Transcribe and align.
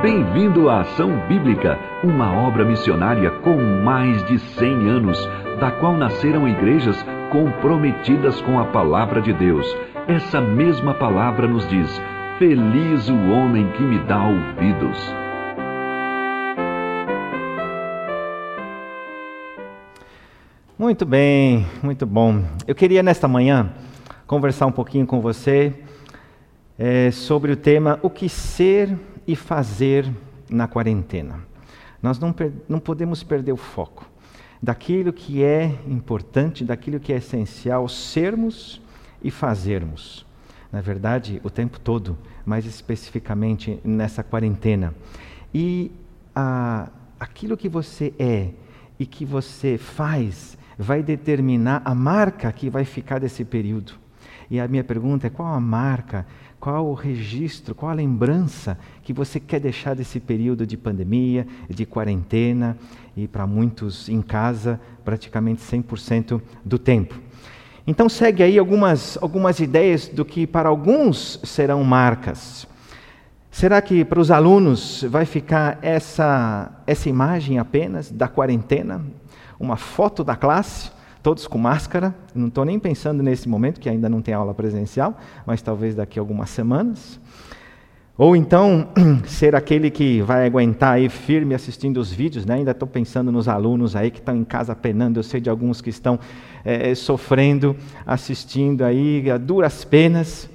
Bem-vindo 0.00 0.68
à 0.70 0.82
Ação 0.82 1.26
Bíblica, 1.26 1.76
uma 2.04 2.32
obra 2.32 2.64
missionária 2.64 3.32
com 3.40 3.56
mais 3.56 4.24
de 4.28 4.38
100 4.38 4.88
anos, 4.88 5.18
da 5.58 5.72
qual 5.72 5.96
nasceram 5.96 6.46
igrejas 6.46 7.04
comprometidas 7.32 8.40
com 8.42 8.60
a 8.60 8.66
palavra 8.66 9.20
de 9.20 9.32
Deus. 9.32 9.66
Essa 10.06 10.40
mesma 10.40 10.94
palavra 10.94 11.48
nos 11.48 11.68
diz: 11.68 12.00
Feliz 12.38 13.08
o 13.08 13.30
homem 13.32 13.72
que 13.72 13.82
me 13.82 13.98
dá 13.98 14.24
ouvidos. 14.24 15.12
Muito 20.78 21.04
bem, 21.04 21.66
muito 21.82 22.06
bom. 22.06 22.44
Eu 22.68 22.74
queria 22.76 23.02
nesta 23.02 23.26
manhã 23.26 23.72
conversar 24.28 24.66
um 24.66 24.72
pouquinho 24.72 25.08
com 25.08 25.20
você 25.20 25.74
é, 26.78 27.10
sobre 27.10 27.50
o 27.50 27.56
tema 27.56 27.98
O 28.00 28.08
que 28.08 28.28
ser 28.28 28.96
e 29.28 29.36
fazer 29.36 30.10
na 30.50 30.66
quarentena. 30.66 31.46
Nós 32.02 32.18
não, 32.18 32.34
não 32.66 32.80
podemos 32.80 33.22
perder 33.22 33.52
o 33.52 33.56
foco 33.58 34.06
daquilo 34.60 35.12
que 35.12 35.44
é 35.44 35.66
importante, 35.86 36.64
daquilo 36.64 36.98
que 36.98 37.12
é 37.12 37.16
essencial 37.18 37.86
sermos 37.88 38.80
e 39.22 39.30
fazermos. 39.30 40.26
Na 40.72 40.80
verdade, 40.80 41.40
o 41.44 41.50
tempo 41.50 41.78
todo, 41.78 42.16
mais 42.44 42.64
especificamente 42.64 43.78
nessa 43.84 44.22
quarentena. 44.22 44.94
E 45.54 45.92
a, 46.34 46.88
aquilo 47.20 47.56
que 47.56 47.68
você 47.68 48.12
é 48.18 48.50
e 48.98 49.06
que 49.06 49.24
você 49.24 49.78
faz 49.78 50.58
vai 50.78 51.02
determinar 51.02 51.82
a 51.84 51.94
marca 51.94 52.50
que 52.50 52.70
vai 52.70 52.84
ficar 52.84 53.18
desse 53.20 53.44
período. 53.44 53.92
E 54.50 54.58
a 54.58 54.66
minha 54.66 54.84
pergunta 54.84 55.26
é: 55.26 55.30
qual 55.30 55.52
a 55.52 55.60
marca 55.60 56.26
qual 56.60 56.86
o 56.86 56.94
registro, 56.94 57.74
qual 57.74 57.90
a 57.90 57.94
lembrança 57.94 58.78
que 59.02 59.12
você 59.12 59.38
quer 59.38 59.60
deixar 59.60 59.94
desse 59.94 60.18
período 60.18 60.66
de 60.66 60.76
pandemia, 60.76 61.46
de 61.68 61.86
quarentena 61.86 62.76
e 63.16 63.28
para 63.28 63.46
muitos 63.46 64.08
em 64.08 64.20
casa 64.20 64.80
praticamente 65.04 65.62
100% 65.62 66.40
do 66.64 66.78
tempo? 66.78 67.14
Então 67.86 68.08
segue 68.08 68.42
aí 68.42 68.58
algumas, 68.58 69.16
algumas 69.22 69.60
ideias 69.60 70.08
do 70.08 70.24
que 70.24 70.46
para 70.46 70.68
alguns 70.68 71.40
serão 71.42 71.82
marcas. 71.84 72.66
Será 73.50 73.80
que 73.80 74.04
para 74.04 74.20
os 74.20 74.30
alunos 74.30 75.04
vai 75.08 75.24
ficar 75.24 75.78
essa, 75.80 76.70
essa 76.86 77.08
imagem 77.08 77.58
apenas 77.58 78.10
da 78.10 78.28
quarentena? 78.28 79.04
Uma 79.58 79.76
foto 79.76 80.22
da 80.22 80.36
classe? 80.36 80.90
Todos 81.28 81.46
com 81.46 81.58
máscara. 81.58 82.14
Não 82.34 82.48
estou 82.48 82.64
nem 82.64 82.78
pensando 82.78 83.22
nesse 83.22 83.50
momento, 83.50 83.78
que 83.78 83.90
ainda 83.90 84.08
não 84.08 84.22
tem 84.22 84.32
aula 84.32 84.54
presencial, 84.54 85.18
mas 85.44 85.60
talvez 85.60 85.94
daqui 85.94 86.18
a 86.18 86.22
algumas 86.22 86.48
semanas. 86.48 87.20
Ou 88.16 88.34
então, 88.34 88.88
ser 89.28 89.54
aquele 89.54 89.90
que 89.90 90.22
vai 90.22 90.46
aguentar 90.46 90.94
aí 90.94 91.10
firme 91.10 91.54
assistindo 91.54 91.98
os 91.98 92.10
vídeos, 92.10 92.46
né? 92.46 92.54
ainda 92.54 92.70
estou 92.70 92.88
pensando 92.88 93.30
nos 93.30 93.46
alunos 93.46 93.94
aí 93.94 94.10
que 94.10 94.20
estão 94.20 94.34
em 94.34 94.42
casa 94.42 94.74
penando, 94.74 95.18
eu 95.18 95.22
sei 95.22 95.38
de 95.38 95.50
alguns 95.50 95.82
que 95.82 95.90
estão 95.90 96.18
é, 96.64 96.94
sofrendo, 96.94 97.76
assistindo 98.06 98.82
aí 98.82 99.30
a 99.30 99.36
duras 99.36 99.84
penas. 99.84 100.48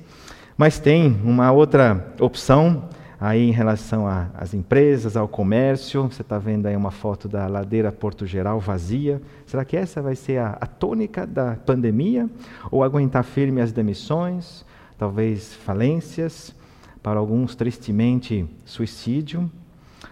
Mas 0.58 0.80
tem 0.80 1.16
uma 1.24 1.52
outra 1.52 2.16
opção, 2.20 2.90
Aí, 3.26 3.48
em 3.48 3.54
relação 3.54 4.06
às 4.06 4.54
empresas, 4.54 5.16
ao 5.16 5.30
comércio, 5.30 6.04
você 6.04 6.22
está 6.22 6.38
vendo 6.38 6.66
aí 6.66 6.76
uma 6.76 6.92
foto 6.92 7.30
da 7.30 7.48
ladeira 7.48 7.90
Porto 7.90 8.26
Geral 8.26 8.60
vazia. 8.60 9.22
Será 9.46 9.64
que 9.64 9.78
essa 9.78 10.02
vai 10.02 10.14
ser 10.14 10.40
a, 10.40 10.58
a 10.60 10.68
tônica 10.68 11.26
da 11.26 11.56
pandemia? 11.56 12.30
Ou 12.70 12.84
aguentar 12.84 13.24
firme 13.24 13.62
as 13.62 13.72
demissões, 13.72 14.66
talvez 14.98 15.54
falências, 15.54 16.54
para 17.02 17.18
alguns, 17.18 17.56
tristemente, 17.56 18.46
suicídio? 18.66 19.50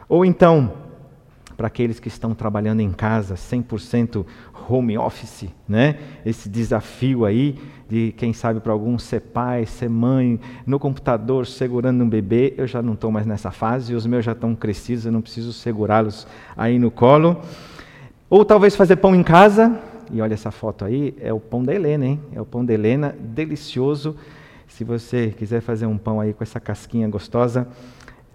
Ou 0.07 0.23
então, 0.23 0.71
para 1.57 1.67
aqueles 1.67 1.99
que 1.99 2.07
estão 2.07 2.33
trabalhando 2.33 2.79
em 2.79 2.93
casa, 2.93 3.35
100% 3.35 4.25
home 4.71 4.97
office, 4.97 5.49
né? 5.67 5.97
Esse 6.25 6.47
desafio 6.47 7.25
aí 7.25 7.57
de 7.89 8.13
quem 8.15 8.31
sabe 8.31 8.59
para 8.59 8.71
alguns 8.71 9.03
ser 9.03 9.19
pai, 9.19 9.65
ser 9.65 9.89
mãe, 9.89 10.39
no 10.65 10.79
computador 10.79 11.45
segurando 11.45 12.03
um 12.03 12.09
bebê. 12.09 12.53
Eu 12.57 12.65
já 12.65 12.81
não 12.81 12.93
estou 12.93 13.11
mais 13.11 13.25
nessa 13.25 13.51
fase, 13.51 13.93
os 13.93 14.05
meus 14.05 14.23
já 14.23 14.31
estão 14.31 14.55
crescidos, 14.55 15.05
eu 15.05 15.11
não 15.11 15.21
preciso 15.21 15.51
segurá-los 15.51 16.25
aí 16.55 16.79
no 16.79 16.89
colo. 16.89 17.41
Ou 18.29 18.45
talvez 18.45 18.75
fazer 18.75 18.95
pão 18.95 19.13
em 19.13 19.23
casa. 19.23 19.77
E 20.09 20.21
olha 20.21 20.33
essa 20.33 20.51
foto 20.51 20.85
aí, 20.85 21.15
é 21.21 21.31
o 21.33 21.39
pão 21.39 21.63
da 21.63 21.73
Helena, 21.73 22.05
hein? 22.05 22.19
É 22.33 22.41
o 22.41 22.45
pão 22.45 22.63
da 22.63 22.73
Helena, 22.73 23.15
delicioso. 23.19 24.15
Se 24.67 24.83
você 24.83 25.33
quiser 25.37 25.61
fazer 25.61 25.85
um 25.85 25.97
pão 25.97 26.19
aí 26.19 26.33
com 26.33 26.43
essa 26.43 26.59
casquinha 26.59 27.07
gostosa, 27.07 27.67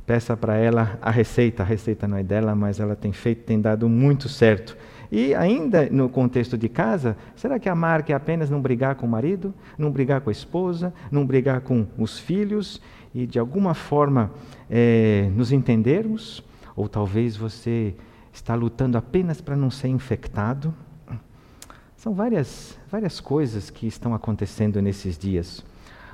peça 0.07 0.37
para 0.37 0.57
ela 0.57 0.99
a 1.03 1.11
receita. 1.11 1.63
A 1.63 1.67
receita 1.67 2.07
não 2.07 2.17
é 2.17 2.23
dela, 2.23 2.55
mas 2.55 2.79
ela 2.79 2.95
tem 2.95 3.13
feito, 3.13 3.45
tem 3.45 3.61
dado 3.61 3.89
muito 3.89 4.29
certo. 4.29 4.77
E 5.17 5.35
ainda 5.35 5.89
no 5.89 6.11
contexto 6.11 6.59
de 6.59 6.69
casa, 6.69 7.17
será 7.35 7.59
que 7.59 7.71
a 7.71 7.75
marca 7.75 8.13
é 8.13 8.15
apenas 8.15 8.51
não 8.51 8.61
brigar 8.61 8.97
com 8.97 9.07
o 9.07 9.09
marido, 9.09 9.55
não 9.79 9.91
brigar 9.91 10.21
com 10.21 10.29
a 10.29 10.33
esposa, 10.33 10.93
não 11.11 11.25
brigar 11.25 11.63
com 11.63 11.87
os 11.97 12.19
filhos 12.19 12.83
e 13.15 13.27
de 13.27 13.39
alguma 13.39 13.73
forma 13.73 14.31
é, 14.69 15.31
nos 15.35 15.53
entendermos? 15.53 16.45
Ou 16.77 16.87
talvez 16.87 17.35
você 17.35 17.95
está 18.31 18.55
lutando 18.55 18.99
apenas 18.99 19.41
para 19.41 19.57
não 19.57 19.71
ser 19.71 19.89
infectado? 19.89 20.75
São 21.97 22.13
várias, 22.13 22.79
várias 22.91 23.19
coisas 23.19 23.71
que 23.71 23.87
estão 23.87 24.15
acontecendo 24.15 24.83
nesses 24.83 25.17
dias. 25.17 25.65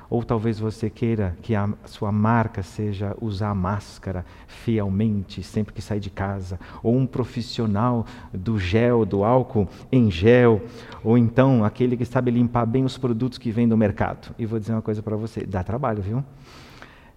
Ou 0.09 0.23
talvez 0.23 0.59
você 0.59 0.89
queira 0.89 1.35
que 1.41 1.55
a 1.55 1.69
sua 1.85 2.11
marca 2.11 2.61
seja 2.61 3.15
usar 3.21 3.53
máscara 3.55 4.25
fielmente 4.47 5.41
sempre 5.41 5.73
que 5.73 5.81
sai 5.81 5.99
de 5.99 6.09
casa, 6.09 6.59
ou 6.81 6.95
um 6.95 7.05
profissional 7.05 8.05
do 8.33 8.59
gel, 8.59 9.05
do 9.05 9.23
álcool 9.23 9.67
em 9.91 10.09
gel, 10.11 10.61
ou 11.03 11.17
então 11.17 11.63
aquele 11.63 11.97
que 11.97 12.05
sabe 12.05 12.31
limpar 12.31 12.65
bem 12.65 12.83
os 12.83 12.97
produtos 12.97 13.37
que 13.37 13.51
vem 13.51 13.67
do 13.67 13.77
mercado. 13.77 14.33
E 14.37 14.45
vou 14.45 14.59
dizer 14.59 14.73
uma 14.73 14.81
coisa 14.81 15.01
para 15.01 15.15
você: 15.15 15.45
dá 15.45 15.63
trabalho, 15.63 16.01
viu? 16.01 16.23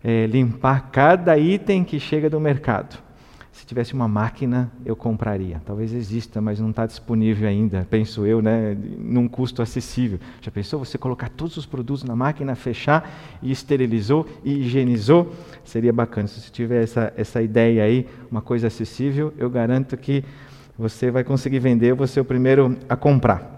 É, 0.02 0.26
limpar 0.26 0.90
cada 0.90 1.36
item 1.36 1.84
que 1.84 1.98
chega 1.98 2.30
do 2.30 2.38
mercado. 2.38 3.05
Se 3.56 3.64
tivesse 3.64 3.94
uma 3.94 4.06
máquina, 4.06 4.70
eu 4.84 4.94
compraria. 4.94 5.62
Talvez 5.64 5.90
exista, 5.90 6.42
mas 6.42 6.60
não 6.60 6.68
está 6.68 6.84
disponível 6.84 7.48
ainda, 7.48 7.86
penso 7.88 8.26
eu, 8.26 8.42
né, 8.42 8.76
num 8.98 9.26
custo 9.26 9.62
acessível. 9.62 10.20
Já 10.42 10.50
pensou 10.50 10.78
você 10.78 10.98
colocar 10.98 11.30
todos 11.30 11.56
os 11.56 11.64
produtos 11.64 12.04
na 12.04 12.14
máquina, 12.14 12.54
fechar 12.54 13.10
e 13.40 13.50
esterilizou 13.50 14.26
e 14.44 14.58
higienizou? 14.58 15.32
Seria 15.64 15.90
bacana. 15.90 16.28
Se 16.28 16.38
você 16.38 16.50
tiver 16.50 16.82
essa, 16.82 17.10
essa 17.16 17.40
ideia 17.40 17.82
aí, 17.82 18.06
uma 18.30 18.42
coisa 18.42 18.66
acessível, 18.66 19.32
eu 19.38 19.48
garanto 19.48 19.96
que 19.96 20.22
você 20.78 21.10
vai 21.10 21.24
conseguir 21.24 21.58
vender, 21.58 21.90
eu 21.90 21.96
vou 21.96 22.06
ser 22.06 22.20
o 22.20 22.26
primeiro 22.26 22.76
a 22.86 22.94
comprar. 22.94 23.56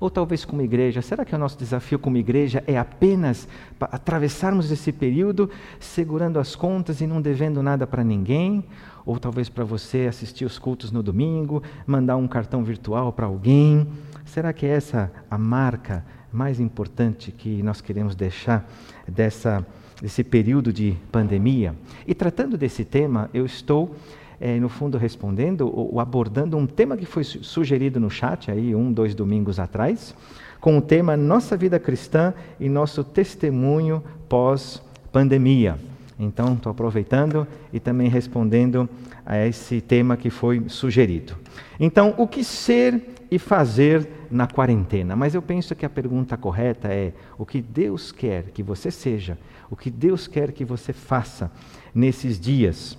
Ou 0.00 0.10
talvez 0.10 0.44
como 0.44 0.60
igreja, 0.60 1.00
será 1.00 1.24
que 1.24 1.34
o 1.34 1.38
nosso 1.38 1.56
desafio 1.56 2.00
como 2.00 2.16
igreja 2.16 2.64
é 2.66 2.76
apenas 2.76 3.46
atravessarmos 3.80 4.72
esse 4.72 4.90
período 4.90 5.48
segurando 5.78 6.40
as 6.40 6.56
contas 6.56 7.00
e 7.00 7.06
não 7.06 7.22
devendo 7.22 7.62
nada 7.62 7.86
para 7.86 8.02
ninguém? 8.02 8.64
Ou 9.06 9.18
talvez 9.18 9.48
para 9.48 9.64
você 9.64 10.06
assistir 10.08 10.44
os 10.44 10.58
cultos 10.58 10.90
no 10.90 11.02
domingo, 11.02 11.62
mandar 11.86 12.16
um 12.16 12.26
cartão 12.26 12.64
virtual 12.64 13.12
para 13.12 13.26
alguém? 13.26 13.86
Será 14.24 14.52
que 14.52 14.64
é 14.64 14.70
essa 14.70 15.12
a 15.30 15.36
marca 15.36 16.04
mais 16.32 16.58
importante 16.58 17.30
que 17.30 17.62
nós 17.62 17.80
queremos 17.80 18.14
deixar 18.14 18.68
dessa, 19.06 19.64
desse 20.00 20.24
período 20.24 20.72
de 20.72 20.96
pandemia? 21.12 21.74
E 22.06 22.14
tratando 22.14 22.56
desse 22.56 22.84
tema, 22.84 23.28
eu 23.34 23.44
estou 23.44 23.94
é, 24.40 24.58
no 24.58 24.68
fundo, 24.68 24.98
respondendo 24.98 25.70
ou, 25.72 26.00
abordando 26.00 26.56
um 26.56 26.66
tema 26.66 26.96
que 26.96 27.06
foi 27.06 27.24
sugerido 27.24 28.00
no 28.00 28.10
chat, 28.10 28.50
aí, 28.50 28.74
um, 28.74 28.92
dois 28.92 29.14
domingos 29.14 29.58
atrás, 29.58 30.14
com 30.60 30.78
o 30.78 30.82
tema 30.82 31.16
Nossa 31.16 31.56
Vida 31.56 31.78
Cristã 31.78 32.32
e 32.58 32.68
Nosso 32.68 33.04
Testemunho 33.04 34.02
Pós-Pandemia. 34.28 35.78
Então, 36.18 36.54
estou 36.54 36.70
aproveitando 36.70 37.46
e 37.72 37.80
também 37.80 38.08
respondendo 38.08 38.88
a 39.26 39.46
esse 39.46 39.80
tema 39.80 40.16
que 40.16 40.30
foi 40.30 40.64
sugerido. 40.68 41.36
Então, 41.78 42.14
o 42.16 42.26
que 42.26 42.44
ser 42.44 43.14
e 43.30 43.38
fazer 43.38 44.08
na 44.30 44.46
quarentena? 44.46 45.16
Mas 45.16 45.34
eu 45.34 45.42
penso 45.42 45.74
que 45.74 45.84
a 45.84 45.90
pergunta 45.90 46.36
correta 46.36 46.88
é: 46.88 47.12
o 47.36 47.44
que 47.44 47.60
Deus 47.60 48.12
quer 48.12 48.44
que 48.50 48.62
você 48.62 48.90
seja, 48.90 49.36
o 49.70 49.76
que 49.76 49.90
Deus 49.90 50.26
quer 50.28 50.52
que 50.52 50.64
você 50.64 50.92
faça 50.92 51.50
nesses 51.94 52.38
dias? 52.38 52.96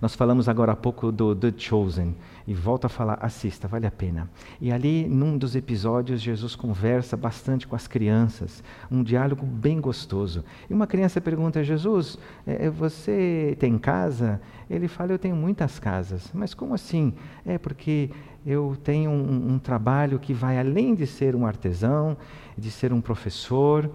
Nós 0.00 0.14
falamos 0.14 0.48
agora 0.48 0.72
há 0.72 0.76
pouco 0.76 1.10
do 1.10 1.34
The 1.34 1.52
Chosen 1.56 2.14
e 2.46 2.54
volto 2.54 2.84
a 2.84 2.88
falar, 2.88 3.18
assista, 3.22 3.66
vale 3.66 3.86
a 3.86 3.90
pena. 3.90 4.28
E 4.60 4.70
ali, 4.70 5.08
num 5.08 5.38
dos 5.38 5.56
episódios, 5.56 6.20
Jesus 6.20 6.54
conversa 6.54 7.16
bastante 7.16 7.66
com 7.66 7.74
as 7.74 7.86
crianças, 7.86 8.62
um 8.90 9.02
diálogo 9.02 9.46
bem 9.46 9.80
gostoso. 9.80 10.44
E 10.68 10.74
uma 10.74 10.86
criança 10.86 11.20
pergunta: 11.20 11.64
Jesus, 11.64 12.18
é, 12.46 12.66
é, 12.66 12.70
você 12.70 13.56
tem 13.58 13.78
casa? 13.78 14.40
Ele 14.68 14.88
fala: 14.88 15.12
Eu 15.12 15.18
tenho 15.18 15.36
muitas 15.36 15.78
casas. 15.78 16.30
Mas 16.34 16.54
como 16.54 16.74
assim? 16.74 17.14
É 17.46 17.56
porque 17.56 18.10
eu 18.44 18.76
tenho 18.84 19.10
um, 19.10 19.54
um 19.54 19.58
trabalho 19.58 20.18
que 20.18 20.34
vai 20.34 20.58
além 20.58 20.94
de 20.94 21.06
ser 21.06 21.34
um 21.34 21.46
artesão, 21.46 22.16
de 22.58 22.70
ser 22.70 22.92
um 22.92 23.00
professor 23.00 23.90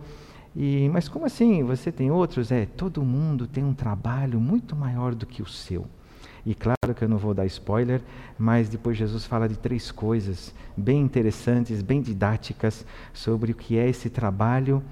E, 0.55 0.89
mas 0.91 1.07
como 1.07 1.25
assim? 1.25 1.63
Você 1.63 1.91
tem 1.91 2.11
outros? 2.11 2.51
É, 2.51 2.65
todo 2.65 3.03
mundo 3.03 3.47
tem 3.47 3.63
um 3.63 3.73
trabalho 3.73 4.39
muito 4.39 4.75
maior 4.75 5.13
do 5.13 5.25
que 5.25 5.41
o 5.41 5.45
seu. 5.45 5.85
E 6.45 6.55
claro 6.55 6.95
que 6.95 7.03
eu 7.03 7.09
não 7.09 7.17
vou 7.17 7.33
dar 7.33 7.45
spoiler, 7.45 8.01
mas 8.37 8.69
depois 8.69 8.97
Jesus 8.97 9.25
fala 9.25 9.47
de 9.47 9.57
três 9.57 9.91
coisas 9.91 10.53
bem 10.75 11.01
interessantes, 11.01 11.81
bem 11.81 12.01
didáticas, 12.01 12.85
sobre 13.13 13.51
o 13.51 13.55
que 13.55 13.77
é 13.77 13.87
esse 13.87 14.09
trabalho 14.09 14.83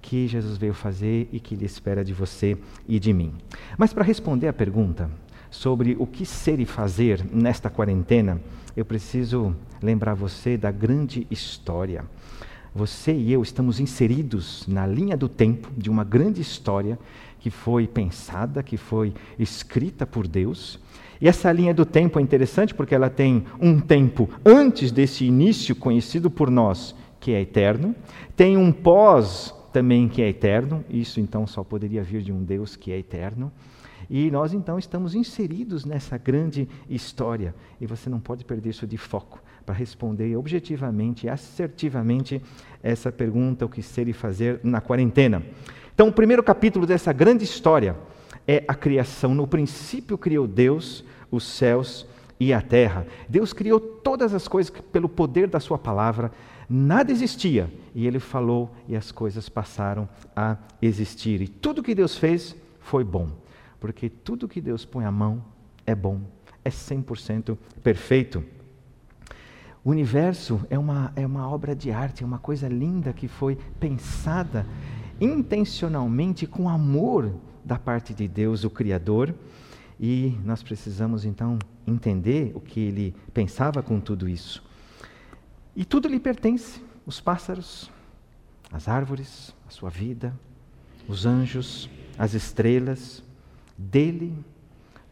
que 0.00 0.26
Jesus 0.26 0.56
veio 0.56 0.74
fazer 0.74 1.28
e 1.32 1.38
que 1.38 1.54
Ele 1.54 1.64
espera 1.64 2.04
de 2.04 2.12
você 2.12 2.58
e 2.88 2.98
de 2.98 3.12
mim. 3.12 3.34
Mas 3.78 3.92
para 3.92 4.04
responder 4.04 4.48
a 4.48 4.52
pergunta 4.52 5.10
sobre 5.50 5.96
o 5.98 6.06
que 6.06 6.26
ser 6.26 6.58
e 6.58 6.64
fazer 6.64 7.24
nesta 7.32 7.70
quarentena, 7.70 8.40
eu 8.76 8.84
preciso 8.84 9.54
lembrar 9.82 10.14
você 10.14 10.56
da 10.56 10.70
grande 10.70 11.26
história. 11.30 12.04
Você 12.74 13.12
e 13.12 13.30
eu 13.30 13.42
estamos 13.42 13.78
inseridos 13.80 14.66
na 14.66 14.86
linha 14.86 15.14
do 15.14 15.28
tempo 15.28 15.68
de 15.76 15.90
uma 15.90 16.04
grande 16.04 16.40
história 16.40 16.98
que 17.38 17.50
foi 17.50 17.86
pensada, 17.86 18.62
que 18.62 18.78
foi 18.78 19.12
escrita 19.38 20.06
por 20.06 20.26
Deus. 20.26 20.80
E 21.20 21.28
essa 21.28 21.52
linha 21.52 21.74
do 21.74 21.84
tempo 21.84 22.18
é 22.18 22.22
interessante 22.22 22.74
porque 22.74 22.94
ela 22.94 23.10
tem 23.10 23.44
um 23.60 23.78
tempo 23.78 24.30
antes 24.44 24.90
desse 24.90 25.24
início 25.24 25.76
conhecido 25.76 26.30
por 26.30 26.50
nós, 26.50 26.94
que 27.20 27.32
é 27.32 27.42
eterno, 27.42 27.94
tem 28.34 28.56
um 28.56 28.72
pós 28.72 29.54
também 29.72 30.08
que 30.08 30.22
é 30.22 30.28
eterno, 30.28 30.84
isso 30.88 31.20
então 31.20 31.46
só 31.46 31.62
poderia 31.62 32.02
vir 32.02 32.22
de 32.22 32.32
um 32.32 32.42
Deus 32.42 32.74
que 32.74 32.90
é 32.90 32.98
eterno. 32.98 33.52
E 34.08 34.30
nós 34.30 34.52
então 34.52 34.78
estamos 34.78 35.14
inseridos 35.14 35.84
nessa 35.84 36.18
grande 36.18 36.68
história 36.88 37.54
e 37.80 37.86
você 37.86 38.08
não 38.08 38.20
pode 38.20 38.44
perder 38.44 38.70
isso 38.70 38.86
de 38.86 38.96
foco 38.96 39.42
para 39.64 39.74
responder 39.74 40.36
objetivamente 40.36 41.26
e 41.26 41.30
assertivamente 41.30 42.42
essa 42.82 43.10
pergunta: 43.10 43.64
o 43.64 43.68
que 43.68 43.82
ser 43.82 44.08
e 44.08 44.12
fazer 44.12 44.60
na 44.62 44.80
quarentena. 44.80 45.42
Então, 45.94 46.08
o 46.08 46.12
primeiro 46.12 46.42
capítulo 46.42 46.86
dessa 46.86 47.12
grande 47.12 47.44
história 47.44 47.96
é 48.46 48.64
a 48.66 48.74
criação. 48.74 49.34
No 49.34 49.46
princípio 49.46 50.16
criou 50.16 50.46
Deus 50.46 51.04
os 51.30 51.44
céus 51.44 52.06
e 52.40 52.52
a 52.52 52.60
terra. 52.60 53.06
Deus 53.28 53.52
criou 53.52 53.78
todas 53.78 54.34
as 54.34 54.48
coisas 54.48 54.72
pelo 54.92 55.08
poder 55.08 55.48
da 55.48 55.60
Sua 55.60 55.78
palavra. 55.78 56.32
Nada 56.68 57.12
existia 57.12 57.70
e 57.94 58.06
Ele 58.06 58.18
falou 58.18 58.70
e 58.88 58.96
as 58.96 59.12
coisas 59.12 59.48
passaram 59.48 60.08
a 60.34 60.56
existir. 60.80 61.42
E 61.42 61.48
tudo 61.48 61.82
que 61.82 61.94
Deus 61.94 62.16
fez 62.16 62.56
foi 62.80 63.04
bom 63.04 63.41
porque 63.82 64.08
tudo 64.08 64.46
que 64.46 64.60
Deus 64.60 64.84
põe 64.84 65.04
a 65.04 65.10
mão 65.10 65.44
é 65.84 65.92
bom, 65.92 66.20
é 66.64 66.70
100% 66.70 67.58
perfeito. 67.82 68.44
O 69.82 69.90
universo 69.90 70.64
é 70.70 70.78
uma, 70.78 71.12
é 71.16 71.26
uma 71.26 71.48
obra 71.48 71.74
de 71.74 71.90
arte, 71.90 72.22
é 72.22 72.26
uma 72.26 72.38
coisa 72.38 72.68
linda 72.68 73.12
que 73.12 73.26
foi 73.26 73.58
pensada 73.80 74.64
intencionalmente 75.20 76.46
com 76.46 76.68
amor 76.68 77.34
da 77.64 77.76
parte 77.76 78.14
de 78.14 78.28
Deus, 78.28 78.62
o 78.62 78.70
Criador, 78.70 79.34
e 79.98 80.38
nós 80.44 80.62
precisamos 80.62 81.24
então 81.24 81.58
entender 81.84 82.52
o 82.54 82.60
que 82.60 82.78
ele 82.78 83.12
pensava 83.34 83.82
com 83.82 83.98
tudo 83.98 84.28
isso. 84.28 84.62
E 85.74 85.84
tudo 85.84 86.06
lhe 86.06 86.20
pertence: 86.20 86.80
os 87.04 87.20
pássaros, 87.20 87.90
as 88.70 88.86
árvores, 88.86 89.52
a 89.66 89.72
sua 89.72 89.90
vida, 89.90 90.32
os 91.08 91.26
anjos, 91.26 91.90
as 92.16 92.32
estrelas, 92.32 93.24
dele, 93.90 94.34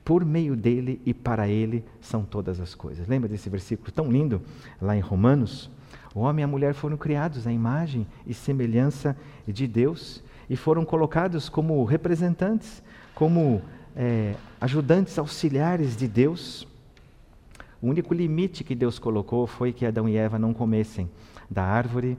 por 0.04 0.24
meio 0.24 0.56
dele 0.56 1.00
e 1.04 1.12
para 1.12 1.48
ele 1.48 1.84
são 2.00 2.24
todas 2.24 2.60
as 2.60 2.74
coisas. 2.74 3.06
Lembra 3.06 3.28
desse 3.28 3.48
versículo 3.48 3.90
tão 3.90 4.10
lindo 4.10 4.40
lá 4.80 4.96
em 4.96 5.00
Romanos? 5.00 5.70
O 6.14 6.20
homem 6.20 6.42
e 6.42 6.44
a 6.44 6.48
mulher 6.48 6.74
foram 6.74 6.96
criados 6.96 7.46
à 7.46 7.52
imagem 7.52 8.06
e 8.26 8.34
semelhança 8.34 9.16
de 9.46 9.66
Deus 9.66 10.22
e 10.48 10.56
foram 10.56 10.84
colocados 10.84 11.48
como 11.48 11.84
representantes, 11.84 12.82
como 13.14 13.62
é, 13.94 14.34
ajudantes 14.60 15.18
auxiliares 15.18 15.96
de 15.96 16.08
Deus. 16.08 16.66
O 17.80 17.86
único 17.88 18.12
limite 18.12 18.64
que 18.64 18.74
Deus 18.74 18.98
colocou 18.98 19.46
foi 19.46 19.72
que 19.72 19.86
Adão 19.86 20.08
e 20.08 20.16
Eva 20.16 20.38
não 20.38 20.52
comessem 20.52 21.08
da 21.48 21.64
árvore 21.64 22.18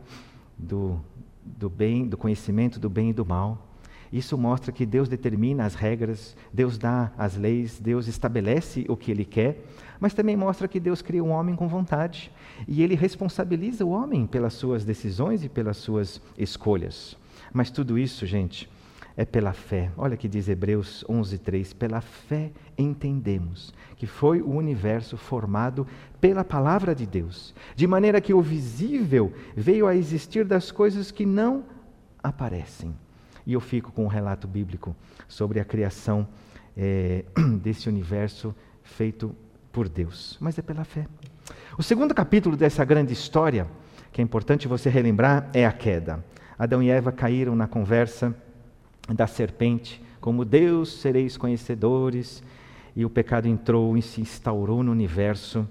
do, 0.58 1.00
do 1.44 1.70
bem, 1.70 2.08
do 2.08 2.18
conhecimento 2.18 2.80
do 2.80 2.90
bem 2.90 3.10
e 3.10 3.14
do 3.14 3.26
mal. 3.26 3.68
Isso 4.12 4.38
mostra 4.38 4.72
que 4.72 4.86
Deus 4.86 5.08
determina 5.08 5.66
as 5.66 5.74
regras, 5.74 6.36
Deus 6.52 6.78
dá 6.78 7.12
as 7.18 7.38
leis, 7.38 7.80
Deus 7.80 8.08
estabelece 8.08 8.86
o 8.90 8.98
que 8.98 9.10
Ele 9.10 9.24
quer, 9.24 9.64
mas 10.00 10.14
também 10.14 10.36
mostra 10.36 10.68
que 10.68 10.80
Deus 10.80 11.02
cria 11.02 11.24
um 11.24 11.32
homem 11.32 11.56
com 11.56 11.68
vontade 11.68 12.32
e 12.68 12.84
Ele 12.84 12.96
responsabiliza 12.96 13.86
o 13.86 13.92
homem 13.92 14.28
pelas 14.28 14.54
suas 14.54 14.84
decisões 14.84 15.44
e 15.44 15.50
pelas 15.50 15.78
suas 15.78 16.22
escolhas. 16.38 17.16
Mas 17.54 17.72
tudo 17.72 17.98
isso, 17.98 18.26
gente, 18.26 18.70
é 19.16 19.26
pela 19.26 19.54
fé. 19.54 19.92
Olha 19.98 20.18
que 20.18 20.28
diz 20.28 20.50
Hebreus 20.50 21.06
11:3, 21.08 21.74
pela 21.74 22.02
fé 22.02 22.52
entendemos 22.78 23.74
que 23.96 24.08
foi 24.08 24.42
o 24.42 24.50
universo 24.50 25.16
formado 25.16 25.86
pela 26.20 26.44
palavra 26.44 26.96
de 26.96 27.06
Deus, 27.06 27.54
de 27.76 27.86
maneira 27.86 28.20
que 28.20 28.34
o 28.34 28.42
visível 28.42 29.32
veio 29.56 29.88
a 29.88 29.96
existir 29.96 30.44
das 30.44 30.72
coisas 30.72 31.12
que 31.12 31.26
não 31.26 31.64
aparecem. 32.24 32.94
E 33.46 33.54
eu 33.54 33.60
fico 33.60 33.92
com 33.92 34.06
um 34.06 34.08
relato 34.08 34.48
bíblico 34.48 34.96
sobre 35.28 35.60
a 35.60 35.66
criação 35.66 36.28
é, 36.78 37.26
desse 37.62 37.90
universo 37.90 38.56
feito 38.84 39.36
por 39.72 39.88
Deus. 39.88 40.38
Mas 40.40 40.58
é 40.58 40.62
pela 40.62 40.84
fé. 40.84 41.08
O 41.78 41.84
segundo 41.84 42.14
capítulo 42.14 42.56
dessa 42.56 42.84
grande 42.84 43.14
história, 43.14 43.68
que 44.12 44.22
é 44.22 44.24
importante 44.24 44.68
você 44.68 44.90
relembrar, 44.90 45.50
é 45.54 45.66
a 45.66 45.72
queda. 45.72 46.24
Adão 46.58 46.84
e 46.84 46.90
Eva 46.90 47.12
caíram 47.12 47.56
na 47.56 47.68
conversa 47.68 48.36
da 49.10 49.26
serpente, 49.26 50.02
como 50.20 50.46
Deus 50.46 51.00
sereis 51.02 51.38
conhecedores, 51.38 52.44
e 52.96 53.06
o 53.06 53.10
pecado 53.10 53.48
entrou 53.48 53.98
e 53.98 54.02
se 54.02 54.22
instaurou 54.22 54.84
no 54.84 54.92
universo, 54.92 55.68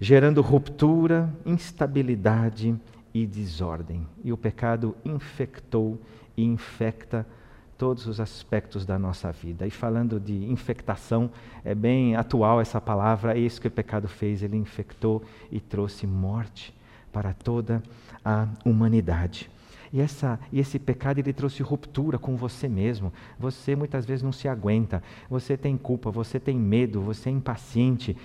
gerando 0.00 0.40
ruptura, 0.40 1.32
instabilidade 1.44 2.74
e 3.14 3.24
desordem. 3.24 4.06
E 4.24 4.32
o 4.32 4.36
pecado 4.36 4.96
infectou 5.04 5.98
e 6.36 6.44
infecta 6.44 7.24
todos 7.78 8.06
os 8.06 8.20
aspectos 8.20 8.84
da 8.84 8.98
nossa 8.98 9.30
vida. 9.30 9.66
E 9.66 9.70
falando 9.70 10.18
de 10.18 10.50
infectação, 10.50 11.30
é 11.64 11.74
bem 11.74 12.16
atual 12.16 12.60
essa 12.60 12.80
palavra, 12.80 13.36
é 13.36 13.38
isso 13.38 13.60
que 13.60 13.68
o 13.68 13.70
pecado 13.70 14.08
fez, 14.08 14.42
ele 14.42 14.56
infectou 14.56 15.22
e 15.50 15.60
trouxe 15.60 16.06
morte 16.06 16.74
para 17.12 17.32
toda 17.32 17.82
a 18.24 18.48
humanidade. 18.64 19.48
E, 19.92 20.00
essa, 20.00 20.40
e 20.52 20.58
esse 20.58 20.76
pecado 20.76 21.20
ele 21.20 21.32
trouxe 21.32 21.62
ruptura 21.62 22.18
com 22.18 22.34
você 22.34 22.68
mesmo. 22.68 23.12
Você 23.38 23.76
muitas 23.76 24.04
vezes 24.04 24.24
não 24.24 24.32
se 24.32 24.48
aguenta, 24.48 25.00
você 25.30 25.56
tem 25.56 25.76
culpa, 25.76 26.10
você 26.10 26.40
tem 26.40 26.58
medo, 26.58 27.00
você 27.00 27.28
é 27.28 27.32
impaciente. 27.32 28.16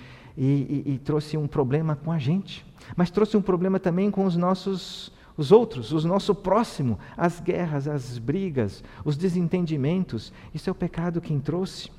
E, 0.42 0.84
e, 0.86 0.94
e 0.94 0.98
trouxe 0.98 1.36
um 1.36 1.46
problema 1.46 1.94
com 1.94 2.10
a 2.10 2.18
gente, 2.18 2.64
mas 2.96 3.10
trouxe 3.10 3.36
um 3.36 3.42
problema 3.42 3.78
também 3.78 4.10
com 4.10 4.24
os 4.24 4.36
nossos 4.36 5.12
os 5.36 5.52
outros, 5.52 5.92
o 5.92 6.06
nosso 6.06 6.34
próximo, 6.34 6.98
as 7.16 7.40
guerras, 7.40 7.88
as 7.88 8.18
brigas, 8.18 8.84
os 9.04 9.16
desentendimentos. 9.16 10.32
Isso 10.54 10.68
é 10.68 10.72
o 10.72 10.74
pecado 10.74 11.20
quem 11.20 11.40
trouxe. 11.40 11.90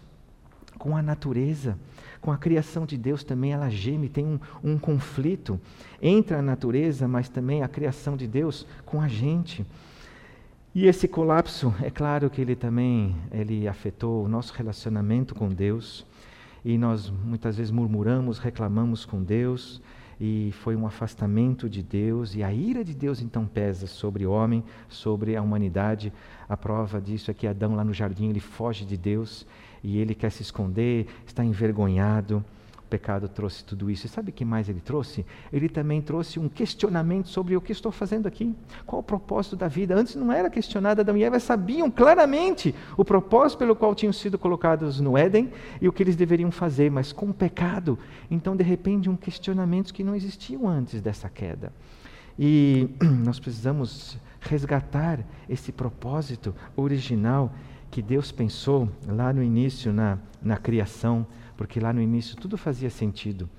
Com 0.78 0.98
a 0.98 1.02
natureza, 1.02 1.78
com 2.20 2.32
a 2.32 2.38
criação 2.38 2.86
de 2.86 2.98
Deus 2.98 3.24
também, 3.24 3.54
ela 3.54 3.70
geme, 3.70 4.10
tem 4.10 4.26
um, 4.26 4.40
um 4.64 4.78
conflito 4.78 5.60
entre 6.02 6.36
a 6.36 6.42
natureza, 6.42 7.08
mas 7.08 7.30
também 7.30 7.64
a 7.64 7.68
criação 7.68 8.16
de 8.16 8.28
Deus 8.28 8.66
com 8.86 9.02
a 9.02 9.08
gente. 9.08 9.66
E 10.74 10.88
esse 10.88 11.08
colapso, 11.08 11.74
é 11.82 11.90
claro 11.90 12.30
que 12.30 12.42
ele 12.42 12.56
também 12.56 13.16
ele 13.32 13.68
afetou 13.68 14.24
o 14.24 14.28
nosso 14.28 14.54
relacionamento 14.54 15.36
com 15.36 15.50
Deus. 15.50 16.06
E 16.64 16.78
nós 16.78 17.10
muitas 17.10 17.58
vezes 17.58 17.72
murmuramos, 17.72 18.38
reclamamos 18.38 19.06
com 19.06 19.24
Deus, 19.24 19.82
e 20.20 20.52
foi 20.62 20.76
um 20.76 20.86
afastamento 20.86 21.68
de 21.68 21.82
Deus, 21.82 22.36
e 22.36 22.44
a 22.44 22.54
ira 22.54 22.84
de 22.84 22.94
Deus 22.94 23.22
então 23.22 23.46
pesa 23.48 23.88
sobre 23.88 24.26
o 24.26 24.32
homem, 24.32 24.64
sobre 24.88 25.36
a 25.36 25.42
humanidade. 25.42 26.14
A 26.48 26.56
prova 26.56 27.02
disso 27.02 27.32
é 27.32 27.34
que 27.34 27.48
Adão, 27.48 27.76
lá 27.76 27.84
no 27.84 27.94
jardim, 27.94 28.30
ele 28.30 28.40
foge 28.40 28.86
de 28.86 28.96
Deus 28.96 29.48
e 29.84 29.98
ele 29.98 30.14
quer 30.14 30.30
se 30.30 30.44
esconder, 30.44 31.08
está 31.26 31.44
envergonhado 31.44 32.46
pecado 32.92 33.30
trouxe 33.30 33.64
tudo 33.64 33.90
isso. 33.90 34.06
E 34.06 34.10
sabe 34.10 34.32
o 34.32 34.34
que 34.34 34.44
mais 34.44 34.68
ele 34.68 34.82
trouxe? 34.82 35.26
Ele 35.52 35.70
também 35.70 36.02
trouxe 36.02 36.38
um 36.38 36.50
questionamento 36.50 37.30
sobre 37.30 37.56
o 37.56 37.62
que 37.62 37.72
estou 37.72 37.92
fazendo 37.92 38.28
aqui. 38.28 38.54
Qual 38.86 39.00
o 39.00 39.04
propósito 39.04 39.56
da 39.56 39.70
vida? 39.70 39.96
Antes 39.96 40.16
não 40.16 40.30
era 40.30 40.50
questionado, 40.50 41.00
Adão 41.00 41.16
e 41.16 41.24
Eva 41.24 41.40
sabiam 41.40 41.90
claramente 41.90 42.76
o 42.98 43.06
propósito 43.06 43.60
pelo 43.60 43.78
qual 43.78 43.96
tinham 43.96 44.12
sido 44.12 44.38
colocados 44.38 45.00
no 45.00 45.18
Éden 45.18 45.50
e 45.80 45.88
o 45.88 45.94
que 45.94 46.04
eles 46.04 46.18
deveriam 46.18 46.52
fazer, 46.52 46.92
mas 46.92 47.14
com 47.14 47.28
o 47.28 47.34
pecado, 47.34 47.98
então 48.30 48.56
de 48.56 48.64
repente 48.64 49.10
um 49.10 49.16
questionamentos 49.16 49.92
que 49.92 50.04
não 50.04 50.14
existiam 50.14 50.68
antes 50.68 51.02
dessa 51.02 51.30
queda. 51.30 51.72
E 52.38 52.90
nós 53.24 53.40
precisamos 53.40 54.18
resgatar 54.42 55.20
esse 55.48 55.72
propósito 55.72 56.54
original 56.76 57.54
que 57.90 58.02
Deus 58.02 58.32
pensou 58.32 58.90
lá 59.08 59.32
no 59.32 59.42
início, 59.42 59.94
na, 59.94 60.18
na 60.42 60.58
criação 60.58 61.26
porque 61.56 61.80
lá 61.80 61.92
no 61.94 62.02
início 62.02 62.36
tudo 62.36 62.58
fazia 62.58 62.90
sentido. 62.90 63.50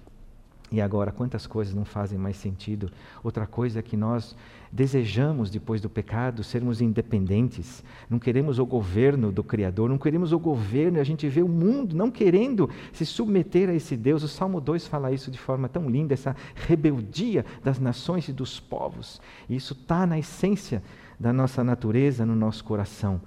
E 0.73 0.81
agora, 0.81 1.13
quantas 1.13 1.47
coisas 1.47 1.75
não 1.75 1.85
fazem 1.85 2.19
mais 2.19 2.39
sentido? 2.39 2.91
Outra 3.23 3.47
coisa 3.47 3.81
é 3.81 3.83
que 3.83 3.95
nós 3.95 4.35
desejamos, 4.73 5.51
depois 5.51 5.83
do 5.83 5.91
pecado, 5.91 6.43
sermos 6.43 6.81
independentes. 6.81 7.85
Não 8.09 8.19
queremos 8.19 8.59
o 8.59 8.65
governo 8.65 9.31
do 9.31 9.45
Criador, 9.45 9.91
não 9.91 9.99
queremos 9.99 10.33
o 10.33 10.39
governo, 10.39 10.99
a 10.99 11.05
gente 11.05 11.29
vê 11.29 11.43
o 11.43 11.49
mundo 11.49 11.95
não 11.95 12.11
querendo 12.11 12.71
se 12.91 13.05
submeter 13.05 13.69
a 13.69 13.75
esse 13.75 13.99
Deus. 13.99 14.23
O 14.23 14.29
Salmo 14.29 14.63
2 14.63 14.87
fala 14.87 15.13
isso 15.13 15.31
de 15.31 15.39
forma 15.39 15.69
tão 15.69 15.91
linda, 15.91 16.15
essa 16.15 16.35
rebeldia 16.55 17.45
das 17.63 17.79
nações 17.79 18.27
e 18.29 18.33
dos 18.33 18.59
povos. 18.59 19.21
E 19.51 19.57
isso 19.57 19.75
está 19.75 20.07
na 20.07 20.19
essência 20.19 20.83
da 21.21 21.35
nossa 21.35 21.63
natureza, 21.63 22.25
no 22.25 22.35
nosso 22.35 22.65
coração. 22.65 23.21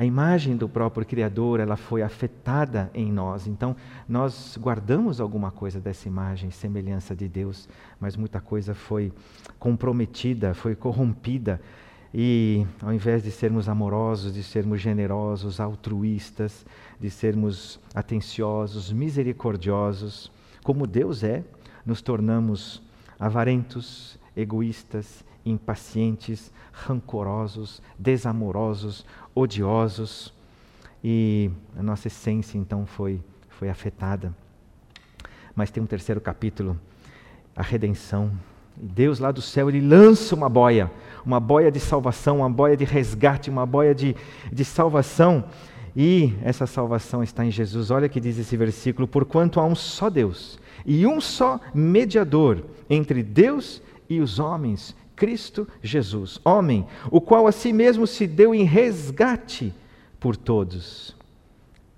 A 0.00 0.04
imagem 0.06 0.56
do 0.56 0.66
próprio 0.66 1.04
Criador, 1.04 1.60
ela 1.60 1.76
foi 1.76 2.00
afetada 2.00 2.90
em 2.94 3.12
nós. 3.12 3.46
Então, 3.46 3.76
nós 4.08 4.56
guardamos 4.58 5.20
alguma 5.20 5.50
coisa 5.50 5.78
dessa 5.78 6.08
imagem, 6.08 6.50
semelhança 6.50 7.14
de 7.14 7.28
Deus, 7.28 7.68
mas 8.00 8.16
muita 8.16 8.40
coisa 8.40 8.72
foi 8.72 9.12
comprometida, 9.58 10.54
foi 10.54 10.74
corrompida. 10.74 11.60
E 12.14 12.66
ao 12.80 12.94
invés 12.94 13.22
de 13.22 13.30
sermos 13.30 13.68
amorosos, 13.68 14.32
de 14.32 14.42
sermos 14.42 14.80
generosos, 14.80 15.60
altruístas, 15.60 16.64
de 16.98 17.10
sermos 17.10 17.78
atenciosos, 17.94 18.90
misericordiosos, 18.90 20.32
como 20.64 20.86
Deus 20.86 21.22
é, 21.22 21.44
nos 21.84 22.00
tornamos 22.00 22.82
avarentos, 23.18 24.18
egoístas, 24.34 25.22
impacientes, 25.44 26.50
rancorosos, 26.72 27.82
desamorosos, 27.98 29.04
odiosos. 29.34 30.32
E 31.02 31.50
a 31.76 31.82
nossa 31.82 32.08
essência 32.08 32.58
então 32.58 32.86
foi, 32.86 33.20
foi 33.48 33.68
afetada. 33.68 34.34
Mas 35.54 35.70
tem 35.70 35.82
um 35.82 35.86
terceiro 35.86 36.20
capítulo, 36.20 36.78
a 37.56 37.62
redenção. 37.62 38.30
Deus 38.76 39.18
lá 39.18 39.30
do 39.30 39.42
céu, 39.42 39.68
ele 39.68 39.80
lança 39.80 40.34
uma 40.34 40.48
boia, 40.48 40.90
uma 41.24 41.40
boia 41.40 41.70
de 41.70 41.80
salvação, 41.80 42.38
uma 42.38 42.50
boia 42.50 42.76
de 42.76 42.84
resgate, 42.84 43.50
uma 43.50 43.66
boia 43.66 43.94
de, 43.94 44.16
de 44.52 44.64
salvação. 44.64 45.44
E 45.94 46.34
essa 46.42 46.66
salvação 46.66 47.22
está 47.22 47.44
em 47.44 47.50
Jesus. 47.50 47.90
Olha 47.90 48.08
que 48.08 48.20
diz 48.20 48.38
esse 48.38 48.56
versículo: 48.56 49.08
Porquanto 49.08 49.58
há 49.60 49.64
um 49.64 49.74
só 49.74 50.08
Deus 50.08 50.58
e 50.86 51.06
um 51.06 51.20
só 51.20 51.60
mediador 51.74 52.64
entre 52.88 53.22
Deus 53.22 53.82
e 54.08 54.20
os 54.20 54.38
homens, 54.38 54.94
Cristo 55.20 55.68
Jesus, 55.82 56.40
homem, 56.42 56.86
o 57.10 57.20
qual 57.20 57.46
a 57.46 57.52
si 57.52 57.74
mesmo 57.74 58.06
se 58.06 58.26
deu 58.26 58.54
em 58.54 58.64
resgate 58.64 59.70
por 60.18 60.34
todos. 60.34 61.14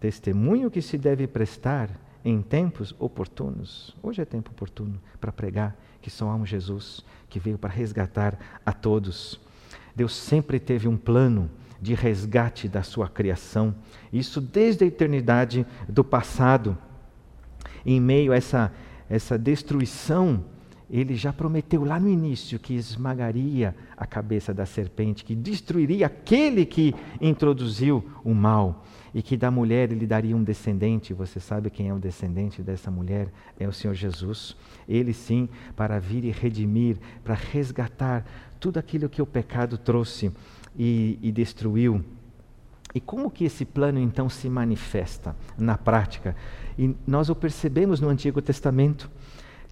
Testemunho 0.00 0.68
que 0.68 0.82
se 0.82 0.98
deve 0.98 1.28
prestar 1.28 1.88
em 2.24 2.42
tempos 2.42 2.92
oportunos. 2.98 3.94
Hoje 4.02 4.20
é 4.20 4.24
tempo 4.24 4.50
oportuno 4.50 5.00
para 5.20 5.30
pregar 5.30 5.76
que 6.00 6.10
só 6.10 6.28
amo 6.28 6.44
Jesus, 6.44 7.04
que 7.28 7.38
veio 7.38 7.56
para 7.56 7.70
resgatar 7.70 8.36
a 8.66 8.72
todos. 8.72 9.38
Deus 9.94 10.16
sempre 10.16 10.58
teve 10.58 10.88
um 10.88 10.96
plano 10.96 11.48
de 11.80 11.94
resgate 11.94 12.66
da 12.66 12.82
sua 12.82 13.08
criação, 13.08 13.72
isso 14.12 14.40
desde 14.40 14.82
a 14.82 14.88
eternidade 14.88 15.64
do 15.88 16.02
passado. 16.02 16.76
Em 17.86 18.00
meio 18.00 18.32
a 18.32 18.36
essa, 18.36 18.72
essa 19.08 19.38
destruição 19.38 20.44
ele 20.92 21.14
já 21.14 21.32
prometeu 21.32 21.84
lá 21.84 21.98
no 21.98 22.06
início 22.06 22.58
que 22.58 22.74
esmagaria 22.74 23.74
a 23.96 24.06
cabeça 24.06 24.52
da 24.52 24.66
serpente, 24.66 25.24
que 25.24 25.34
destruiria 25.34 26.06
aquele 26.06 26.66
que 26.66 26.94
introduziu 27.18 28.04
o 28.22 28.34
mal 28.34 28.84
e 29.14 29.22
que 29.22 29.34
da 29.34 29.50
mulher 29.50 29.90
ele 29.90 30.06
daria 30.06 30.36
um 30.36 30.44
descendente. 30.44 31.14
Você 31.14 31.40
sabe 31.40 31.70
quem 31.70 31.88
é 31.88 31.94
o 31.94 31.98
descendente 31.98 32.60
dessa 32.60 32.90
mulher? 32.90 33.32
É 33.58 33.66
o 33.66 33.72
Senhor 33.72 33.94
Jesus. 33.94 34.54
Ele 34.86 35.14
sim, 35.14 35.48
para 35.74 35.98
vir 35.98 36.24
e 36.24 36.30
redimir, 36.30 36.98
para 37.24 37.34
resgatar 37.34 38.26
tudo 38.60 38.76
aquilo 38.76 39.08
que 39.08 39.22
o 39.22 39.26
pecado 39.26 39.78
trouxe 39.78 40.30
e, 40.78 41.18
e 41.22 41.32
destruiu. 41.32 42.04
E 42.94 43.00
como 43.00 43.30
que 43.30 43.44
esse 43.44 43.64
plano 43.64 43.98
então 43.98 44.28
se 44.28 44.46
manifesta 44.46 45.34
na 45.56 45.78
prática? 45.78 46.36
E 46.78 46.94
nós 47.06 47.30
o 47.30 47.34
percebemos 47.34 47.98
no 47.98 48.10
Antigo 48.10 48.42
Testamento 48.42 49.10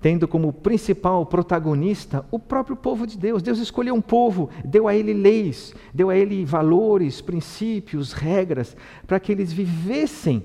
tendo 0.00 0.26
como 0.26 0.52
principal 0.52 1.26
protagonista 1.26 2.24
o 2.30 2.38
próprio 2.38 2.76
povo 2.76 3.06
de 3.06 3.18
Deus. 3.18 3.42
Deus 3.42 3.58
escolheu 3.58 3.94
um 3.94 4.00
povo, 4.00 4.48
deu 4.64 4.88
a 4.88 4.94
ele 4.94 5.12
leis, 5.12 5.74
deu 5.92 6.10
a 6.10 6.16
ele 6.16 6.44
valores, 6.44 7.20
princípios, 7.20 8.12
regras, 8.12 8.76
para 9.06 9.20
que 9.20 9.30
eles 9.30 9.52
vivessem 9.52 10.42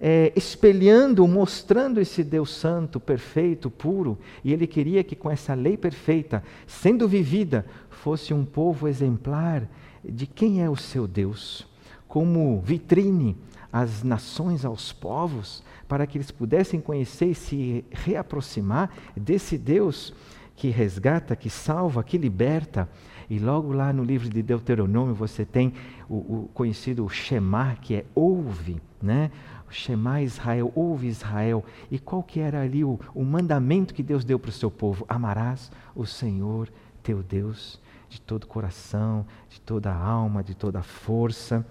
é, 0.00 0.32
espelhando, 0.36 1.26
mostrando 1.26 2.00
esse 2.00 2.22
Deus 2.22 2.50
santo, 2.50 3.00
perfeito, 3.00 3.70
puro. 3.70 4.18
E 4.44 4.52
ele 4.52 4.66
queria 4.66 5.02
que 5.04 5.16
com 5.16 5.30
essa 5.30 5.54
lei 5.54 5.76
perfeita, 5.76 6.42
sendo 6.66 7.08
vivida, 7.08 7.64
fosse 7.90 8.32
um 8.32 8.44
povo 8.44 8.88
exemplar 8.88 9.68
de 10.04 10.26
quem 10.26 10.62
é 10.62 10.70
o 10.70 10.76
seu 10.76 11.06
Deus, 11.06 11.66
como 12.06 12.60
vitrine 12.60 13.36
às 13.72 14.02
nações, 14.02 14.64
aos 14.64 14.92
povos, 14.92 15.62
para 15.86 16.06
que 16.06 16.18
eles 16.18 16.30
pudessem 16.30 16.80
conhecer 16.80 17.26
e 17.26 17.34
se 17.34 17.84
reaproximar 17.90 18.90
desse 19.16 19.56
Deus 19.56 20.14
que 20.56 20.68
resgata, 20.68 21.36
que 21.36 21.48
salva, 21.48 22.02
que 22.02 22.18
liberta. 22.18 22.88
E 23.30 23.38
logo 23.38 23.72
lá 23.72 23.92
no 23.92 24.02
livro 24.02 24.28
de 24.28 24.42
Deuteronômio 24.42 25.14
você 25.14 25.44
tem 25.44 25.72
o, 26.08 26.16
o 26.16 26.50
conhecido 26.52 27.08
Shema, 27.08 27.76
que 27.80 27.94
é 27.94 28.04
ouve, 28.14 28.80
né? 29.00 29.30
Shema 29.70 30.22
Israel, 30.22 30.72
ouve 30.74 31.06
Israel. 31.06 31.64
E 31.90 31.98
qual 31.98 32.22
que 32.22 32.40
era 32.40 32.62
ali 32.62 32.82
o, 32.82 32.98
o 33.14 33.22
mandamento 33.22 33.92
que 33.92 34.02
Deus 34.02 34.24
deu 34.24 34.38
para 34.38 34.48
o 34.48 34.52
seu 34.52 34.70
povo? 34.70 35.04
Amarás 35.08 35.70
o 35.94 36.06
Senhor 36.06 36.68
teu 37.02 37.22
Deus 37.22 37.78
de 38.08 38.20
todo 38.20 38.46
coração, 38.46 39.26
de 39.50 39.60
toda 39.60 39.94
alma, 39.94 40.42
de 40.42 40.54
toda 40.54 40.82
força 40.82 41.64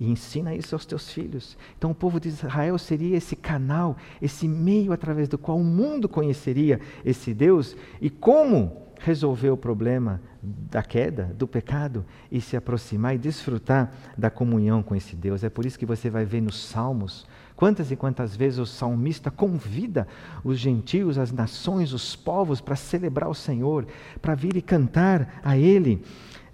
e 0.00 0.08
ensina 0.10 0.54
isso 0.54 0.74
aos 0.74 0.86
teus 0.86 1.10
filhos. 1.10 1.56
Então, 1.76 1.90
o 1.90 1.94
povo 1.94 2.20
de 2.20 2.28
Israel 2.28 2.78
seria 2.78 3.16
esse 3.16 3.34
canal, 3.34 3.96
esse 4.22 4.46
meio 4.46 4.92
através 4.92 5.28
do 5.28 5.38
qual 5.38 5.58
o 5.58 5.64
mundo 5.64 6.08
conheceria 6.08 6.80
esse 7.04 7.34
Deus 7.34 7.76
e 8.00 8.08
como 8.08 8.88
resolver 9.00 9.50
o 9.50 9.56
problema 9.56 10.20
da 10.42 10.82
queda, 10.82 11.34
do 11.36 11.46
pecado 11.46 12.04
e 12.30 12.40
se 12.40 12.56
aproximar 12.56 13.14
e 13.14 13.18
desfrutar 13.18 13.92
da 14.16 14.30
comunhão 14.30 14.82
com 14.82 14.94
esse 14.94 15.16
Deus. 15.16 15.42
É 15.44 15.50
por 15.50 15.64
isso 15.64 15.78
que 15.78 15.86
você 15.86 16.10
vai 16.10 16.24
ver 16.24 16.40
nos 16.40 16.64
Salmos 16.64 17.26
quantas 17.58 17.90
e 17.90 17.96
quantas 17.96 18.36
vezes 18.36 18.60
o 18.60 18.66
salmista 18.66 19.32
convida 19.32 20.06
os 20.44 20.60
gentios, 20.60 21.18
as 21.18 21.32
nações, 21.32 21.92
os 21.92 22.14
povos 22.14 22.60
para 22.60 22.76
celebrar 22.76 23.28
o 23.28 23.34
Senhor, 23.34 23.84
para 24.22 24.36
vir 24.36 24.56
e 24.56 24.62
cantar 24.62 25.40
a 25.42 25.56
Ele, 25.58 26.00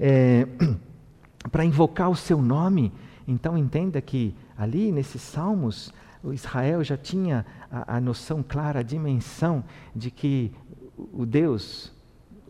é, 0.00 0.48
para 1.52 1.62
invocar 1.62 2.08
o 2.08 2.16
seu 2.16 2.40
nome 2.40 2.90
então 3.26 3.56
entenda 3.56 4.00
que 4.00 4.34
ali 4.56 4.92
nesses 4.92 5.22
salmos, 5.22 5.92
Israel 6.32 6.82
já 6.82 6.96
tinha 6.96 7.44
a, 7.70 7.96
a 7.96 8.00
noção 8.00 8.42
clara, 8.42 8.80
a 8.80 8.82
dimensão 8.82 9.64
de 9.94 10.10
que 10.10 10.52
o 11.12 11.26
Deus, 11.26 11.92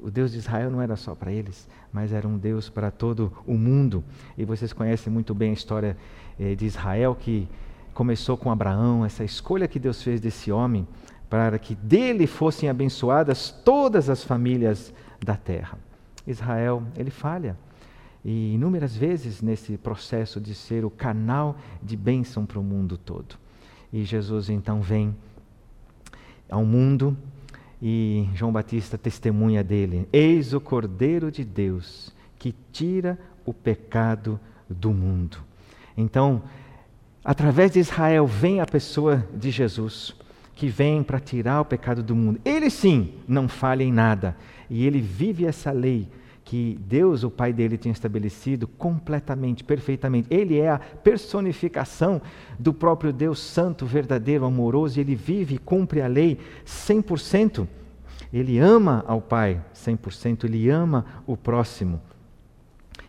o 0.03 0.11
Deus 0.11 0.33
de 0.33 0.39
Israel 0.39 0.71
não 0.71 0.81
era 0.81 0.97
só 0.97 1.15
para 1.15 1.33
eles, 1.33 1.69
mas 1.93 2.13
era 2.13 2.27
um 2.27 2.37
Deus 2.37 2.69
para 2.69 2.91
todo 2.91 3.33
o 3.47 3.55
mundo. 3.55 4.05
E 4.37 4.45
vocês 4.45 4.73
conhecem 4.73 5.13
muito 5.13 5.35
bem 5.35 5.51
a 5.51 5.55
história 5.55 5.97
eh, 6.39 6.55
de 6.55 6.67
Israel, 6.67 7.17
que 7.19 7.49
começou 7.93 8.37
com 8.37 8.51
Abraão, 8.51 9.05
essa 9.05 9.25
escolha 9.25 9.69
que 9.69 9.79
Deus 9.79 10.03
fez 10.03 10.21
desse 10.21 10.51
homem, 10.51 10.87
para 11.31 11.59
que 11.59 11.75
dele 11.75 12.27
fossem 12.27 12.69
abençoadas 12.69 13.51
todas 13.51 14.11
as 14.11 14.23
famílias 14.23 14.93
da 15.25 15.37
terra. 15.37 15.79
Israel, 16.27 16.83
ele 16.97 17.11
falha. 17.11 17.57
E 18.25 18.55
inúmeras 18.55 18.97
vezes 18.97 19.43
nesse 19.43 19.77
processo 19.77 20.41
de 20.41 20.55
ser 20.55 20.85
o 20.85 20.91
canal 20.91 21.59
de 21.83 21.97
bênção 21.97 22.47
para 22.47 22.59
o 22.59 22.63
mundo 22.63 22.97
todo. 22.97 23.37
E 23.93 24.03
Jesus 24.05 24.49
então 24.49 24.81
vem 24.81 25.15
ao 26.49 26.65
mundo 26.65 27.17
e 27.83 28.29
João 28.35 28.51
Batista 28.51 28.97
testemunha 28.97 29.63
dele: 29.63 30.09
Eis 30.13 30.55
o 30.55 30.61
Cordeiro 30.61 31.31
de 31.31 31.45
Deus 31.45 32.13
que 32.39 32.55
tira 32.73 33.19
o 33.45 33.53
pecado 33.53 34.41
do 34.69 34.91
mundo. 34.91 35.39
Então, 35.97 36.43
através 37.25 37.73
de 37.73 37.79
Israel 37.79 38.27
vem 38.27 38.61
a 38.61 38.67
pessoa 38.67 39.27
de 39.35 39.51
Jesus, 39.51 40.15
que 40.55 40.67
vem 40.69 41.03
para 41.03 41.21
tirar 41.21 41.61
o 41.61 41.65
pecado 41.65 42.03
do 42.03 42.17
mundo. 42.17 42.41
Ele 42.45 42.71
sim 42.71 43.15
não 43.29 43.49
falha 43.49 43.83
em 43.83 43.93
nada, 43.93 44.37
e 44.69 44.87
ele 44.87 45.01
vive 45.01 45.45
essa 45.45 45.71
lei 45.71 46.09
que 46.45 46.79
Deus, 46.87 47.25
o 47.25 47.31
Pai 47.31 47.53
dele, 47.53 47.79
tinha 47.79 47.93
estabelecido 47.93 48.69
completamente, 48.69 49.65
perfeitamente. 49.65 50.29
Ele 50.31 50.61
é 50.61 50.71
a 50.71 50.79
personificação 50.79 52.21
do 52.59 52.73
próprio 52.75 53.13
Deus 53.13 53.39
Santo, 53.39 53.87
verdadeiro, 53.87 54.45
amoroso, 54.45 54.99
e 54.99 55.01
ele 55.01 55.15
vive 55.15 55.55
e 55.55 55.59
cumpre 55.59 56.03
a 56.03 56.07
lei 56.07 56.39
100%. 56.67 57.67
Ele 58.33 58.59
ama 58.59 59.03
ao 59.07 59.21
Pai 59.21 59.61
100%, 59.75 60.45
ele 60.45 60.69
ama 60.69 61.07
o 61.27 61.37
próximo. 61.37 62.01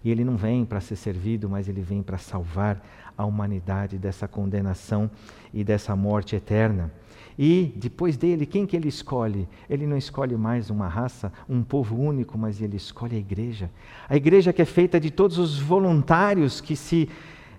E 0.03 0.11
ele 0.11 0.23
não 0.23 0.37
vem 0.37 0.63
para 0.63 0.79
ser 0.79 0.95
servido, 0.95 1.49
mas 1.49 1.67
ele 1.67 1.81
vem 1.81 2.01
para 2.01 2.17
salvar 2.17 2.81
a 3.17 3.25
humanidade 3.25 3.97
dessa 3.97 4.27
condenação 4.27 5.09
e 5.53 5.63
dessa 5.63 5.95
morte 5.95 6.35
eterna. 6.35 6.91
E 7.37 7.73
depois 7.75 8.15
dele, 8.15 8.45
quem 8.45 8.65
que 8.65 8.75
ele 8.75 8.87
escolhe? 8.87 9.47
Ele 9.69 9.85
não 9.85 9.97
escolhe 9.97 10.35
mais 10.37 10.69
uma 10.69 10.87
raça, 10.87 11.31
um 11.49 11.61
povo 11.63 11.99
único, 11.99 12.37
mas 12.37 12.61
ele 12.61 12.77
escolhe 12.77 13.15
a 13.15 13.19
igreja. 13.19 13.69
A 14.07 14.15
igreja 14.15 14.53
que 14.53 14.61
é 14.61 14.65
feita 14.65 14.99
de 14.99 15.11
todos 15.11 15.37
os 15.37 15.59
voluntários 15.59 16.61
que 16.61 16.75
se 16.75 17.09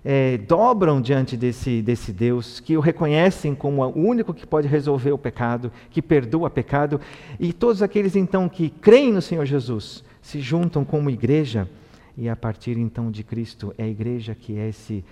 é, 0.03 0.37
dobram 0.37 1.01
diante 1.01 1.35
desse, 1.35 1.81
desse 1.81 2.11
Deus, 2.11 2.59
que 2.59 2.77
o 2.77 2.79
reconhecem 2.79 3.53
como 3.53 3.83
o 3.83 3.99
único 3.99 4.33
que 4.33 4.47
pode 4.47 4.67
resolver 4.67 5.11
o 5.11 5.17
pecado, 5.17 5.71
que 5.91 6.01
perdoa 6.01 6.47
o 6.47 6.51
pecado, 6.51 6.99
e 7.39 7.51
todos 7.51 7.83
aqueles 7.83 8.15
então 8.15 8.47
que 8.47 8.69
creem 8.69 9.11
no 9.11 9.21
Senhor 9.21 9.45
Jesus 9.45 10.03
se 10.21 10.39
juntam 10.39 10.83
como 10.83 11.09
igreja, 11.09 11.69
e 12.17 12.27
a 12.27 12.35
partir 12.35 12.77
então 12.77 13.11
de 13.11 13.23
Cristo 13.23 13.73
é 13.77 13.83
a 13.83 13.87
igreja 13.87 14.33
que 14.33 14.57
é 14.57 14.69
esse, 14.69 15.03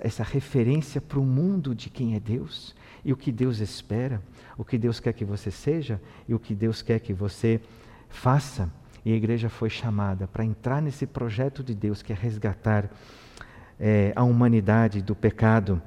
essa 0.00 0.24
referência 0.24 1.00
para 1.00 1.20
o 1.20 1.24
mundo 1.24 1.74
de 1.74 1.88
quem 1.88 2.16
é 2.16 2.20
Deus 2.20 2.74
e 3.04 3.12
o 3.12 3.16
que 3.16 3.30
Deus 3.30 3.60
espera, 3.60 4.20
o 4.56 4.64
que 4.64 4.76
Deus 4.76 4.98
quer 4.98 5.12
que 5.12 5.24
você 5.24 5.50
seja 5.50 6.00
e 6.28 6.34
o 6.34 6.38
que 6.38 6.54
Deus 6.54 6.82
quer 6.82 6.98
que 6.98 7.12
você 7.12 7.60
faça. 8.08 8.70
E 9.04 9.12
a 9.12 9.16
igreja 9.16 9.48
foi 9.48 9.70
chamada 9.70 10.26
para 10.26 10.44
entrar 10.44 10.82
nesse 10.82 11.06
projeto 11.06 11.62
de 11.62 11.74
Deus 11.74 12.02
que 12.02 12.12
é 12.12 12.16
resgatar 12.16 12.90
é, 13.78 14.12
a 14.16 14.24
humanidade 14.24 15.00
do 15.00 15.14
pecado. 15.14 15.80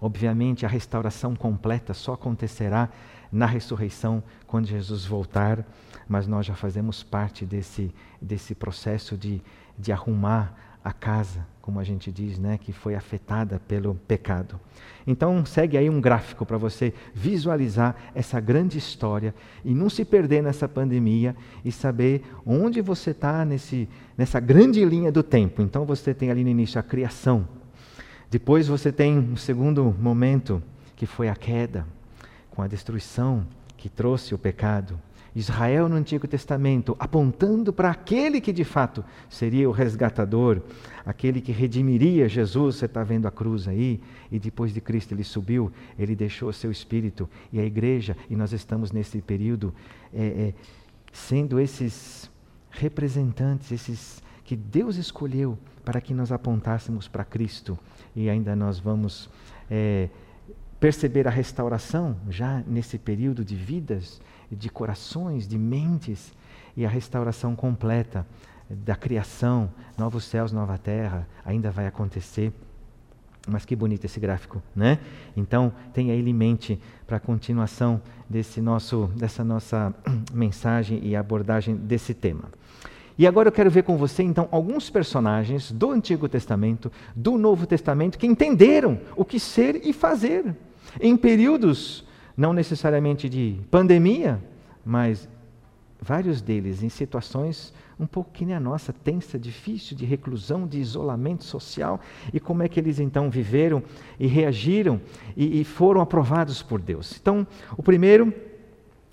Obviamente, 0.00 0.64
a 0.64 0.68
restauração 0.68 1.34
completa 1.34 1.92
só 1.92 2.12
acontecerá 2.12 2.88
na 3.32 3.46
ressurreição, 3.46 4.22
quando 4.46 4.66
Jesus 4.66 5.04
voltar, 5.04 5.66
mas 6.08 6.28
nós 6.28 6.46
já 6.46 6.54
fazemos 6.54 7.02
parte 7.02 7.44
desse, 7.44 7.92
desse 8.22 8.54
processo 8.54 9.16
de, 9.16 9.42
de 9.76 9.90
arrumar 9.90 10.65
a 10.86 10.92
casa, 10.92 11.44
como 11.60 11.80
a 11.80 11.84
gente 11.84 12.12
diz, 12.12 12.38
né, 12.38 12.56
que 12.56 12.72
foi 12.72 12.94
afetada 12.94 13.60
pelo 13.66 13.96
pecado. 14.06 14.60
Então, 15.04 15.44
segue 15.44 15.76
aí 15.76 15.90
um 15.90 16.00
gráfico 16.00 16.46
para 16.46 16.56
você 16.56 16.94
visualizar 17.12 17.96
essa 18.14 18.38
grande 18.38 18.78
história 18.78 19.34
e 19.64 19.74
não 19.74 19.90
se 19.90 20.04
perder 20.04 20.44
nessa 20.44 20.68
pandemia 20.68 21.34
e 21.64 21.72
saber 21.72 22.22
onde 22.46 22.80
você 22.80 23.10
está 23.10 23.44
nessa 23.44 24.38
grande 24.38 24.84
linha 24.84 25.10
do 25.10 25.24
tempo. 25.24 25.60
Então, 25.60 25.84
você 25.84 26.14
tem 26.14 26.30
ali 26.30 26.44
no 26.44 26.50
início 26.50 26.78
a 26.78 26.84
criação. 26.84 27.48
Depois, 28.30 28.68
você 28.68 28.92
tem 28.92 29.18
um 29.18 29.36
segundo 29.36 29.92
momento, 30.00 30.62
que 30.94 31.04
foi 31.04 31.28
a 31.28 31.34
queda, 31.34 31.84
com 32.48 32.62
a 32.62 32.68
destruição 32.68 33.44
que 33.76 33.88
trouxe 33.88 34.36
o 34.36 34.38
pecado. 34.38 34.96
Israel 35.36 35.86
no 35.86 35.96
Antigo 35.96 36.26
Testamento, 36.26 36.96
apontando 36.98 37.70
para 37.70 37.90
aquele 37.90 38.40
que 38.40 38.54
de 38.54 38.64
fato 38.64 39.04
seria 39.28 39.68
o 39.68 39.72
resgatador, 39.72 40.62
aquele 41.04 41.42
que 41.42 41.52
redimiria 41.52 42.26
Jesus. 42.26 42.76
Você 42.76 42.86
está 42.86 43.04
vendo 43.04 43.28
a 43.28 43.30
cruz 43.30 43.68
aí? 43.68 44.00
E 44.32 44.38
depois 44.38 44.72
de 44.72 44.80
Cristo 44.80 45.12
ele 45.12 45.22
subiu, 45.22 45.70
ele 45.98 46.16
deixou 46.16 46.50
seu 46.54 46.70
espírito 46.70 47.28
e 47.52 47.60
a 47.60 47.64
igreja, 47.64 48.16
e 48.30 48.34
nós 48.34 48.54
estamos 48.54 48.92
nesse 48.92 49.20
período 49.20 49.74
é, 50.10 50.24
é, 50.24 50.54
sendo 51.12 51.60
esses 51.60 52.30
representantes, 52.70 53.70
esses 53.70 54.22
que 54.42 54.56
Deus 54.56 54.96
escolheu 54.96 55.58
para 55.84 56.00
que 56.00 56.14
nós 56.14 56.32
apontássemos 56.32 57.08
para 57.08 57.26
Cristo. 57.26 57.78
E 58.14 58.30
ainda 58.30 58.56
nós 58.56 58.78
vamos 58.78 59.28
é, 59.70 60.08
perceber 60.80 61.28
a 61.28 61.30
restauração 61.30 62.16
já 62.30 62.62
nesse 62.66 62.96
período 62.96 63.44
de 63.44 63.54
vidas 63.54 64.18
de 64.50 64.68
corações, 64.68 65.46
de 65.46 65.58
mentes, 65.58 66.32
e 66.76 66.84
a 66.84 66.88
restauração 66.88 67.56
completa 67.56 68.26
da 68.68 68.94
criação, 68.94 69.70
novos 69.96 70.24
céus, 70.24 70.52
nova 70.52 70.76
terra, 70.76 71.26
ainda 71.44 71.70
vai 71.70 71.86
acontecer. 71.86 72.52
Mas 73.48 73.64
que 73.64 73.76
bonito 73.76 74.04
esse 74.04 74.18
gráfico, 74.18 74.60
né? 74.74 74.98
Então, 75.36 75.72
tenha 75.94 76.12
ele 76.12 76.30
em 76.30 76.34
mente 76.34 76.80
para 77.06 77.16
a 77.16 77.20
continuação 77.20 78.02
desse 78.28 78.60
nosso, 78.60 79.08
dessa 79.14 79.44
nossa 79.44 79.94
mensagem 80.34 81.00
e 81.02 81.14
abordagem 81.14 81.76
desse 81.76 82.12
tema. 82.12 82.50
E 83.18 83.26
agora 83.26 83.48
eu 83.48 83.52
quero 83.52 83.70
ver 83.70 83.84
com 83.84 83.96
você, 83.96 84.22
então, 84.22 84.48
alguns 84.50 84.90
personagens 84.90 85.72
do 85.72 85.90
Antigo 85.90 86.28
Testamento, 86.28 86.92
do 87.14 87.38
Novo 87.38 87.66
Testamento, 87.66 88.18
que 88.18 88.26
entenderam 88.26 89.00
o 89.14 89.24
que 89.24 89.40
ser 89.40 89.86
e 89.86 89.92
fazer 89.92 90.54
em 91.00 91.16
períodos 91.16 92.05
não 92.36 92.52
necessariamente 92.52 93.28
de 93.28 93.58
pandemia, 93.70 94.42
mas 94.84 95.28
vários 96.00 96.42
deles 96.42 96.82
em 96.82 96.88
situações 96.88 97.72
um 97.98 98.06
pouco 98.06 98.30
que 98.30 98.44
nem 98.44 98.54
a 98.54 98.60
nossa, 98.60 98.92
tensa, 98.92 99.38
difícil, 99.38 99.96
de 99.96 100.04
reclusão, 100.04 100.66
de 100.66 100.78
isolamento 100.78 101.44
social, 101.44 101.98
e 102.32 102.38
como 102.38 102.62
é 102.62 102.68
que 102.68 102.78
eles 102.78 103.00
então 103.00 103.30
viveram 103.30 103.82
e 104.20 104.26
reagiram 104.26 105.00
e, 105.34 105.60
e 105.60 105.64
foram 105.64 106.02
aprovados 106.02 106.62
por 106.62 106.80
Deus. 106.80 107.16
Então, 107.18 107.46
o 107.76 107.82
primeiro 107.82 108.32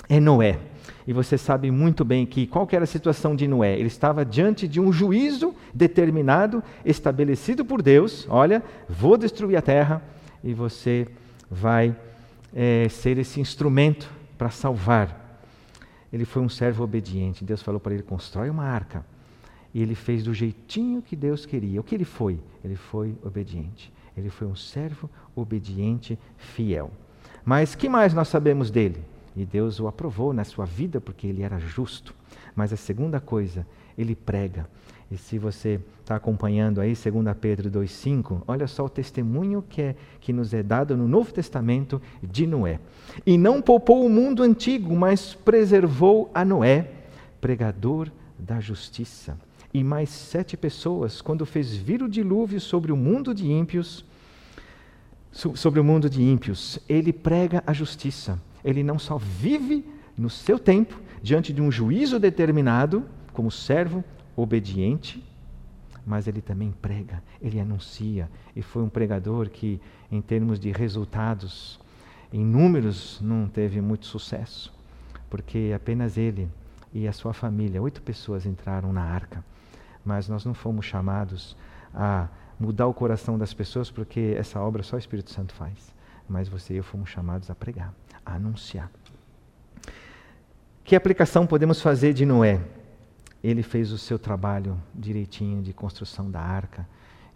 é 0.10 0.20
Noé. 0.20 0.60
E 1.08 1.14
você 1.14 1.38
sabe 1.38 1.72
muito 1.72 2.04
bem 2.04 2.26
que 2.26 2.46
qual 2.46 2.68
que 2.68 2.76
era 2.76 2.84
a 2.84 2.88
situação 2.88 3.36
de 3.36 3.48
Noé? 3.48 3.74
Ele 3.78 3.88
estava 3.88 4.26
diante 4.26 4.68
de 4.68 4.82
um 4.82 4.92
juízo 4.92 5.56
determinado, 5.74 6.62
estabelecido 6.84 7.64
por 7.64 7.82
Deus. 7.82 8.28
Olha, 8.30 8.62
vou 8.88 9.18
destruir 9.18 9.56
a 9.56 9.62
terra 9.62 10.02
e 10.44 10.54
você 10.54 11.08
vai 11.50 11.96
é, 12.54 12.88
ser 12.90 13.18
esse 13.18 13.40
instrumento 13.40 14.10
para 14.38 14.50
salvar. 14.50 15.42
Ele 16.12 16.26
foi 16.26 16.42
um 16.42 16.50
servo 16.50 16.84
obediente. 16.84 17.44
Deus 17.44 17.62
falou 17.62 17.80
para 17.80 17.94
ele: 17.94 18.04
constrói 18.04 18.50
uma 18.50 18.66
arca. 18.66 19.06
E 19.74 19.82
ele 19.82 19.96
fez 19.96 20.24
do 20.24 20.34
jeitinho 20.34 21.02
que 21.02 21.16
Deus 21.16 21.46
queria. 21.46 21.82
O 21.82 21.84
que 21.84 21.96
ele 21.96 22.06
foi? 22.06 22.40
Ele 22.64 22.76
foi 22.76 23.16
obediente. 23.24 23.92
Ele 24.16 24.30
foi 24.30 24.48
um 24.48 24.56
servo 24.56 25.10
obediente, 25.36 26.18
fiel. 26.38 26.92
Mas 27.44 27.74
que 27.74 27.90
mais 27.90 28.14
nós 28.14 28.28
sabemos 28.28 28.70
dele? 28.70 29.04
E 29.36 29.44
Deus 29.44 29.80
o 29.80 29.88
aprovou 29.88 30.32
na 30.32 30.44
sua 30.44 30.66
vida 30.66 31.02
porque 31.02 31.26
ele 31.26 31.42
era 31.42 31.60
justo. 31.60 32.14
Mas 32.56 32.72
a 32.72 32.78
segunda 32.78 33.20
coisa, 33.20 33.66
ele 33.98 34.16
prega. 34.16 34.70
E 35.12 35.18
se 35.18 35.38
você 35.38 35.80
está 36.02 36.16
acompanhando 36.16 36.82
aí, 36.82 36.94
2 36.94 37.38
Pedro 37.40 37.70
2,5, 37.70 38.42
olha 38.48 38.68
só 38.68 38.86
o 38.86 38.90
testemunho 38.90 39.64
que, 39.68 39.82
é, 39.82 39.96
que 40.20 40.34
nos 40.34 40.54
é 40.54 40.64
dado 40.64 40.98
no 40.98 41.08
Novo 41.08 41.34
Testamento 41.34 42.02
de 42.22 42.48
Noé. 42.48 42.80
E 43.26 43.38
não 43.38 43.62
poupou 43.62 44.06
o 44.06 44.10
mundo 44.10 44.44
antigo, 44.44 44.96
mas 44.96 45.34
preservou 45.34 46.32
a 46.34 46.44
Noé, 46.44 46.90
pregador 47.40 48.10
da 48.38 48.60
justiça. 48.60 49.38
E 49.74 49.84
mais 49.84 50.10
sete 50.10 50.56
pessoas, 50.56 51.22
quando 51.22 51.46
fez 51.46 51.76
vir 51.76 52.04
o 52.04 52.10
dilúvio 52.10 52.60
sobre 52.60 52.92
o 52.92 52.98
mundo 52.98 53.34
de 53.34 53.52
ímpios, 53.52 54.06
sobre 55.32 55.80
o 55.80 55.84
mundo 55.84 56.10
de 56.10 56.22
ímpios, 56.22 56.80
ele 56.88 57.12
prega 57.12 57.64
a 57.66 57.74
justiça. 57.74 58.40
Ele 58.64 58.84
não 58.84 59.00
só 59.00 59.18
vive 59.18 59.86
no 60.18 60.30
seu 60.30 60.60
tempo, 60.60 61.00
diante 61.24 61.52
de 61.52 61.62
um 61.62 61.72
juízo 61.72 62.20
determinado, 62.20 63.04
como 63.32 63.50
servo 63.50 64.04
obediente, 64.36 65.24
mas 66.06 66.28
ele 66.28 66.42
também 66.42 66.72
prega, 66.72 67.24
ele 67.42 67.60
anuncia. 67.60 68.30
E 68.56 68.62
foi 68.62 68.84
um 68.84 68.90
pregador 68.90 69.50
que, 69.50 69.80
em 70.12 70.22
termos 70.22 70.60
de 70.60 70.72
resultados, 70.72 71.80
em 72.32 72.44
números, 72.44 73.20
não 73.22 73.48
teve 73.48 73.80
muito 73.80 74.06
sucesso, 74.06 74.74
porque 75.30 75.72
apenas 75.76 76.18
ele 76.18 76.50
e 76.94 77.08
a 77.08 77.14
sua 77.14 77.34
família, 77.34 77.82
oito 77.82 78.02
pessoas 78.02 78.46
entraram 78.46 78.94
na 78.94 79.04
arca. 79.04 79.44
Mas 80.06 80.28
nós 80.28 80.46
não 80.46 80.54
fomos 80.54 80.86
chamados 80.86 81.56
a 81.94 82.28
mudar 82.60 82.88
o 82.88 82.94
coração 82.94 83.38
das 83.38 83.54
pessoas, 83.54 83.90
porque 83.90 84.36
essa 84.38 84.60
obra 84.60 84.84
só 84.84 84.96
o 84.96 85.00
Espírito 85.00 85.32
Santo 85.32 85.54
faz. 85.54 85.94
Mas 86.28 86.48
você 86.48 86.74
e 86.74 86.78
eu 86.78 86.84
fomos 86.84 87.10
chamados 87.10 87.50
a 87.50 87.56
pregar, 87.56 87.94
a 88.26 88.36
anunciar. 88.36 88.92
Que 90.84 90.96
aplicação 90.96 91.48
podemos 91.48 91.82
fazer 91.82 92.14
de 92.14 92.26
Noé? 92.26 92.62
Ele 93.44 93.62
fez 93.62 93.92
o 93.92 93.98
seu 93.98 94.18
trabalho 94.18 94.80
direitinho 94.96 95.62
de 95.62 95.74
construção 95.74 96.32
da 96.32 96.40
arca. 96.40 96.88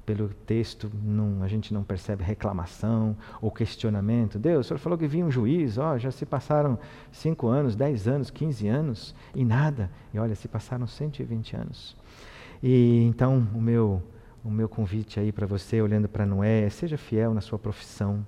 Pelo 0.05 0.29
texto, 0.29 0.89
não, 1.03 1.43
a 1.43 1.49
gente 1.49 1.73
não 1.73 1.83
percebe 1.83 2.23
reclamação 2.23 3.17
ou 3.41 3.51
questionamento. 3.51 4.39
Deus, 4.39 4.65
o 4.65 4.67
senhor 4.69 4.79
falou 4.79 4.97
que 4.97 5.05
vinha 5.05 5.25
um 5.25 5.31
juiz, 5.31 5.77
ó, 5.77 5.97
já 5.97 6.09
se 6.09 6.25
passaram 6.25 6.79
cinco 7.11 7.47
anos, 7.47 7.75
dez 7.75 8.07
anos, 8.07 8.29
quinze 8.29 8.69
anos 8.69 9.13
e 9.35 9.43
nada. 9.43 9.91
E 10.13 10.17
olha, 10.17 10.33
se 10.33 10.47
passaram 10.47 10.87
120 10.87 11.57
anos. 11.57 11.97
E 12.63 13.03
então, 13.03 13.45
o 13.53 13.59
meu, 13.59 14.01
o 14.45 14.49
meu 14.49 14.69
convite 14.69 15.19
aí 15.19 15.33
para 15.33 15.45
você, 15.45 15.81
olhando 15.81 16.07
para 16.07 16.25
Noé, 16.25 16.61
é 16.61 16.69
seja 16.69 16.97
fiel 16.97 17.33
na 17.33 17.41
sua 17.41 17.59
profissão, 17.59 18.25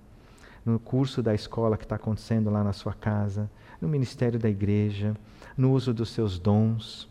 no 0.65 0.79
curso 0.79 1.23
da 1.23 1.33
escola 1.33 1.77
que 1.77 1.85
está 1.85 1.95
acontecendo 1.95 2.49
lá 2.49 2.61
na 2.61 2.73
sua 2.73 2.93
casa, 2.93 3.49
no 3.79 3.87
ministério 3.87 4.37
da 4.37 4.49
igreja, 4.49 5.15
no 5.55 5.71
uso 5.71 5.93
dos 5.93 6.09
seus 6.09 6.37
dons 6.37 7.07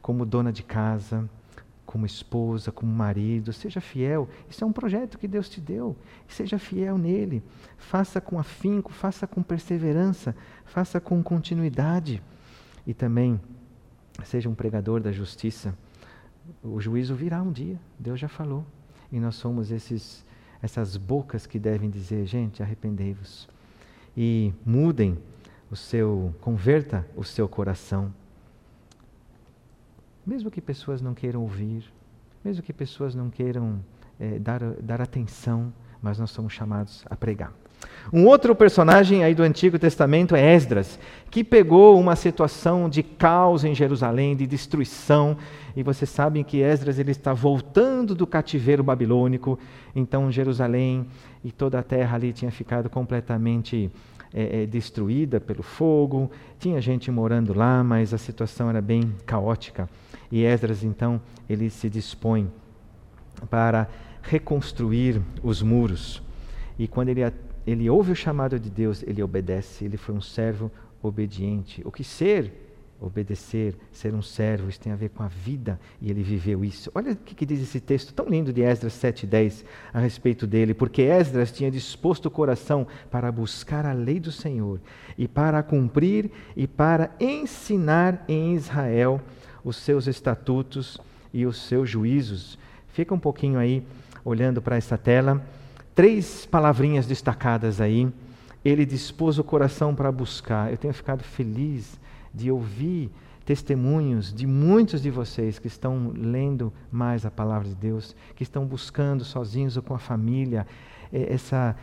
como 0.00 0.24
dona 0.24 0.52
de 0.52 0.62
casa, 0.62 1.28
como 1.90 2.06
esposa, 2.06 2.70
como 2.70 2.92
marido, 2.92 3.52
seja 3.52 3.80
fiel. 3.80 4.28
Isso 4.48 4.62
é 4.62 4.66
um 4.66 4.72
projeto 4.72 5.18
que 5.18 5.26
Deus 5.26 5.48
te 5.48 5.60
deu. 5.60 5.96
Seja 6.28 6.56
fiel 6.56 6.96
nele. 6.96 7.42
Faça 7.76 8.20
com 8.20 8.38
afinco, 8.38 8.92
faça 8.92 9.26
com 9.26 9.42
perseverança, 9.42 10.36
faça 10.64 11.00
com 11.00 11.20
continuidade. 11.20 12.22
E 12.86 12.94
também 12.94 13.40
seja 14.24 14.48
um 14.48 14.54
pregador 14.54 15.00
da 15.00 15.10
justiça. 15.10 15.74
o 16.62 16.80
juízo 16.80 17.14
virá 17.14 17.42
um 17.42 17.50
dia, 17.50 17.76
Deus 17.98 18.20
já 18.20 18.28
falou. 18.28 18.64
E 19.10 19.18
nós 19.18 19.34
somos 19.34 19.72
esses, 19.72 20.24
essas 20.62 20.96
bocas 20.96 21.44
que 21.44 21.58
devem 21.58 21.90
dizer, 21.90 22.24
gente, 22.24 22.62
arrependei-vos. 22.62 23.48
E 24.16 24.54
mudem 24.64 25.18
o 25.68 25.74
seu, 25.74 26.32
converta 26.40 27.04
o 27.16 27.24
seu 27.24 27.48
coração. 27.48 28.14
Mesmo 30.26 30.50
que 30.50 30.60
pessoas 30.60 31.00
não 31.00 31.14
queiram 31.14 31.42
ouvir, 31.42 31.84
mesmo 32.44 32.62
que 32.62 32.72
pessoas 32.72 33.14
não 33.14 33.30
queiram 33.30 33.80
é, 34.18 34.38
dar, 34.38 34.60
dar 34.80 35.00
atenção, 35.00 35.72
mas 36.02 36.18
nós 36.18 36.30
somos 36.30 36.52
chamados 36.52 37.04
a 37.08 37.16
pregar. 37.16 37.52
Um 38.12 38.26
outro 38.26 38.54
personagem 38.54 39.24
aí 39.24 39.34
do 39.34 39.42
Antigo 39.42 39.78
Testamento 39.78 40.34
é 40.34 40.54
Esdras, 40.54 40.98
que 41.30 41.44
pegou 41.44 41.98
uma 41.98 42.16
situação 42.16 42.88
de 42.88 43.02
caos 43.02 43.64
em 43.64 43.74
Jerusalém, 43.74 44.36
de 44.36 44.46
destruição, 44.46 45.36
e 45.76 45.82
vocês 45.82 46.10
sabem 46.10 46.42
que 46.42 46.60
Esdras 46.60 46.98
ele 46.98 47.12
está 47.12 47.32
voltando 47.32 48.14
do 48.14 48.26
cativeiro 48.26 48.82
babilônico, 48.82 49.58
então 49.94 50.30
Jerusalém 50.30 51.06
e 51.44 51.52
toda 51.52 51.78
a 51.78 51.82
terra 51.82 52.16
ali 52.16 52.32
tinha 52.32 52.50
ficado 52.50 52.90
completamente 52.90 53.90
é, 54.34 54.62
é, 54.62 54.66
destruída 54.66 55.40
pelo 55.40 55.62
fogo, 55.62 56.30
tinha 56.58 56.80
gente 56.80 57.10
morando 57.10 57.56
lá, 57.56 57.82
mas 57.82 58.12
a 58.12 58.18
situação 58.18 58.68
era 58.68 58.80
bem 58.80 59.14
caótica. 59.24 59.88
E 60.30 60.44
Esdras 60.44 60.84
então 60.84 61.20
ele 61.48 61.70
se 61.70 61.90
dispõe 61.90 62.50
para 63.48 63.88
reconstruir 64.22 65.20
os 65.42 65.62
muros. 65.62 66.22
E 66.78 66.86
quando 66.86 67.08
ele 67.08 67.22
ele 67.66 67.90
ouve 67.90 68.12
o 68.12 68.16
chamado 68.16 68.58
de 68.58 68.70
Deus, 68.70 69.02
ele 69.02 69.22
obedece, 69.22 69.84
ele 69.84 69.96
foi 69.96 70.14
um 70.14 70.20
servo 70.20 70.70
obediente. 71.02 71.82
O 71.84 71.92
que 71.92 72.02
ser 72.02 72.52
obedecer, 73.00 73.74
ser 73.90 74.14
um 74.14 74.20
servo, 74.20 74.68
isso 74.68 74.78
tem 74.78 74.92
a 74.92 74.96
ver 74.96 75.08
com 75.08 75.22
a 75.22 75.28
vida 75.28 75.80
e 76.02 76.10
ele 76.10 76.22
viveu 76.22 76.62
isso. 76.62 76.90
Olha 76.94 77.12
o 77.12 77.16
que, 77.16 77.34
que 77.34 77.46
diz 77.46 77.62
esse 77.62 77.80
texto 77.80 78.12
tão 78.12 78.28
lindo 78.28 78.52
de 78.52 78.60
Esdras 78.60 78.92
7,10 78.92 79.64
a 79.92 80.00
respeito 80.00 80.46
dele, 80.46 80.74
porque 80.74 81.02
Esdras 81.02 81.50
tinha 81.50 81.70
disposto 81.70 82.26
o 82.26 82.30
coração 82.30 82.86
para 83.10 83.32
buscar 83.32 83.86
a 83.86 83.92
lei 83.92 84.20
do 84.20 84.30
Senhor 84.30 84.80
e 85.16 85.26
para 85.26 85.62
cumprir 85.62 86.30
e 86.54 86.66
para 86.66 87.10
ensinar 87.18 88.22
em 88.28 88.54
Israel 88.54 89.20
os 89.64 89.76
seus 89.76 90.06
estatutos 90.06 90.98
e 91.32 91.46
os 91.46 91.60
seus 91.62 91.88
juízos. 91.88 92.58
Fica 92.88 93.14
um 93.14 93.18
pouquinho 93.18 93.58
aí 93.58 93.82
olhando 94.24 94.60
para 94.60 94.76
essa 94.76 94.98
tela 94.98 95.42
três 95.94 96.46
palavrinhas 96.46 97.06
destacadas 97.06 97.80
aí. 97.80 98.08
Ele 98.64 98.86
dispôs 98.86 99.38
o 99.38 99.44
coração 99.44 99.94
para 99.94 100.10
buscar. 100.10 100.70
Eu 100.70 100.78
tenho 100.78 100.94
ficado 100.94 101.22
feliz 101.22 101.98
de 102.32 102.50
ouvir 102.50 103.10
testemunhos 103.44 104.32
de 104.32 104.46
muitos 104.46 105.02
de 105.02 105.10
vocês 105.10 105.58
que 105.58 105.66
estão 105.66 106.12
lendo 106.14 106.72
mais 106.90 107.26
a 107.26 107.30
palavra 107.30 107.68
de 107.68 107.74
Deus, 107.74 108.14
que 108.36 108.42
estão 108.42 108.64
buscando 108.64 109.24
sozinhos 109.24 109.76
ou 109.76 109.82
com 109.82 109.94
a 109.94 109.98
família 109.98 110.66
eh, 111.12 111.34
essa, 111.34 111.76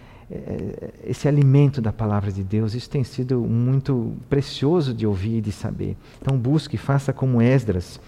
esse 1.03 1.27
alimento 1.27 1.81
da 1.81 1.93
palavra 1.93 2.31
de 2.31 2.43
Deus. 2.43 2.73
Isso 2.75 2.89
tem 2.89 3.03
sido 3.03 3.39
muito 3.41 4.13
precioso 4.29 4.93
de 4.93 5.07
ouvir 5.07 5.37
e 5.37 5.41
de 5.41 5.51
saber. 5.51 5.95
Então 6.21 6.37
busque, 6.37 6.77
faça 6.77 7.13
como 7.13 7.41
Esdras 7.41 7.99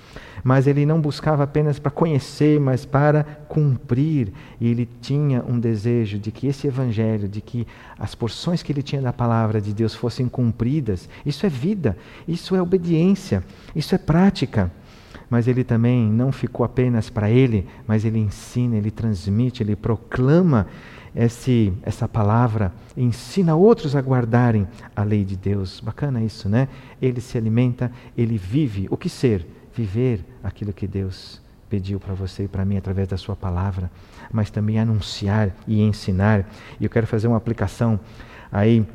mas 0.44 0.68
ele 0.68 0.86
não 0.86 1.00
buscava 1.00 1.44
apenas 1.44 1.80
para 1.80 1.92
conhecer, 1.92 2.60
mas 2.60 2.86
para 2.86 3.24
cumprir. 3.48 4.32
E 4.60 4.68
ele 4.68 4.88
tinha 5.02 5.44
um 5.48 5.60
desejo 5.60 6.18
de 6.18 6.32
que 6.32 6.48
esse 6.48 6.68
evangelho, 6.68 7.28
de 7.28 7.42
que 7.42 7.68
as 7.98 8.16
porções 8.16 8.64
que 8.64 8.72
ele 8.72 8.82
tinha 8.82 9.02
da 9.02 9.14
palavra 9.14 9.62
de 9.62 9.74
Deus 9.74 9.94
fossem 9.94 10.28
cumpridas. 10.28 11.10
Isso 11.26 11.46
é 11.46 11.50
vida, 11.50 11.98
isso 12.28 12.56
é 12.56 12.62
obediência, 12.62 13.44
isso 13.76 13.94
é 13.96 13.98
prática. 13.98 14.72
Mas 15.30 15.48
ele 15.48 15.64
também 15.64 16.10
não 16.10 16.32
ficou 16.32 16.66
apenas 16.66 17.10
para 17.10 17.30
ele, 17.30 17.68
mas 17.86 18.04
ele 18.04 18.18
ensina, 18.18 18.76
ele 18.76 18.90
transmite, 18.90 19.62
ele 19.62 19.76
proclama 19.76 20.66
esse, 21.16 21.74
essa 21.84 22.08
palavra, 22.08 22.74
ensina 22.96 23.56
outros 23.56 23.96
a 23.96 24.02
guardarem 24.02 24.68
a 24.96 25.04
lei 25.04 25.24
de 25.24 25.36
Deus. 25.36 25.80
Bacana 25.80 26.24
isso, 26.24 26.48
né? 26.50 26.68
Ele 27.02 27.22
se 27.22 27.38
alimenta, 27.38 27.92
ele 28.18 28.38
vive. 28.38 28.88
O 28.90 28.98
que 28.98 29.10
ser? 29.10 29.46
viver 29.80 30.26
aquilo 30.44 30.74
que 30.74 30.86
Deus 30.86 31.42
pediu 31.70 32.00
para 32.00 32.14
você 32.14 32.44
e 32.44 32.48
para 32.48 32.66
mim 32.66 32.76
através 32.76 33.08
da 33.08 33.16
sua 33.16 33.36
palavra, 33.36 33.90
mas 34.32 34.50
também 34.50 34.78
anunciar 34.78 35.56
e 35.66 35.82
ensinar. 35.82 36.46
E 36.80 36.84
eu 36.84 36.90
quero 36.90 37.08
fazer 37.08 37.28
uma 37.28 37.38
aplicação 37.38 38.00
aí, 38.52 38.86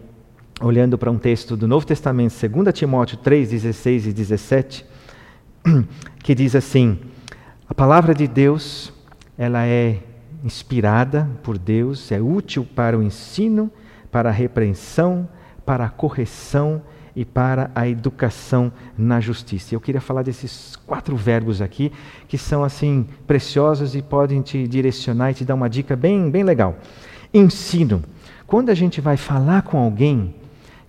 olhando 0.61 0.99
para 0.99 1.11
um 1.11 1.19
texto 1.19 1.57
do 1.57 1.67
Novo 1.67 1.87
Testamento, 1.87 2.35
2 2.47 2.75
Timóteo 2.75 3.17
3, 3.17 3.49
16 3.49 4.09
e 4.09 4.13
17, 4.13 4.85
que 6.23 6.35
diz 6.35 6.55
assim: 6.55 6.99
A 7.69 7.75
palavra 7.75 8.15
de 8.15 8.27
Deus, 8.27 8.93
ela 9.39 9.65
é 9.65 10.01
inspirada 10.45 11.29
por 11.43 11.57
Deus, 11.57 12.13
é 12.13 12.21
útil 12.21 12.67
para 12.75 12.99
o 12.99 13.03
ensino, 13.03 13.71
para 14.13 14.29
a 14.29 14.33
repreensão, 14.33 15.27
para 15.65 15.87
a 15.87 15.89
correção 15.89 16.83
e 17.17 17.25
para 17.25 17.71
a 17.75 17.89
educação 17.89 18.71
na 18.99 19.21
justiça. 19.21 19.75
Eu 19.75 19.81
queria 19.81 20.01
falar 20.01 20.23
desses 20.23 20.77
quatro 20.87 21.17
verbos 21.17 21.63
aqui, 21.63 21.91
que 22.29 22.37
são 22.37 22.63
assim 22.63 23.07
preciosos 23.27 23.95
e 23.95 24.03
podem 24.03 24.43
te 24.43 24.69
direcionar 24.69 25.31
e 25.31 25.35
te 25.35 25.45
dar 25.45 25.55
uma 25.55 25.71
dica 25.71 25.97
bem, 25.97 26.31
bem 26.31 26.43
legal. 26.43 26.77
Ensino. 27.33 28.03
Quando 28.47 28.69
a 28.69 28.75
gente 28.75 29.01
vai 29.01 29.17
falar 29.17 29.63
com 29.63 29.79
alguém 29.79 30.35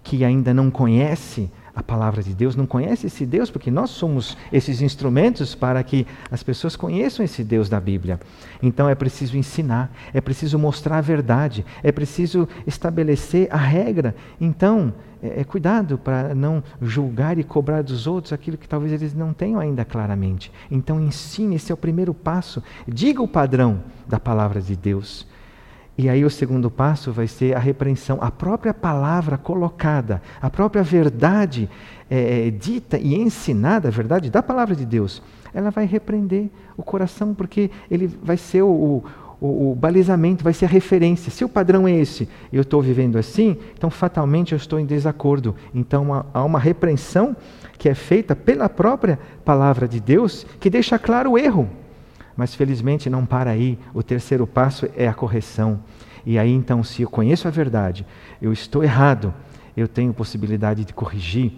que 0.04 0.26
ainda 0.26 0.54
não 0.54 0.70
conhece 0.70 1.50
a 1.76 1.84
palavra 1.84 2.24
de 2.24 2.34
Deus, 2.34 2.56
não 2.56 2.66
conhece 2.66 3.08
esse 3.08 3.26
Deus, 3.26 3.52
porque 3.52 3.70
nós 3.70 3.90
somos 3.90 4.38
esses 4.52 4.82
instrumentos 4.82 5.54
para 5.54 5.84
que 5.84 6.08
as 6.32 6.42
pessoas 6.42 6.76
conheçam 6.76 7.26
esse 7.26 7.44
Deus 7.44 7.68
da 7.68 7.80
Bíblia. 7.80 8.20
Então 8.64 8.88
é 8.88 8.96
preciso 8.96 9.38
ensinar, 9.38 9.92
é 10.14 10.22
preciso 10.22 10.58
mostrar 10.58 11.00
a 11.00 11.02
verdade, 11.02 11.66
é 11.84 11.92
preciso 11.92 12.48
estabelecer 12.66 13.50
a 13.52 13.58
regra. 13.58 14.16
Então, 14.40 14.94
é, 15.22 15.42
é 15.42 15.44
cuidado 15.44 15.98
para 15.98 16.34
não 16.34 16.64
julgar 16.82 17.38
e 17.38 17.44
cobrar 17.44 17.82
dos 17.82 18.08
outros 18.08 18.32
aquilo 18.32 18.58
que 18.58 18.70
talvez 18.70 18.94
eles 18.94 19.14
não 19.14 19.34
tenham 19.34 19.60
ainda 19.60 19.84
claramente. 19.84 20.52
Então 20.72 21.02
ensine, 21.02 21.56
esse 21.56 21.72
é 21.72 21.76
o 21.76 21.78
primeiro 21.78 22.14
passo. 22.14 22.64
Diga 22.88 23.22
o 23.22 23.28
padrão 23.28 23.84
da 24.08 24.20
palavra 24.20 24.62
de 24.62 24.76
Deus. 24.76 25.28
E 25.98 26.10
aí 26.10 26.26
o 26.26 26.30
segundo 26.30 26.70
passo 26.70 27.12
vai 27.12 27.26
ser 27.26 27.56
a 27.56 27.60
repreensão, 27.60 28.18
a 28.22 28.30
própria 28.30 28.74
palavra 28.74 29.38
colocada, 29.38 30.22
a 30.42 30.50
própria 30.50 30.84
verdade 30.84 31.70
é, 32.10 32.52
dita 32.52 32.98
e 32.98 33.16
ensinada, 33.16 33.88
a 33.88 33.92
verdade 33.92 34.30
da 34.30 34.44
palavra 34.44 34.76
de 34.76 34.86
Deus, 34.86 35.22
ela 35.54 35.72
vai 35.72 35.86
repreender 35.86 36.50
o 36.76 36.84
coração, 36.84 37.34
porque 37.34 37.72
ele 37.90 38.08
vai 38.08 38.36
ser 38.36 38.62
o, 38.62 39.04
o, 39.40 39.72
o 39.72 39.76
balizamento, 39.76 40.44
vai 40.44 40.54
ser 40.54 40.66
a 40.66 40.70
referência. 40.70 41.32
Se 41.32 41.46
o 41.46 41.50
padrão 41.50 41.88
é 41.88 41.94
esse, 41.94 42.28
eu 42.52 42.62
estou 42.62 42.82
vivendo 42.82 43.18
assim, 43.18 43.58
então 43.74 43.90
fatalmente 43.90 44.52
eu 44.52 44.58
estou 44.58 44.78
em 44.78 44.86
desacordo. 44.86 45.56
Então 45.74 46.26
há 46.34 46.44
uma 46.44 46.60
repreensão 46.60 47.36
que 47.78 47.88
é 47.88 47.94
feita 47.94 48.36
pela 48.36 48.68
própria 48.68 49.18
palavra 49.46 49.88
de 49.88 50.02
Deus 50.02 50.46
que 50.60 50.70
deixa 50.70 51.00
claro 51.00 51.32
o 51.32 51.38
erro. 51.38 51.70
Mas 52.36 52.54
felizmente 52.54 53.10
não 53.10 53.26
para 53.26 53.52
aí. 53.52 53.78
O 53.94 54.04
terceiro 54.04 54.46
passo 54.46 54.88
é 54.96 55.08
a 55.08 55.14
correção. 55.14 55.80
E 56.26 56.40
aí 56.40 56.52
então, 56.52 56.84
se 56.84 57.04
eu 57.04 57.10
conheço 57.10 57.48
a 57.48 57.52
verdade, 57.52 58.06
eu 58.42 58.52
estou 58.52 58.84
errado, 58.84 59.34
eu 59.78 59.88
tenho 59.88 60.14
possibilidade 60.14 60.84
de 60.84 60.94
corrigir 60.94 61.54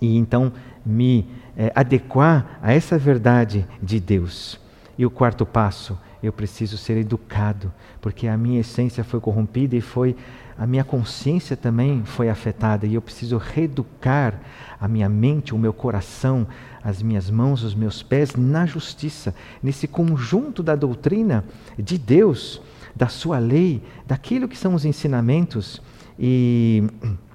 e 0.00 0.16
então 0.16 0.52
me 0.84 1.26
é, 1.56 1.72
adequar 1.74 2.58
a 2.62 2.72
essa 2.72 2.98
verdade 2.98 3.66
de 3.82 4.00
Deus. 4.00 4.60
E 4.98 5.04
o 5.04 5.10
quarto 5.10 5.44
passo, 5.44 5.98
eu 6.22 6.32
preciso 6.32 6.76
ser 6.76 6.96
educado, 6.96 7.72
porque 8.00 8.26
a 8.26 8.36
minha 8.36 8.60
essência 8.60 9.04
foi 9.04 9.20
corrompida 9.20 9.76
e 9.76 9.80
foi 9.80 10.16
a 10.58 10.66
minha 10.66 10.84
consciência 10.84 11.56
também 11.56 12.02
foi 12.04 12.30
afetada 12.30 12.86
e 12.86 12.94
eu 12.94 13.02
preciso 13.02 13.36
reeducar 13.36 14.40
a 14.80 14.88
minha 14.88 15.08
mente, 15.08 15.54
o 15.54 15.58
meu 15.58 15.72
coração, 15.72 16.46
as 16.82 17.02
minhas 17.02 17.30
mãos, 17.30 17.62
os 17.62 17.74
meus 17.74 18.02
pés 18.02 18.34
na 18.34 18.64
justiça, 18.64 19.34
nesse 19.62 19.86
conjunto 19.86 20.62
da 20.62 20.74
doutrina 20.74 21.44
de 21.78 21.98
Deus, 21.98 22.60
da 22.94 23.08
sua 23.08 23.38
lei, 23.38 23.82
daquilo 24.06 24.48
que 24.48 24.56
são 24.56 24.74
os 24.74 24.84
ensinamentos 24.84 25.82
e, 26.18 26.82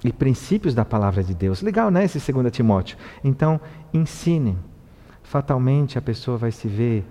e 0.03 0.11
princípios 0.11 0.73
da 0.73 0.83
palavra 0.83 1.23
de 1.23 1.35
Deus. 1.35 1.61
Legal, 1.61 1.91
né, 1.91 2.03
esse 2.03 2.31
2 2.31 2.51
Timóteo? 2.51 2.97
Então, 3.23 3.61
ensine. 3.93 4.57
Fatalmente 5.21 5.97
a 5.97 6.01
pessoa 6.01 6.37
vai 6.37 6.51
se 6.51 6.67
ver 6.67 7.05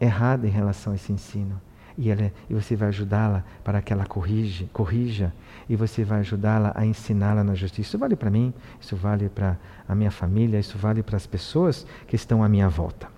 errada 0.00 0.46
em 0.46 0.50
relação 0.50 0.92
a 0.92 0.96
esse 0.96 1.12
ensino. 1.12 1.60
E, 1.96 2.10
ela, 2.10 2.32
e 2.48 2.54
você 2.54 2.74
vai 2.74 2.88
ajudá-la 2.88 3.44
para 3.62 3.82
que 3.82 3.92
ela 3.92 4.06
corrige, 4.06 4.68
corrija, 4.72 5.32
e 5.68 5.76
você 5.76 6.04
vai 6.04 6.20
ajudá-la 6.20 6.72
a 6.74 6.84
ensiná-la 6.86 7.44
na 7.44 7.54
justiça. 7.54 7.88
Isso 7.88 7.98
vale 7.98 8.16
para 8.16 8.30
mim, 8.30 8.52
isso 8.80 8.96
vale 8.96 9.28
para 9.28 9.56
a 9.88 9.94
minha 9.94 10.10
família, 10.10 10.58
isso 10.58 10.78
vale 10.78 11.02
para 11.02 11.16
as 11.16 11.26
pessoas 11.26 11.86
que 12.06 12.16
estão 12.16 12.42
à 12.42 12.48
minha 12.48 12.68
volta. 12.68 13.08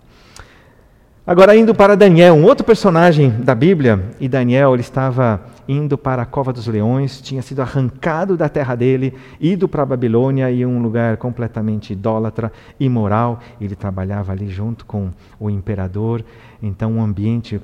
Agora 1.26 1.56
indo 1.56 1.74
para 1.74 1.96
Daniel, 1.96 2.34
um 2.34 2.44
outro 2.44 2.66
personagem 2.66 3.30
da 3.30 3.54
Bíblia, 3.54 4.10
e 4.20 4.28
Daniel 4.28 4.74
ele 4.74 4.82
estava 4.82 5.40
indo 5.66 5.96
para 5.96 6.20
a 6.20 6.26
cova 6.26 6.52
dos 6.52 6.66
leões, 6.66 7.18
tinha 7.22 7.40
sido 7.40 7.62
arrancado 7.62 8.36
da 8.36 8.46
terra 8.46 8.74
dele, 8.74 9.14
ido 9.40 9.66
para 9.66 9.82
a 9.82 9.86
Babilônia 9.86 10.50
e 10.50 10.66
um 10.66 10.82
lugar 10.82 11.16
completamente 11.16 11.94
idólatra, 11.94 12.52
imoral. 12.78 13.40
Ele 13.58 13.74
trabalhava 13.74 14.32
ali 14.32 14.50
junto 14.50 14.84
com 14.84 15.10
o 15.40 15.48
imperador, 15.48 16.22
então 16.62 16.92
um 16.92 17.02
ambiente 17.02 17.58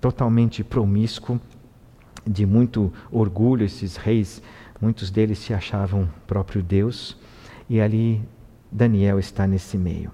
totalmente 0.00 0.64
promíscuo, 0.64 1.40
de 2.26 2.46
muito 2.46 2.92
orgulho. 3.10 3.64
Esses 3.64 3.96
reis, 3.96 4.42
muitos 4.80 5.10
deles 5.10 5.38
se 5.38 5.52
achavam 5.52 6.08
próprio 6.26 6.62
Deus, 6.62 7.16
e 7.68 7.80
ali 7.80 8.22
Daniel 8.70 9.18
está 9.18 9.46
nesse 9.46 9.76
meio. 9.76 10.10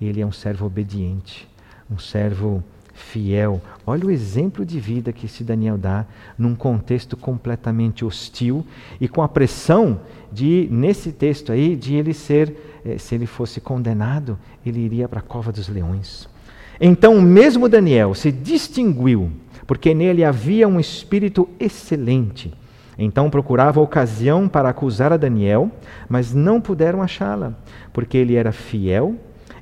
Ele 0.00 0.20
é 0.20 0.26
um 0.26 0.32
servo 0.32 0.66
obediente 0.66 1.48
um 1.90 1.98
servo 1.98 2.62
fiel. 2.92 3.60
Olha 3.86 4.06
o 4.06 4.10
exemplo 4.10 4.64
de 4.64 4.78
vida 4.78 5.12
que 5.12 5.26
esse 5.26 5.42
Daniel 5.42 5.76
dá 5.76 6.06
num 6.38 6.54
contexto 6.54 7.16
completamente 7.16 8.04
hostil 8.04 8.64
e 9.00 9.08
com 9.08 9.22
a 9.22 9.28
pressão 9.28 10.00
de, 10.32 10.68
nesse 10.70 11.12
texto 11.12 11.52
aí, 11.52 11.74
de 11.76 11.94
ele 11.94 12.14
ser, 12.14 12.80
eh, 12.84 12.98
se 12.98 13.14
ele 13.14 13.26
fosse 13.26 13.60
condenado, 13.60 14.38
ele 14.64 14.80
iria 14.80 15.08
para 15.08 15.20
a 15.20 15.22
cova 15.22 15.50
dos 15.50 15.68
leões. 15.68 16.28
Então, 16.80 17.20
mesmo 17.20 17.68
Daniel 17.68 18.14
se 18.14 18.32
distinguiu, 18.32 19.30
porque 19.66 19.94
nele 19.94 20.24
havia 20.24 20.66
um 20.68 20.78
espírito 20.78 21.48
excelente. 21.58 22.52
Então 22.96 23.28
procurava 23.28 23.80
ocasião 23.80 24.48
para 24.48 24.68
acusar 24.68 25.12
a 25.12 25.16
Daniel, 25.16 25.70
mas 26.08 26.32
não 26.32 26.60
puderam 26.60 27.02
achá-la, 27.02 27.54
porque 27.92 28.16
ele 28.16 28.36
era 28.36 28.52
fiel 28.52 29.16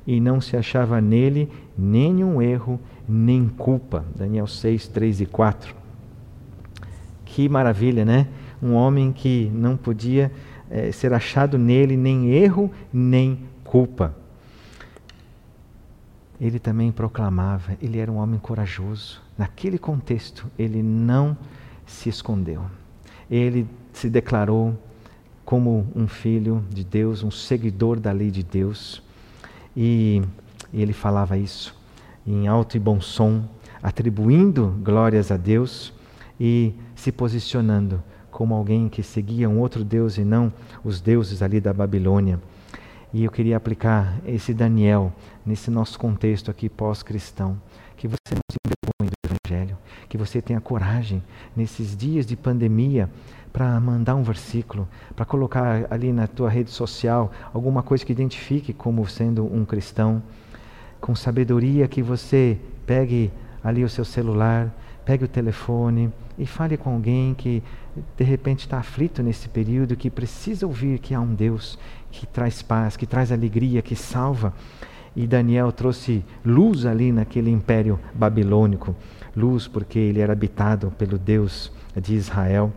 e 0.05 0.19
não 0.19 0.39
se 0.39 0.55
achava 0.55 1.01
nele 1.01 1.49
nenhum 1.77 2.41
erro, 2.41 2.79
nem 3.07 3.47
culpa. 3.47 4.05
Daniel 4.15 4.45
6, 4.45 4.87
3 4.87 5.21
e 5.21 5.25
4. 5.25 5.75
Que 7.25 7.49
maravilha, 7.49 8.05
né? 8.05 8.27
Um 8.61 8.73
homem 8.73 9.11
que 9.11 9.51
não 9.53 9.75
podia 9.75 10.31
é, 10.69 10.91
ser 10.91 11.13
achado 11.13 11.57
nele 11.57 11.97
nem 11.97 12.29
erro, 12.29 12.71
nem 12.91 13.39
culpa. 13.63 14.15
Ele 16.39 16.59
também 16.59 16.91
proclamava, 16.91 17.77
ele 17.81 17.99
era 17.99 18.11
um 18.11 18.17
homem 18.17 18.39
corajoso. 18.39 19.21
Naquele 19.37 19.77
contexto, 19.77 20.47
ele 20.57 20.81
não 20.81 21.37
se 21.85 22.09
escondeu. 22.09 22.63
Ele 23.29 23.67
se 23.91 24.09
declarou 24.09 24.77
como 25.45 25.87
um 25.95 26.07
filho 26.07 26.63
de 26.69 26.83
Deus, 26.83 27.23
um 27.23 27.31
seguidor 27.31 27.99
da 27.99 28.11
lei 28.11 28.31
de 28.31 28.43
Deus. 28.43 29.01
E 29.75 30.21
ele 30.73 30.93
falava 30.93 31.37
isso 31.37 31.75
em 32.25 32.47
alto 32.47 32.77
e 32.77 32.79
bom 32.79 33.01
som, 33.01 33.43
atribuindo 33.81 34.75
glórias 34.81 35.29
a 35.31 35.37
Deus 35.37 35.93
e 36.39 36.73
se 36.95 37.11
posicionando 37.11 38.01
como 38.31 38.55
alguém 38.55 38.89
que 38.89 39.03
seguia 39.03 39.49
um 39.49 39.59
outro 39.59 39.83
Deus 39.83 40.17
e 40.17 40.23
não 40.23 40.51
os 40.83 40.99
deuses 40.99 41.41
ali 41.41 41.59
da 41.61 41.73
Babilônia. 41.73 42.39
E 43.13 43.23
eu 43.23 43.31
queria 43.31 43.57
aplicar 43.57 44.17
esse 44.25 44.53
Daniel 44.53 45.13
nesse 45.45 45.69
nosso 45.69 45.99
contexto 45.99 46.49
aqui 46.49 46.69
pós-cristão. 46.69 47.59
Que 47.97 48.07
você 48.07 48.33
não 48.33 48.41
se 48.51 48.57
envergonhe 48.65 49.09
do 49.09 49.35
Evangelho, 49.35 49.77
que 50.09 50.17
você 50.17 50.41
tenha 50.41 50.59
coragem 50.59 51.23
nesses 51.55 51.95
dias 51.95 52.25
de 52.25 52.35
pandemia 52.35 53.09
para 53.51 53.79
mandar 53.79 54.15
um 54.15 54.23
versículo, 54.23 54.87
para 55.15 55.25
colocar 55.25 55.85
ali 55.89 56.11
na 56.11 56.27
tua 56.27 56.49
rede 56.49 56.71
social 56.71 57.31
alguma 57.53 57.83
coisa 57.83 58.03
que 58.03 58.11
identifique 58.11 58.73
como 58.73 59.07
sendo 59.07 59.45
um 59.45 59.63
cristão. 59.63 60.23
Com 60.99 61.15
sabedoria 61.15 61.87
que 61.87 62.01
você 62.01 62.57
pegue 62.85 63.31
ali 63.63 63.83
o 63.83 63.89
seu 63.89 64.03
celular, 64.03 64.73
pegue 65.05 65.25
o 65.25 65.27
telefone 65.27 66.11
e 66.37 66.45
fale 66.45 66.77
com 66.77 66.93
alguém 66.93 67.33
que 67.33 67.61
de 68.17 68.23
repente 68.23 68.61
está 68.61 68.79
aflito 68.79 69.21
nesse 69.21 69.47
período, 69.47 69.95
que 69.95 70.09
precisa 70.09 70.65
ouvir 70.65 70.97
que 70.99 71.13
há 71.13 71.21
um 71.21 71.35
Deus 71.35 71.77
que 72.11 72.25
traz 72.25 72.61
paz, 72.61 72.97
que 72.97 73.05
traz 73.05 73.31
alegria, 73.31 73.81
que 73.81 73.95
salva. 73.95 74.53
E 75.15 75.27
Daniel 75.27 75.71
trouxe 75.71 76.23
luz 76.43 76.85
ali 76.85 77.11
naquele 77.11 77.51
império 77.51 77.99
babilônico, 78.13 78.95
luz 79.35 79.67
porque 79.67 79.99
ele 79.99 80.19
era 80.19 80.33
habitado 80.33 80.91
pelo 80.97 81.17
Deus 81.17 81.71
de 81.95 82.15
Israel. 82.15 82.71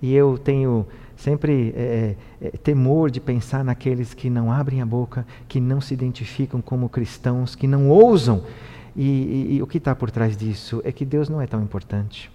E 0.00 0.14
eu 0.14 0.38
tenho 0.38 0.86
sempre 1.16 1.74
é, 1.76 2.16
é, 2.40 2.46
é, 2.46 2.50
temor 2.50 3.10
de 3.10 3.20
pensar 3.20 3.62
naqueles 3.62 4.14
que 4.14 4.30
não 4.30 4.50
abrem 4.50 4.80
a 4.80 4.86
boca, 4.86 5.26
que 5.46 5.60
não 5.60 5.80
se 5.80 5.92
identificam 5.92 6.62
como 6.62 6.88
cristãos, 6.88 7.54
que 7.54 7.66
não 7.66 7.90
ousam. 7.90 8.42
E, 8.96 9.04
e, 9.04 9.54
e 9.56 9.62
o 9.62 9.66
que 9.66 9.78
está 9.78 9.94
por 9.94 10.10
trás 10.10 10.36
disso 10.36 10.80
é 10.84 10.90
que 10.90 11.04
Deus 11.04 11.28
não 11.28 11.40
é 11.40 11.46
tão 11.46 11.62
importante. 11.62 12.30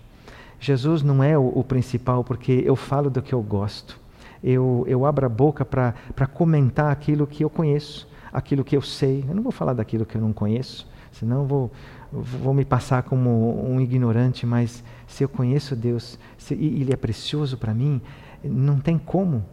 Jesus 0.60 1.02
não 1.02 1.24
é 1.24 1.38
o, 1.38 1.48
o 1.48 1.64
principal 1.64 2.24
porque 2.24 2.64
eu 2.66 2.76
falo 2.76 3.10
do 3.10 3.22
que 3.22 3.34
eu 3.34 3.42
gosto. 3.42 4.00
Eu, 4.44 4.86
eu 4.88 5.06
abro 5.06 5.26
a 5.26 5.30
boca 5.30 5.66
para 5.66 6.28
comentar 6.32 6.92
aquilo 6.92 7.26
que 7.26 7.44
eu 7.44 7.50
conheço, 7.50 8.08
aquilo 8.36 8.66
que 8.66 8.76
eu 8.76 8.82
sei. 8.82 9.24
Eu 9.28 9.34
não 9.34 9.42
vou 9.42 9.52
falar 9.52 9.74
daquilo 9.74 10.06
que 10.06 10.16
eu 10.16 10.22
não 10.22 10.34
conheço, 10.34 10.88
senão 11.12 11.42
eu 11.42 11.46
vou, 11.46 11.72
vou 12.12 12.54
me 12.54 12.66
passar 12.66 13.04
como 13.04 13.66
um 13.66 13.80
ignorante, 13.80 14.46
mas 14.46 14.84
se 15.08 15.24
eu 15.24 15.30
conheço 15.30 15.76
Deus 15.76 16.20
se, 16.38 16.54
Ele 16.54 16.92
é 16.92 16.98
precioso 16.98 17.58
para 17.58 17.74
mim, 17.74 18.02
não 18.44 18.78
tem 18.80 18.98
como. 18.98 19.44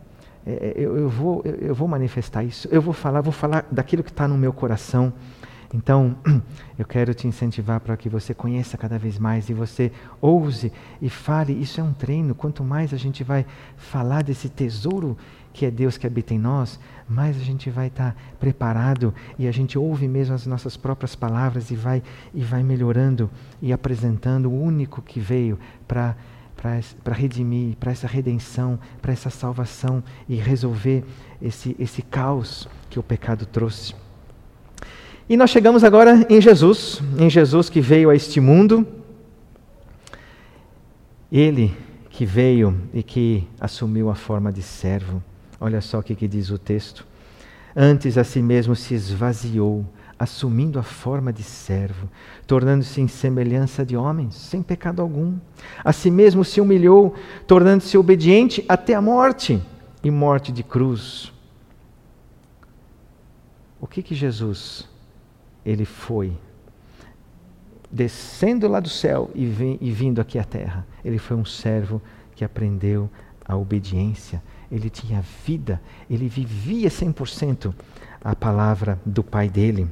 É, 0.44 0.52
é, 0.52 0.72
eu, 0.76 0.96
eu, 0.96 1.08
vou, 1.08 1.42
eu 1.44 1.74
vou 1.74 1.86
manifestar 1.86 2.42
isso. 2.42 2.68
Eu 2.70 2.82
vou 2.82 2.92
falar, 2.92 3.20
vou 3.20 3.32
falar 3.32 3.64
daquilo 3.70 4.02
que 4.02 4.10
está 4.10 4.26
no 4.26 4.36
meu 4.36 4.52
coração. 4.52 5.12
Então, 5.72 6.16
eu 6.76 6.84
quero 6.84 7.14
te 7.14 7.28
incentivar 7.28 7.80
para 7.80 7.96
que 7.96 8.08
você 8.08 8.34
conheça 8.34 8.76
cada 8.76 8.98
vez 8.98 9.18
mais 9.18 9.48
e 9.48 9.54
você 9.54 9.92
ouse 10.20 10.72
e 11.00 11.08
fale. 11.08 11.52
Isso 11.52 11.80
é 11.80 11.84
um 11.84 11.92
treino. 11.92 12.34
Quanto 12.34 12.64
mais 12.64 12.92
a 12.92 12.96
gente 12.96 13.22
vai 13.22 13.46
falar 13.76 14.22
desse 14.22 14.48
tesouro 14.48 15.16
que 15.52 15.66
é 15.66 15.70
Deus 15.70 15.98
que 15.98 16.06
habita 16.06 16.32
em 16.32 16.38
nós, 16.38 16.80
mais 17.12 17.36
a 17.36 17.44
gente 17.44 17.70
vai 17.70 17.88
estar 17.88 18.12
tá 18.12 18.16
preparado 18.40 19.14
e 19.38 19.46
a 19.46 19.52
gente 19.52 19.78
ouve 19.78 20.08
mesmo 20.08 20.34
as 20.34 20.46
nossas 20.46 20.76
próprias 20.76 21.14
palavras 21.14 21.70
e 21.70 21.76
vai 21.76 22.02
e 22.34 22.42
vai 22.42 22.62
melhorando 22.62 23.30
e 23.60 23.72
apresentando 23.72 24.50
o 24.50 24.60
único 24.60 25.02
que 25.02 25.20
veio 25.20 25.58
para 25.86 26.16
para 27.02 27.14
redimir, 27.14 27.76
para 27.76 27.90
essa 27.90 28.06
redenção, 28.06 28.78
para 29.00 29.12
essa 29.12 29.30
salvação 29.30 30.00
e 30.28 30.36
resolver 30.36 31.04
esse, 31.40 31.74
esse 31.76 32.02
caos 32.02 32.68
que 32.88 33.00
o 33.00 33.02
pecado 33.02 33.44
trouxe. 33.44 33.94
E 35.28 35.36
nós 35.36 35.50
chegamos 35.50 35.82
agora 35.82 36.24
em 36.30 36.40
Jesus, 36.40 37.02
em 37.18 37.28
Jesus 37.28 37.68
que 37.68 37.80
veio 37.80 38.10
a 38.10 38.14
este 38.14 38.40
mundo, 38.40 38.86
ele 41.32 41.74
que 42.10 42.26
veio 42.26 42.78
e 42.92 43.02
que 43.02 43.48
assumiu 43.58 44.10
a 44.10 44.14
forma 44.14 44.52
de 44.52 44.62
servo. 44.62 45.22
Olha 45.62 45.80
só 45.80 46.00
o 46.00 46.02
que, 46.02 46.16
que 46.16 46.26
diz 46.26 46.50
o 46.50 46.58
texto. 46.58 47.06
Antes 47.74 48.18
a 48.18 48.24
si 48.24 48.42
mesmo 48.42 48.74
se 48.74 48.94
esvaziou 48.94 49.86
assumindo 50.18 50.76
a 50.76 50.82
forma 50.82 51.32
de 51.32 51.44
servo, 51.44 52.08
tornando-se 52.48 53.00
em 53.00 53.06
semelhança 53.06 53.86
de 53.86 53.96
homens, 53.96 54.34
sem 54.34 54.60
pecado 54.60 55.00
algum. 55.00 55.36
A 55.84 55.92
si 55.92 56.10
mesmo 56.10 56.44
se 56.44 56.60
humilhou, 56.60 57.14
tornando-se 57.46 57.96
obediente 57.96 58.64
até 58.68 58.94
a 58.94 59.00
morte 59.00 59.62
e 60.02 60.10
morte 60.10 60.50
de 60.50 60.64
cruz. 60.64 61.32
O 63.80 63.86
que 63.86 64.02
que 64.02 64.16
Jesus 64.16 64.88
ele 65.64 65.84
foi 65.84 66.36
descendo 67.88 68.66
lá 68.66 68.80
do 68.80 68.88
céu 68.88 69.30
e, 69.32 69.46
vem, 69.46 69.78
e 69.80 69.92
vindo 69.92 70.20
aqui 70.20 70.40
à 70.40 70.44
terra? 70.44 70.84
Ele 71.04 71.18
foi 71.18 71.36
um 71.36 71.44
servo 71.44 72.02
que 72.34 72.44
aprendeu 72.44 73.08
a 73.44 73.56
obediência. 73.56 74.42
Ele 74.72 74.88
tinha 74.88 75.22
vida, 75.46 75.80
ele 76.08 76.26
vivia 76.28 76.88
100% 76.88 77.74
a 78.24 78.34
palavra 78.34 78.98
do 79.04 79.22
Pai 79.22 79.50
dele. 79.50 79.86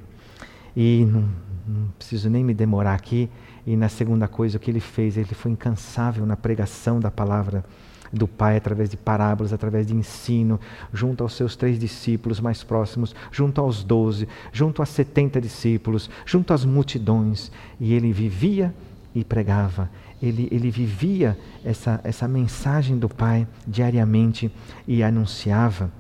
E 0.74 1.04
não, 1.04 1.28
não 1.68 1.88
preciso 1.98 2.30
nem 2.30 2.42
me 2.42 2.54
demorar 2.54 2.94
aqui. 2.94 3.28
E 3.66 3.76
na 3.76 3.90
segunda 3.90 4.26
coisa, 4.26 4.56
o 4.56 4.60
que 4.60 4.70
ele 4.70 4.80
fez? 4.80 5.18
Ele 5.18 5.34
foi 5.34 5.50
incansável 5.50 6.24
na 6.24 6.34
pregação 6.34 6.98
da 6.98 7.10
palavra 7.10 7.62
do 8.10 8.26
Pai 8.26 8.56
através 8.56 8.88
de 8.88 8.96
parábolas, 8.96 9.52
através 9.52 9.86
de 9.86 9.94
ensino, 9.94 10.58
junto 10.92 11.22
aos 11.22 11.34
seus 11.34 11.54
três 11.54 11.78
discípulos 11.78 12.40
mais 12.40 12.64
próximos, 12.64 13.14
junto 13.30 13.60
aos 13.60 13.84
doze, 13.84 14.26
junto 14.50 14.82
a 14.82 14.86
setenta 14.86 15.40
discípulos, 15.40 16.08
junto 16.24 16.54
às 16.54 16.64
multidões. 16.64 17.52
E 17.78 17.92
ele 17.92 18.12
vivia 18.12 18.74
e 19.14 19.22
pregava. 19.24 19.90
Ele, 20.22 20.48
ele 20.50 20.70
vivia 20.70 21.38
essa, 21.64 22.00
essa 22.04 22.28
mensagem 22.28 22.98
do 22.98 23.08
Pai 23.08 23.46
diariamente 23.66 24.52
e 24.86 25.02
anunciava. 25.02 25.90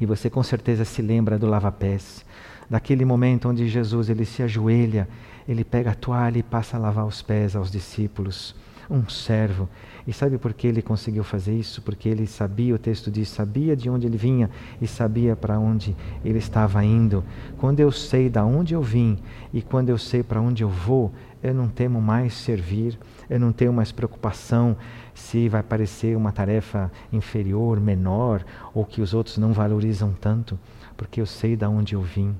E 0.00 0.06
você 0.06 0.28
com 0.28 0.42
certeza 0.42 0.84
se 0.84 1.00
lembra 1.00 1.38
do 1.38 1.46
lava-pés 1.46 2.24
daquele 2.68 3.04
momento 3.04 3.48
onde 3.48 3.68
Jesus 3.68 4.08
ele 4.08 4.24
se 4.24 4.42
ajoelha, 4.42 5.08
ele 5.46 5.64
pega 5.64 5.90
a 5.90 5.94
toalha 5.94 6.38
e 6.38 6.42
passa 6.42 6.76
a 6.76 6.80
lavar 6.80 7.06
os 7.06 7.22
pés 7.22 7.54
aos 7.54 7.70
discípulos. 7.70 8.54
um 8.90 9.08
servo. 9.08 9.68
E 10.06 10.12
sabe 10.12 10.36
por 10.36 10.52
que 10.52 10.66
ele 10.66 10.82
conseguiu 10.82 11.24
fazer 11.24 11.54
isso? 11.54 11.80
Porque 11.80 12.08
ele 12.08 12.26
sabia, 12.26 12.74
o 12.74 12.78
texto 12.78 13.10
diz, 13.10 13.28
sabia 13.28 13.74
de 13.74 13.88
onde 13.88 14.06
ele 14.06 14.18
vinha 14.18 14.50
e 14.80 14.86
sabia 14.86 15.34
para 15.34 15.58
onde 15.58 15.96
ele 16.22 16.38
estava 16.38 16.84
indo. 16.84 17.24
Quando 17.56 17.80
eu 17.80 17.90
sei 17.90 18.28
de 18.28 18.38
onde 18.38 18.74
eu 18.74 18.82
vim 18.82 19.18
e 19.52 19.62
quando 19.62 19.88
eu 19.88 19.96
sei 19.96 20.22
para 20.22 20.40
onde 20.40 20.62
eu 20.62 20.68
vou, 20.68 21.10
eu 21.42 21.54
não 21.54 21.68
temo 21.68 22.02
mais 22.02 22.34
servir, 22.34 22.98
eu 23.30 23.40
não 23.40 23.52
tenho 23.52 23.72
mais 23.72 23.92
preocupação 23.92 24.76
se 25.14 25.48
vai 25.48 25.62
parecer 25.62 26.16
uma 26.16 26.32
tarefa 26.32 26.92
inferior, 27.12 27.80
menor, 27.80 28.44
ou 28.74 28.84
que 28.84 29.00
os 29.00 29.14
outros 29.14 29.38
não 29.38 29.52
valorizam 29.52 30.14
tanto, 30.20 30.58
porque 30.96 31.20
eu 31.20 31.26
sei 31.26 31.56
de 31.56 31.64
onde 31.64 31.94
eu 31.94 32.02
vim. 32.02 32.34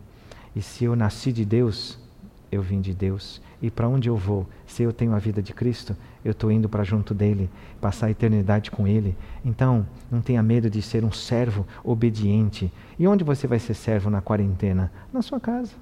E 0.55 0.61
se 0.61 0.85
eu 0.85 0.94
nasci 0.94 1.33
de 1.33 1.44
Deus, 1.44 1.98
eu 2.55 2.62
vim 2.62 2.81
de 2.81 2.95
Deus. 2.95 3.40
E 3.61 3.71
para 3.71 3.88
onde 3.88 4.09
eu 4.09 4.17
vou? 4.17 4.47
Se 4.67 4.83
eu 4.83 4.93
tenho 4.93 5.14
a 5.14 5.19
vida 5.19 5.43
de 5.43 5.53
Cristo, 5.53 5.97
eu 6.25 6.33
estou 6.33 6.51
indo 6.51 6.69
para 6.69 6.85
junto 6.85 7.14
dele, 7.14 7.51
passar 7.81 8.07
a 8.07 8.11
eternidade 8.11 8.71
com 8.71 8.87
ele. 8.87 9.17
Então, 9.45 9.87
não 10.11 10.21
tenha 10.21 10.43
medo 10.43 10.71
de 10.71 10.81
ser 10.81 11.05
um 11.05 11.12
servo 11.12 11.67
obediente. 11.83 12.73
E 12.99 13.07
onde 13.07 13.25
você 13.25 13.47
vai 13.47 13.59
ser 13.59 13.75
servo 13.75 14.09
na 14.09 14.21
quarentena? 14.21 14.90
Na 15.12 15.23
sua 15.23 15.40
casa. 15.40 15.73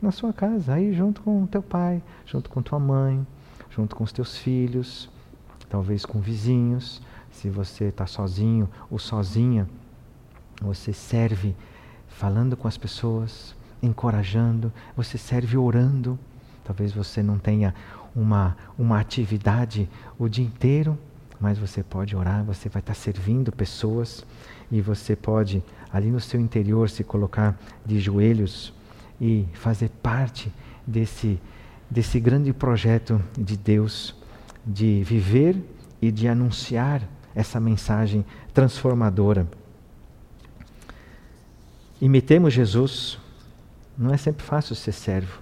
Na 0.00 0.10
sua 0.10 0.32
casa, 0.32 0.74
aí 0.74 0.92
junto 0.92 1.22
com 1.22 1.46
teu 1.46 1.62
pai, 1.62 2.02
junto 2.26 2.50
com 2.50 2.60
tua 2.60 2.78
mãe, 2.78 3.24
junto 3.70 3.94
com 3.94 4.02
os 4.02 4.12
teus 4.12 4.36
filhos, 4.36 5.08
talvez 5.68 6.04
com 6.04 6.20
vizinhos. 6.20 7.00
Se 7.30 7.48
você 7.48 7.84
está 7.84 8.06
sozinho 8.06 8.68
ou 8.90 8.98
sozinha, 8.98 9.68
você 10.60 10.92
serve 10.92 11.54
falando 12.08 12.56
com 12.56 12.68
as 12.68 12.76
pessoas, 12.76 13.54
encorajando, 13.82 14.72
você 14.96 15.18
serve 15.18 15.56
orando. 15.56 16.18
Talvez 16.64 16.92
você 16.92 17.22
não 17.22 17.38
tenha 17.38 17.74
uma, 18.14 18.56
uma 18.78 19.00
atividade 19.00 19.88
o 20.18 20.28
dia 20.28 20.44
inteiro, 20.44 20.98
mas 21.40 21.58
você 21.58 21.82
pode 21.82 22.14
orar, 22.14 22.44
você 22.44 22.68
vai 22.68 22.80
estar 22.80 22.94
servindo 22.94 23.50
pessoas 23.50 24.24
e 24.70 24.80
você 24.80 25.16
pode, 25.16 25.62
ali 25.92 26.10
no 26.10 26.20
seu 26.20 26.40
interior, 26.40 26.88
se 26.88 27.02
colocar 27.02 27.58
de 27.84 27.98
joelhos 27.98 28.72
e 29.20 29.46
fazer 29.54 29.90
parte 30.02 30.52
desse, 30.86 31.40
desse 31.90 32.20
grande 32.20 32.52
projeto 32.52 33.20
de 33.36 33.56
Deus 33.56 34.14
de 34.64 35.02
viver 35.02 35.56
e 36.00 36.10
de 36.10 36.28
anunciar 36.28 37.02
essa 37.34 37.58
mensagem 37.58 38.24
transformadora. 38.52 39.46
Imitemos 42.00 42.52
Jesus. 42.52 43.21
Não 43.96 44.12
é 44.12 44.16
sempre 44.16 44.42
fácil 44.42 44.74
ser 44.74 44.92
servo. 44.92 45.40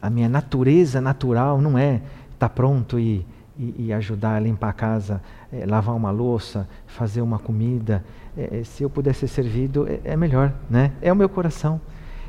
A 0.00 0.10
minha 0.10 0.28
natureza 0.28 1.00
natural 1.00 1.60
não 1.60 1.78
é 1.78 1.96
estar 2.32 2.48
tá 2.48 2.48
pronto 2.48 2.98
e, 2.98 3.24
e, 3.58 3.86
e, 3.86 3.92
ajudar 3.92 4.36
a 4.36 4.40
limpar 4.40 4.70
a 4.70 4.72
casa, 4.72 5.22
é, 5.52 5.64
lavar 5.64 5.94
uma 5.94 6.10
louça, 6.10 6.68
fazer 6.86 7.20
uma 7.20 7.38
comida. 7.38 8.04
É, 8.36 8.60
é, 8.60 8.64
se 8.64 8.82
eu 8.82 8.90
puder 8.90 9.14
ser 9.14 9.28
servido, 9.28 9.86
é, 9.88 10.00
é, 10.04 10.16
melhor, 10.16 10.52
né? 10.68 10.92
É 11.00 11.12
o 11.12 11.16
meu 11.16 11.28
coração. 11.28 11.80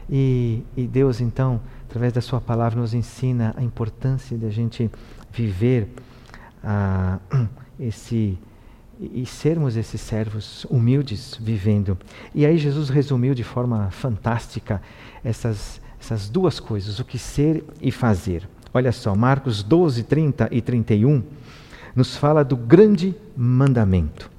E, 0.09 0.63
e 0.75 0.85
Deus, 0.85 1.21
então, 1.21 1.59
através 1.89 2.13
da 2.13 2.21
Sua 2.21 2.39
palavra, 2.39 2.79
nos 2.79 2.93
ensina 2.93 3.53
a 3.57 3.63
importância 3.63 4.37
de 4.37 4.45
a 4.45 4.49
gente 4.49 4.91
viver 5.31 5.89
ah, 6.63 7.19
esse 7.79 8.37
e 9.13 9.25
sermos 9.25 9.75
esses 9.75 9.99
servos 9.99 10.65
humildes 10.69 11.37
vivendo. 11.41 11.97
E 12.33 12.45
aí 12.45 12.57
Jesus 12.57 12.89
resumiu 12.89 13.33
de 13.33 13.43
forma 13.43 13.89
fantástica 13.91 14.81
essas, 15.23 15.81
essas 15.99 16.29
duas 16.29 16.59
coisas, 16.59 16.99
o 16.99 17.05
que 17.05 17.17
ser 17.17 17.63
e 17.81 17.91
fazer. 17.91 18.47
Olha 18.73 18.91
só, 18.91 19.15
Marcos 19.15 19.61
12, 19.63 20.03
30 20.03 20.49
e 20.51 20.61
31 20.61 21.23
nos 21.95 22.15
fala 22.15 22.43
do 22.43 22.57
grande 22.57 23.15
mandamento. 23.35 24.31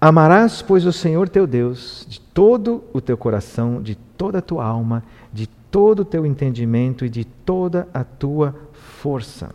Amarás, 0.00 0.60
pois, 0.60 0.84
o 0.84 0.92
Senhor 0.92 1.28
teu 1.28 1.46
Deus 1.46 2.06
de 2.08 2.20
todo 2.20 2.84
o 2.92 3.00
teu 3.00 3.16
coração, 3.16 3.80
de 3.80 3.94
toda 3.94 4.38
a 4.38 4.42
tua 4.42 4.64
alma, 4.64 5.02
de 5.32 5.46
todo 5.46 6.00
o 6.00 6.04
teu 6.04 6.26
entendimento 6.26 7.06
e 7.06 7.08
de 7.08 7.24
toda 7.24 7.88
a 7.94 8.04
tua 8.04 8.54
força. 8.72 9.50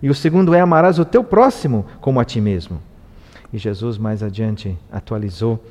E 0.00 0.08
o 0.08 0.14
segundo 0.14 0.54
é: 0.54 0.60
amarás 0.60 0.98
o 0.98 1.04
teu 1.04 1.24
próximo 1.24 1.84
como 2.00 2.20
a 2.20 2.24
ti 2.24 2.40
mesmo. 2.40 2.80
E 3.52 3.58
Jesus 3.58 3.96
mais 3.96 4.22
adiante 4.22 4.76
atualizou 4.92 5.64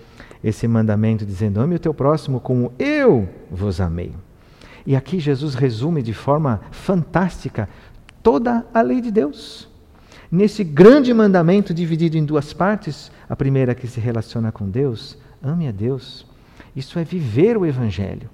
esse 0.44 0.68
mandamento 0.68 1.26
dizendo: 1.26 1.60
Ame 1.60 1.76
o 1.76 1.80
teu 1.80 1.94
próximo 1.94 2.40
como 2.40 2.74
eu 2.80 3.30
vos 3.52 3.80
amei. 3.80 4.14
E 4.86 4.96
aqui 4.96 5.20
Jesus 5.20 5.54
resume 5.54 6.02
de 6.02 6.14
forma 6.14 6.62
fantástica 6.72 7.70
toda 8.24 8.66
a 8.74 8.82
lei 8.82 9.02
de 9.02 9.12
Deus. 9.12 9.68
Nesse 10.32 10.64
grande 10.64 11.14
mandamento 11.14 11.74
dividido 11.74 12.18
em 12.18 12.26
duas 12.26 12.52
partes, 12.52 13.12
a 13.30 13.36
primeira 13.36 13.76
que 13.76 13.88
se 13.88 14.00
relaciona 14.00 14.52
com 14.52 14.70
Deus, 14.70 15.18
ame 15.42 15.68
a 15.68 15.72
Deus. 15.72 16.26
Isso 16.76 17.00
é 17.00 17.04
viver 17.04 17.58
o 17.58 17.66
Evangelho. 17.66 18.30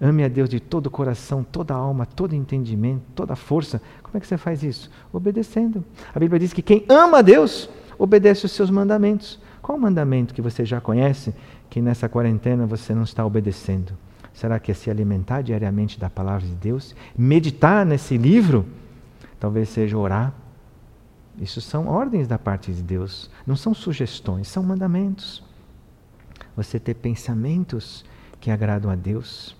Ame 0.00 0.22
a 0.22 0.28
Deus 0.28 0.48
de 0.48 0.60
todo 0.60 0.86
o 0.86 0.90
coração, 0.90 1.42
toda 1.42 1.74
a 1.74 1.76
alma, 1.76 2.06
todo 2.06 2.34
entendimento, 2.34 3.02
toda 3.14 3.32
a 3.32 3.36
força. 3.36 3.82
Como 4.02 4.16
é 4.16 4.20
que 4.20 4.26
você 4.26 4.36
faz 4.36 4.62
isso? 4.62 4.90
Obedecendo. 5.12 5.84
A 6.14 6.18
Bíblia 6.20 6.38
diz 6.38 6.52
que 6.52 6.62
quem 6.62 6.84
ama 6.88 7.18
a 7.18 7.22
Deus 7.22 7.68
obedece 7.98 8.46
os 8.46 8.52
seus 8.52 8.70
mandamentos. 8.70 9.38
Qual 9.60 9.76
o 9.76 9.80
mandamento 9.80 10.32
que 10.32 10.40
você 10.40 10.64
já 10.64 10.80
conhece 10.80 11.34
que 11.68 11.80
nessa 11.80 12.08
quarentena 12.08 12.64
você 12.66 12.94
não 12.94 13.02
está 13.02 13.26
obedecendo? 13.26 13.92
Será 14.32 14.58
que 14.60 14.70
é 14.70 14.74
se 14.74 14.88
alimentar 14.88 15.42
diariamente 15.42 15.98
da 15.98 16.08
palavra 16.08 16.46
de 16.46 16.54
Deus? 16.54 16.94
Meditar 17.16 17.84
nesse 17.84 18.16
livro? 18.16 18.64
Talvez 19.40 19.68
seja 19.68 19.98
orar. 19.98 20.32
Isso 21.40 21.60
são 21.60 21.88
ordens 21.88 22.26
da 22.26 22.38
parte 22.38 22.72
de 22.72 22.82
Deus, 22.82 23.30
não 23.46 23.54
são 23.54 23.72
sugestões, 23.72 24.48
são 24.48 24.62
mandamentos. 24.62 25.42
Você 26.56 26.80
ter 26.80 26.94
pensamentos 26.94 28.04
que 28.40 28.50
agradam 28.50 28.90
a 28.90 28.96
Deus. 28.96 29.56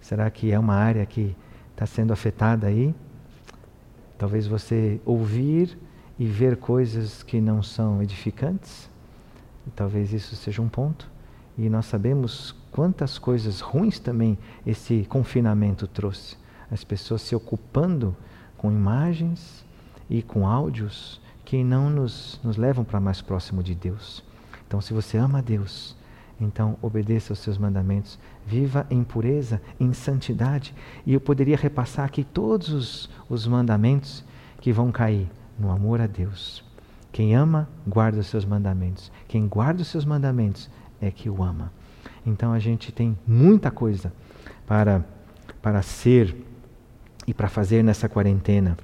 Será 0.00 0.30
que 0.30 0.50
é 0.50 0.58
uma 0.58 0.74
área 0.74 1.04
que 1.04 1.36
está 1.72 1.84
sendo 1.84 2.12
afetada 2.12 2.66
aí? 2.66 2.94
Talvez 4.16 4.46
você 4.46 5.00
ouvir 5.04 5.78
e 6.18 6.26
ver 6.26 6.56
coisas 6.56 7.22
que 7.22 7.40
não 7.40 7.62
são 7.62 8.02
edificantes. 8.02 8.90
E 9.66 9.70
talvez 9.70 10.12
isso 10.12 10.34
seja 10.34 10.60
um 10.60 10.68
ponto. 10.68 11.08
E 11.56 11.68
nós 11.68 11.86
sabemos 11.86 12.54
quantas 12.72 13.18
coisas 13.18 13.60
ruins 13.60 13.98
também 13.98 14.36
esse 14.66 15.06
confinamento 15.08 15.86
trouxe. 15.86 16.36
As 16.70 16.82
pessoas 16.84 17.22
se 17.22 17.34
ocupando 17.34 18.16
com 18.56 18.70
imagens 18.70 19.64
e 20.10 20.22
com 20.22 20.46
áudios 20.46 21.20
que 21.44 21.62
não 21.62 21.88
nos, 21.88 22.40
nos 22.42 22.56
levam 22.56 22.84
para 22.84 23.00
mais 23.00 23.20
próximo 23.20 23.62
de 23.62 23.74
Deus. 23.74 24.22
Então, 24.66 24.80
se 24.80 24.92
você 24.92 25.16
ama 25.16 25.38
a 25.38 25.42
Deus, 25.42 25.96
então 26.40 26.76
obedeça 26.82 27.32
aos 27.32 27.38
seus 27.38 27.56
mandamentos, 27.56 28.18
viva 28.46 28.86
em 28.90 29.02
pureza, 29.02 29.60
em 29.80 29.92
santidade. 29.92 30.74
E 31.06 31.14
eu 31.14 31.20
poderia 31.20 31.56
repassar 31.56 32.04
aqui 32.04 32.22
todos 32.22 32.68
os, 32.68 33.10
os 33.28 33.46
mandamentos 33.46 34.24
que 34.60 34.72
vão 34.72 34.92
cair 34.92 35.28
no 35.58 35.70
amor 35.70 36.00
a 36.00 36.06
Deus. 36.06 36.64
Quem 37.10 37.34
ama, 37.34 37.68
guarda 37.86 38.20
os 38.20 38.26
seus 38.26 38.44
mandamentos. 38.44 39.10
Quem 39.26 39.46
guarda 39.46 39.82
os 39.82 39.88
seus 39.88 40.04
mandamentos 40.04 40.70
é 41.00 41.10
que 41.10 41.28
o 41.28 41.42
ama. 41.42 41.72
Então 42.24 42.52
a 42.52 42.58
gente 42.58 42.92
tem 42.92 43.16
muita 43.26 43.70
coisa 43.70 44.12
para, 44.66 45.04
para 45.62 45.82
ser 45.82 46.36
e 47.26 47.34
para 47.34 47.48
fazer 47.48 47.82
nessa 47.82 48.08
quarentena. 48.08 48.76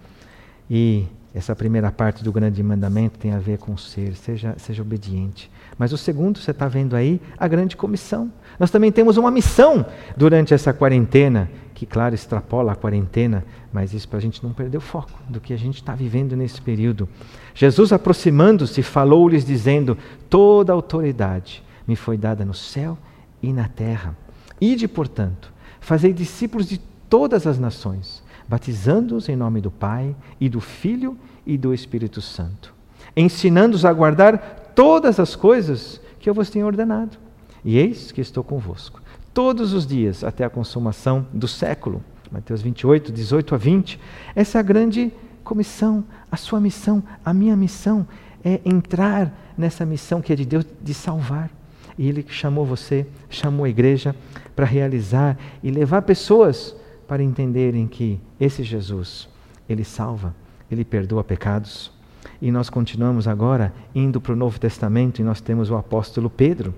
E 0.69 1.07
essa 1.35 1.55
primeira 1.55 1.91
parte 1.91 2.23
do 2.23 2.33
grande 2.33 2.63
mandamento 2.63 3.19
tem 3.19 3.33
a 3.33 3.39
ver 3.39 3.59
com 3.59 3.77
ser, 3.77 4.15
seja, 4.15 4.55
seja 4.57 4.83
obediente. 4.83 5.51
Mas 5.77 5.93
o 5.93 5.99
segundo, 5.99 6.39
você 6.39 6.53
está 6.53 6.69
vendo 6.69 6.95
aí, 6.95 7.21
a 7.37 7.49
grande 7.49 7.77
comissão. 7.77 8.31
Nós 8.59 8.71
também 8.71 8.93
temos 8.93 9.17
uma 9.17 9.31
missão 9.31 9.85
durante 10.17 10.55
essa 10.55 10.73
quarentena, 10.73 11.51
que, 11.85 11.87
claro, 11.87 12.15
extrapola 12.15 12.73
a 12.73 12.77
quarentena, 12.77 13.45
mas 13.71 13.93
isso 13.93 14.09
para 14.09 14.19
a 14.19 14.23
gente 14.23 14.43
não 14.43 14.53
perder 14.53 14.79
o 14.79 14.81
foco 14.81 15.13
do 15.29 15.39
que 15.39 15.53
a 15.53 15.57
gente 15.57 15.77
está 15.77 15.95
vivendo 15.95 16.35
nesse 16.35 16.61
período. 16.61 17.07
Jesus, 17.55 17.93
aproximando-se, 17.93 18.83
falou-lhes, 18.83 19.45
dizendo: 19.45 19.97
Toda 20.31 20.73
autoridade 20.73 21.63
me 21.87 21.95
foi 21.95 22.17
dada 22.17 22.45
no 22.45 22.55
céu 22.55 22.97
e 23.43 23.53
na 23.53 23.69
terra. 23.69 24.17
Ide, 24.61 24.89
portanto, 24.89 25.53
fazei 25.79 26.13
discípulos 26.13 26.67
de 26.67 26.79
todas 27.09 27.47
as 27.47 27.59
nações, 27.59 28.23
batizando-os 28.49 29.29
em 29.29 29.37
nome 29.37 29.61
do 29.61 29.71
Pai 29.71 30.17
e 30.41 30.49
do 30.49 30.61
Filho 30.61 31.19
e 31.47 31.59
do 31.59 31.75
Espírito 31.75 32.23
Santo, 32.23 32.73
ensinando-os 33.15 33.85
a 33.85 33.93
guardar 33.93 34.73
todas 34.75 35.21
as 35.21 35.37
coisas 35.37 36.01
que 36.19 36.31
eu 36.31 36.35
vos 36.35 36.49
tenho 36.49 36.67
ordenado. 36.67 37.19
E 37.63 37.79
eis 37.79 38.11
que 38.11 38.21
estou 38.21 38.43
convosco 38.43 39.04
todos 39.35 39.73
os 39.73 39.85
dias 39.85 40.23
até 40.23 40.45
a 40.45 40.49
consumação 40.49 41.27
do 41.33 41.49
século. 41.49 42.03
Mateus 42.31 42.63
28, 42.63 43.13
18 43.13 43.55
a 43.55 43.59
20. 43.59 44.01
Essa 44.35 44.59
é 44.59 44.61
a 44.61 44.63
grande 44.63 45.13
comissão, 45.43 46.05
a 46.31 46.37
sua 46.37 46.61
missão, 46.61 47.03
a 47.25 47.35
minha 47.35 47.57
missão 47.57 48.07
é 48.45 48.61
entrar 48.65 49.53
nessa 49.59 49.85
missão 49.85 50.23
que 50.23 50.33
é 50.33 50.37
de 50.37 50.47
Deus 50.47 50.65
de 50.81 50.95
salvar. 50.95 51.51
E 51.99 52.09
Ele 52.09 52.25
chamou 52.29 52.65
você, 52.65 53.07
chamou 53.29 53.67
a 53.67 53.69
igreja 53.69 54.15
para 54.55 54.65
realizar 54.65 55.37
e 55.63 55.71
levar 55.71 56.03
pessoas 56.03 56.75
para 57.07 57.23
entenderem 57.23 57.87
que 57.87 58.21
esse 58.41 58.63
Jesus, 58.63 59.29
Ele 59.69 59.85
salva, 59.85 60.35
Ele 60.71 60.85
perdoa 60.85 61.23
pecados, 61.23 61.93
E 62.41 62.51
nós 62.51 62.69
continuamos 62.69 63.29
agora 63.29 63.73
indo 63.95 64.21
para 64.21 64.33
o 64.33 64.37
Novo 64.37 64.59
Testamento 64.59 65.21
e 65.21 65.25
nós 65.25 65.41
temos 65.41 65.71
o 65.71 65.77
apóstolo 65.77 66.29
Pedro, 66.29 66.75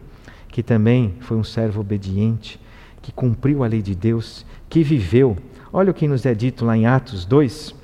que 0.48 0.62
também 0.62 1.14
foi 1.20 1.36
um 1.36 1.44
servo 1.44 1.80
obediente, 1.80 2.60
que 3.02 3.12
cumpriu 3.12 3.62
a 3.62 3.66
lei 3.66 3.82
de 3.82 3.94
Deus, 3.94 4.44
que 4.68 4.82
viveu. 4.82 5.36
Olha 5.72 5.90
o 5.90 5.94
que 5.94 6.08
nos 6.08 6.24
é 6.26 6.34
dito 6.34 6.64
lá 6.64 6.76
em 6.76 6.86
Atos 6.86 7.24
2, 7.24 7.74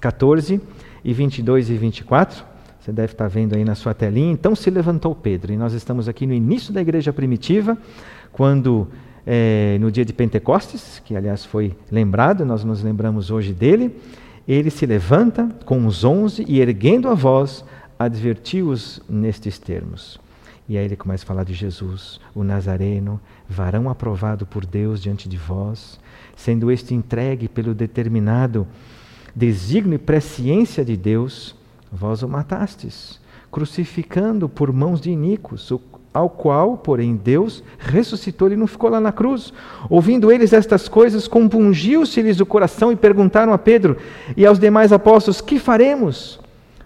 14 0.00 0.60
e 1.04 1.12
22 1.12 1.70
e 1.70 1.76
24. 1.76 2.44
Você 2.80 2.92
deve 2.92 3.12
estar 3.12 3.28
vendo 3.28 3.54
aí 3.54 3.64
na 3.64 3.74
sua 3.74 3.92
telinha. 3.92 4.32
Então 4.32 4.54
se 4.54 4.70
levantou 4.70 5.14
Pedro, 5.14 5.52
e 5.52 5.56
nós 5.56 5.74
estamos 5.74 6.08
aqui 6.08 6.26
no 6.26 6.32
início 6.32 6.72
da 6.72 6.80
igreja 6.80 7.12
primitiva, 7.12 7.76
quando 8.32 8.88
é, 9.26 9.76
no 9.80 9.90
dia 9.90 10.04
de 10.04 10.12
Pentecostes, 10.12 11.00
que 11.04 11.14
aliás 11.14 11.44
foi 11.44 11.76
lembrado, 11.90 12.44
nós 12.44 12.64
nos 12.64 12.82
lembramos 12.82 13.30
hoje 13.30 13.52
dele, 13.52 13.94
ele 14.48 14.70
se 14.70 14.86
levanta 14.86 15.48
com 15.64 15.86
os 15.86 16.04
onze 16.04 16.44
e, 16.48 16.60
erguendo 16.60 17.08
a 17.08 17.14
voz, 17.14 17.64
advertiu-os 17.98 19.00
nestes 19.08 19.58
termos. 19.58 20.18
E 20.70 20.78
aí 20.78 20.84
ele 20.84 20.94
começa 20.94 21.24
a 21.24 21.26
falar 21.26 21.42
de 21.42 21.52
Jesus, 21.52 22.20
o 22.32 22.44
Nazareno, 22.44 23.20
varão 23.48 23.90
aprovado 23.90 24.46
por 24.46 24.64
Deus 24.64 25.02
diante 25.02 25.28
de 25.28 25.36
vós, 25.36 25.98
sendo 26.36 26.70
este 26.70 26.94
entregue 26.94 27.48
pelo 27.48 27.74
determinado 27.74 28.64
desígnio 29.34 29.96
e 29.96 29.98
presciência 29.98 30.84
de 30.84 30.96
Deus, 30.96 31.56
vós 31.90 32.22
o 32.22 32.28
matastes, 32.28 33.20
crucificando 33.50 34.48
por 34.48 34.72
mãos 34.72 35.00
de 35.00 35.10
iníquos, 35.10 35.72
ao 36.14 36.30
qual, 36.30 36.76
porém, 36.76 37.16
Deus 37.16 37.64
ressuscitou, 37.76 38.46
ele 38.46 38.56
não 38.56 38.68
ficou 38.68 38.90
lá 38.90 39.00
na 39.00 39.10
cruz. 39.10 39.52
Ouvindo 39.88 40.30
eles 40.30 40.52
estas 40.52 40.86
coisas, 40.86 41.26
compungiu-se-lhes 41.26 42.38
o 42.38 42.46
coração 42.46 42.92
e 42.92 42.96
perguntaram 42.96 43.52
a 43.52 43.58
Pedro 43.58 43.96
e 44.36 44.46
aos 44.46 44.60
demais 44.60 44.92
apóstolos: 44.92 45.40
Que 45.40 45.58
faremos? 45.58 46.38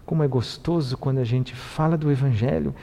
Como 0.07 0.23
é 0.23 0.29
gostoso 0.29 0.97
quando 0.97 1.19
a 1.19 1.25
gente 1.25 1.55
fala 1.55 1.99
do 1.99 2.11
Evangelho 2.11 2.75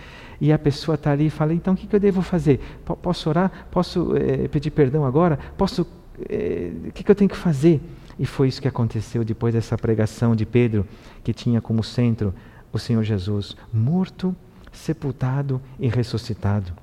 e 0.42 0.52
a 0.52 0.58
pessoa 0.58 0.96
está 0.96 1.12
ali 1.12 1.28
e 1.28 1.30
fala: 1.30 1.54
Então 1.54 1.76
o 1.76 1.78
que, 1.78 1.96
eu 1.96 2.00
devo 2.00 2.24
fazer? 2.24 2.60
posso 3.00 3.30
orar? 3.30 3.68
Posso 3.70 4.16
é, 4.18 4.48
pedir 4.48 4.72
perdão 4.72 5.06
agora? 5.06 5.38
Posso. 5.56 5.86
É, 6.28 6.72
o 6.88 6.92
que, 6.92 7.04
que 7.04 7.12
eu 7.12 7.16
tenho 7.16 7.30
que 7.30 7.38
fazer? 7.38 7.80
E 8.18 8.26
foi 8.26 8.48
isso 8.48 8.62
que 8.62 8.68
aconteceu 8.68 9.24
depois 9.24 9.54
dessa 9.54 9.78
pregação 9.78 10.36
de 10.36 10.46
Pedro, 10.46 10.86
que 11.24 11.32
tinha 11.32 11.62
como 11.62 11.84
centro 11.84 12.34
o 12.74 12.80
Senhor 12.80 13.04
Jesus 13.04 13.56
morto 13.72 14.36
sepultado 14.72 15.62
e 15.80 15.88
ressuscitado. 15.88 16.74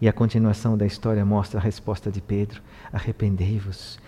E 0.00 0.08
a 0.08 0.12
continuação 0.12 0.76
da 0.76 0.84
história 0.84 1.24
mostra 1.24 1.60
a 1.60 1.62
resposta 1.62 2.10
de 2.10 2.20
Pedro: 2.20 2.60
arrependei-vos, 2.92 4.00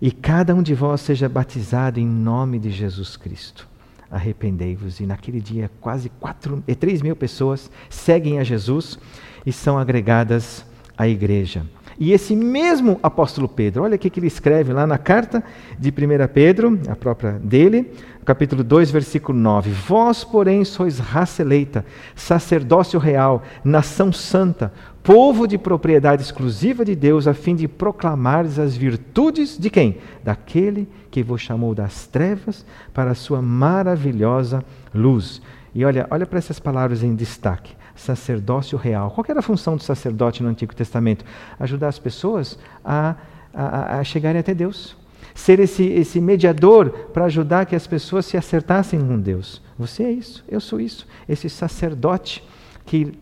e 0.00 0.10
cada 0.10 0.56
um 0.56 0.62
de 0.62 0.74
vós 0.74 1.00
seja 1.02 1.28
batizado 1.28 2.00
em 2.00 2.06
nome 2.06 2.58
de 2.58 2.70
Jesus 2.70 3.16
Cristo. 3.16 3.71
Arrependei-vos. 4.12 5.00
E 5.00 5.06
naquele 5.06 5.40
dia, 5.40 5.70
quase 5.80 6.08
quatro, 6.20 6.62
e 6.68 6.74
três 6.74 7.02
mil 7.02 7.16
pessoas 7.16 7.70
seguem 7.88 8.38
a 8.38 8.44
Jesus 8.44 8.98
e 9.44 9.52
são 9.52 9.78
agregadas 9.78 10.64
à 10.96 11.08
igreja. 11.08 11.66
E 11.98 12.12
esse 12.12 12.34
mesmo 12.34 12.98
apóstolo 13.02 13.48
Pedro, 13.48 13.82
olha 13.82 13.96
o 13.96 13.98
que 13.98 14.18
ele 14.18 14.26
escreve 14.26 14.72
lá 14.72 14.86
na 14.86 14.98
carta 14.98 15.42
de 15.78 15.90
1 15.90 15.92
Pedro, 16.32 16.80
a 16.88 16.96
própria 16.96 17.32
dele, 17.32 17.92
capítulo 18.24 18.64
2, 18.64 18.90
versículo 18.90 19.38
9: 19.38 19.70
Vós, 19.70 20.24
porém, 20.24 20.64
sois 20.64 20.98
raça 20.98 21.42
eleita, 21.42 21.84
sacerdócio 22.14 22.98
real, 22.98 23.42
nação 23.64 24.12
santa, 24.12 24.72
povo 25.02 25.46
de 25.46 25.58
propriedade 25.58 26.22
exclusiva 26.22 26.84
de 26.84 26.94
Deus, 26.94 27.26
a 27.26 27.34
fim 27.34 27.54
de 27.54 27.66
proclamar 27.66 28.44
as 28.44 28.76
virtudes 28.76 29.58
de 29.58 29.68
quem? 29.68 29.98
Daquele 30.22 30.88
que 31.10 31.22
vos 31.22 31.40
chamou 31.40 31.74
das 31.74 32.06
trevas 32.06 32.64
para 32.94 33.10
a 33.10 33.14
sua 33.14 33.42
maravilhosa 33.42 34.64
luz. 34.94 35.42
E 35.74 35.84
olha, 35.84 36.06
olha 36.10 36.26
para 36.26 36.38
essas 36.38 36.60
palavras 36.60 37.02
em 37.02 37.14
destaque 37.14 37.74
sacerdócio 37.94 38.78
real. 38.78 39.10
Qual 39.10 39.24
era 39.28 39.40
a 39.40 39.42
função 39.42 39.76
do 39.76 39.82
sacerdote 39.82 40.42
no 40.42 40.48
Antigo 40.48 40.74
Testamento? 40.74 41.24
Ajudar 41.58 41.88
as 41.88 41.98
pessoas 41.98 42.58
a, 42.84 43.16
a, 43.52 43.98
a 43.98 44.04
chegarem 44.04 44.40
até 44.40 44.54
Deus. 44.54 44.96
Ser 45.34 45.60
esse, 45.60 45.84
esse 45.84 46.20
mediador 46.20 46.90
para 47.12 47.26
ajudar 47.26 47.66
que 47.66 47.76
as 47.76 47.86
pessoas 47.86 48.26
se 48.26 48.36
acertassem 48.36 49.00
com 49.00 49.18
Deus. 49.18 49.62
Você 49.78 50.02
é 50.02 50.10
isso, 50.10 50.44
eu 50.48 50.60
sou 50.60 50.80
isso. 50.80 51.06
Esse 51.28 51.48
sacerdote 51.48 52.42
que 52.84 53.12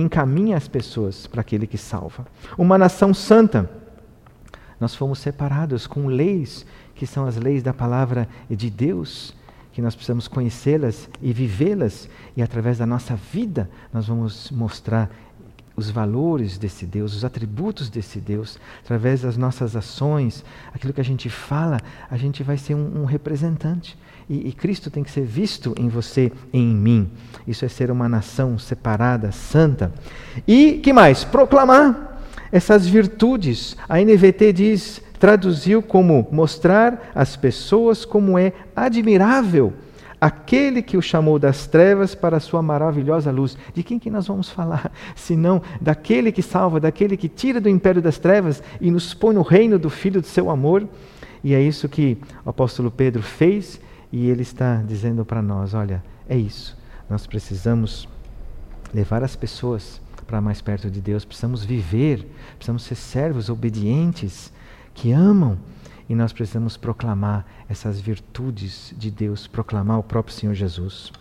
encaminha 0.00 0.56
as 0.56 0.68
pessoas 0.68 1.26
para 1.26 1.40
aquele 1.40 1.66
que 1.66 1.78
salva. 1.78 2.26
Uma 2.56 2.76
nação 2.78 3.14
santa. 3.14 3.70
Nós 4.78 4.94
fomos 4.94 5.18
separados 5.18 5.86
com 5.86 6.06
leis 6.06 6.66
que 6.94 7.06
são 7.06 7.26
as 7.26 7.36
leis 7.36 7.62
da 7.62 7.72
palavra 7.72 8.28
de 8.50 8.70
Deus 8.70 9.34
que 9.76 9.82
nós 9.82 9.94
precisamos 9.94 10.26
conhecê-las 10.26 11.06
e 11.20 11.34
vivê-las, 11.34 12.08
e 12.34 12.40
através 12.40 12.78
da 12.78 12.86
nossa 12.86 13.14
vida 13.14 13.68
nós 13.92 14.06
vamos 14.06 14.50
mostrar 14.50 15.10
os 15.76 15.90
valores 15.90 16.56
desse 16.56 16.86
Deus, 16.86 17.14
os 17.14 17.26
atributos 17.26 17.90
desse 17.90 18.18
Deus, 18.18 18.58
através 18.82 19.20
das 19.20 19.36
nossas 19.36 19.76
ações, 19.76 20.42
aquilo 20.72 20.94
que 20.94 21.00
a 21.02 21.04
gente 21.04 21.28
fala, 21.28 21.78
a 22.10 22.16
gente 22.16 22.42
vai 22.42 22.56
ser 22.56 22.74
um, 22.74 23.02
um 23.02 23.04
representante. 23.04 23.98
E, 24.28 24.48
e, 24.48 24.52
Cristo 24.52 24.90
tem 24.90 25.04
que 25.04 25.10
ser 25.10 25.24
visto 25.24 25.72
em 25.78 25.88
você 25.88 26.32
e 26.52 26.58
em 26.58 26.74
mim. 26.74 27.10
Isso 27.46 27.64
é 27.64 27.68
ser 27.68 27.90
uma 27.90 28.08
nação 28.08 28.58
separada, 28.58 29.30
santa. 29.30 29.92
E 30.46 30.80
que 30.82 30.92
mais? 30.92 31.22
Proclamar 31.22 32.20
essas 32.50 32.86
virtudes. 32.86 33.76
A 33.88 34.00
NVT 34.00 34.52
diz 34.52 35.02
traduziu 35.18 35.80
como 35.80 36.28
mostrar 36.30 37.10
às 37.14 37.36
pessoas 37.36 38.04
como 38.04 38.38
é 38.38 38.52
admirável 38.74 39.72
aquele 40.20 40.82
que 40.82 40.96
o 40.96 41.02
chamou 41.02 41.38
das 41.38 41.66
trevas 41.66 42.14
para 42.14 42.38
a 42.38 42.40
sua 42.40 42.62
maravilhosa 42.62 43.30
luz. 43.30 43.56
De 43.74 43.82
quem 43.82 43.98
que 43.98 44.10
nós 44.10 44.26
vamos 44.26 44.48
falar? 44.48 44.90
Senão 45.14 45.62
daquele 45.80 46.32
que 46.32 46.42
salva, 46.42 46.80
daquele 46.80 47.16
que 47.16 47.28
tira 47.28 47.60
do 47.60 47.68
império 47.68 48.02
das 48.02 48.18
trevas 48.18 48.62
e 48.80 48.90
nos 48.90 49.14
põe 49.14 49.34
no 49.34 49.42
reino 49.42 49.78
do 49.78 49.90
Filho 49.90 50.20
do 50.20 50.26
seu 50.26 50.50
amor. 50.50 50.86
E 51.44 51.54
é 51.54 51.60
isso 51.60 51.88
que 51.88 52.18
o 52.44 52.50
apóstolo 52.50 52.90
Pedro 52.90 53.22
fez 53.22 53.80
e 54.12 54.28
ele 54.28 54.42
está 54.42 54.82
dizendo 54.82 55.24
para 55.24 55.42
nós: 55.42 55.74
olha, 55.74 56.02
é 56.28 56.36
isso. 56.36 56.76
Nós 57.08 57.26
precisamos 57.26 58.08
levar 58.92 59.22
as 59.22 59.36
pessoas 59.36 60.00
para 60.26 60.40
mais 60.40 60.60
perto 60.60 60.90
de 60.90 61.00
Deus, 61.00 61.24
precisamos 61.24 61.64
viver, 61.64 62.26
precisamos 62.56 62.82
ser 62.82 62.96
servos 62.96 63.48
obedientes 63.48 64.52
que 64.92 65.12
amam. 65.12 65.56
E 66.08 66.14
nós 66.14 66.32
precisamos 66.32 66.76
proclamar 66.76 67.44
essas 67.68 68.00
virtudes 68.00 68.94
de 68.96 69.10
Deus, 69.10 69.46
proclamar 69.46 69.98
o 69.98 70.02
próprio 70.02 70.34
Senhor 70.34 70.54
Jesus. 70.54 71.12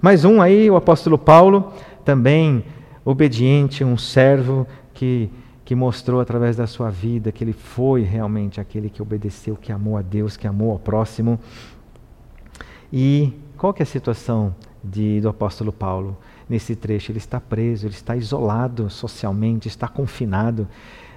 Mais 0.00 0.24
um 0.24 0.40
aí, 0.40 0.68
o 0.70 0.76
apóstolo 0.76 1.16
Paulo, 1.16 1.72
também 2.04 2.64
obediente, 3.04 3.84
um 3.84 3.96
servo 3.96 4.66
que, 4.94 5.30
que 5.64 5.74
mostrou 5.74 6.20
através 6.20 6.56
da 6.56 6.66
sua 6.66 6.90
vida 6.90 7.30
que 7.30 7.42
ele 7.44 7.52
foi 7.52 8.02
realmente 8.02 8.60
aquele 8.60 8.90
que 8.90 9.00
obedeceu, 9.02 9.56
que 9.56 9.72
amou 9.72 9.96
a 9.96 10.02
Deus, 10.02 10.36
que 10.36 10.46
amou 10.46 10.72
ao 10.72 10.78
próximo. 10.78 11.38
E 12.92 13.32
qual 13.56 13.72
que 13.72 13.80
é 13.80 13.84
a 13.84 13.86
situação 13.86 14.54
de, 14.82 15.20
do 15.20 15.28
apóstolo 15.28 15.72
Paulo 15.72 16.16
nesse 16.48 16.76
trecho? 16.76 17.10
Ele 17.10 17.18
está 17.18 17.40
preso, 17.40 17.86
ele 17.86 17.94
está 17.94 18.16
isolado 18.16 18.90
socialmente, 18.90 19.68
está 19.68 19.88
confinado. 19.88 20.68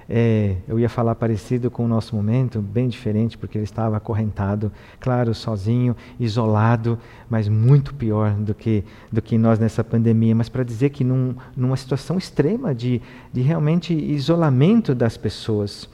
É, 0.08 0.58
eu 0.68 0.78
ia 0.78 0.88
falar 0.88 1.16
parecido 1.16 1.68
com 1.68 1.84
o 1.84 1.88
nosso 1.88 2.14
momento, 2.14 2.62
bem 2.62 2.88
diferente, 2.88 3.36
porque 3.36 3.58
ele 3.58 3.64
estava 3.64 3.96
acorrentado, 3.96 4.70
claro, 5.00 5.34
sozinho, 5.34 5.96
isolado, 6.18 6.96
mas 7.28 7.48
muito 7.48 7.92
pior 7.92 8.30
do 8.34 8.54
que, 8.54 8.84
do 9.10 9.20
que 9.20 9.36
nós 9.36 9.58
nessa 9.58 9.82
pandemia. 9.82 10.34
Mas 10.34 10.48
para 10.48 10.62
dizer 10.62 10.90
que 10.90 11.02
num, 11.02 11.34
numa 11.56 11.76
situação 11.76 12.16
extrema 12.16 12.74
de, 12.74 13.02
de 13.32 13.40
realmente 13.42 13.92
isolamento 13.92 14.94
das 14.94 15.16
pessoas. 15.16 15.88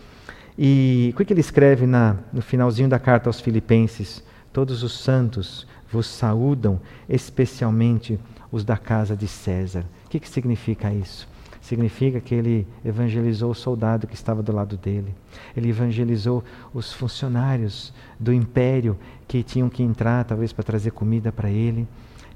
E 0.58 1.14
o 1.18 1.24
que 1.24 1.32
ele 1.32 1.40
escreve 1.40 1.86
na, 1.86 2.16
no 2.30 2.42
finalzinho 2.42 2.88
da 2.88 2.98
carta 2.98 3.30
aos 3.30 3.40
Filipenses? 3.40 4.22
Todos 4.52 4.82
os 4.82 5.00
santos 5.00 5.66
vos 5.92 6.06
saúdam, 6.06 6.80
especialmente 7.08 8.18
os 8.50 8.64
da 8.64 8.76
casa 8.76 9.16
de 9.16 9.28
César. 9.28 9.84
O 10.06 10.08
que, 10.08 10.18
que 10.18 10.28
significa 10.28 10.92
isso? 10.92 11.28
significa 11.62 12.20
que 12.20 12.34
ele 12.34 12.66
evangelizou 12.84 13.52
o 13.52 13.54
soldado 13.54 14.08
que 14.08 14.16
estava 14.16 14.42
do 14.42 14.52
lado 14.52 14.76
dele. 14.76 15.14
Ele 15.56 15.70
evangelizou 15.70 16.42
os 16.74 16.92
funcionários 16.92 17.94
do 18.18 18.32
império 18.32 18.98
que 19.28 19.44
tinham 19.44 19.70
que 19.70 19.82
entrar, 19.82 20.24
talvez 20.24 20.52
para 20.52 20.64
trazer 20.64 20.90
comida 20.90 21.30
para 21.30 21.48
ele, 21.48 21.86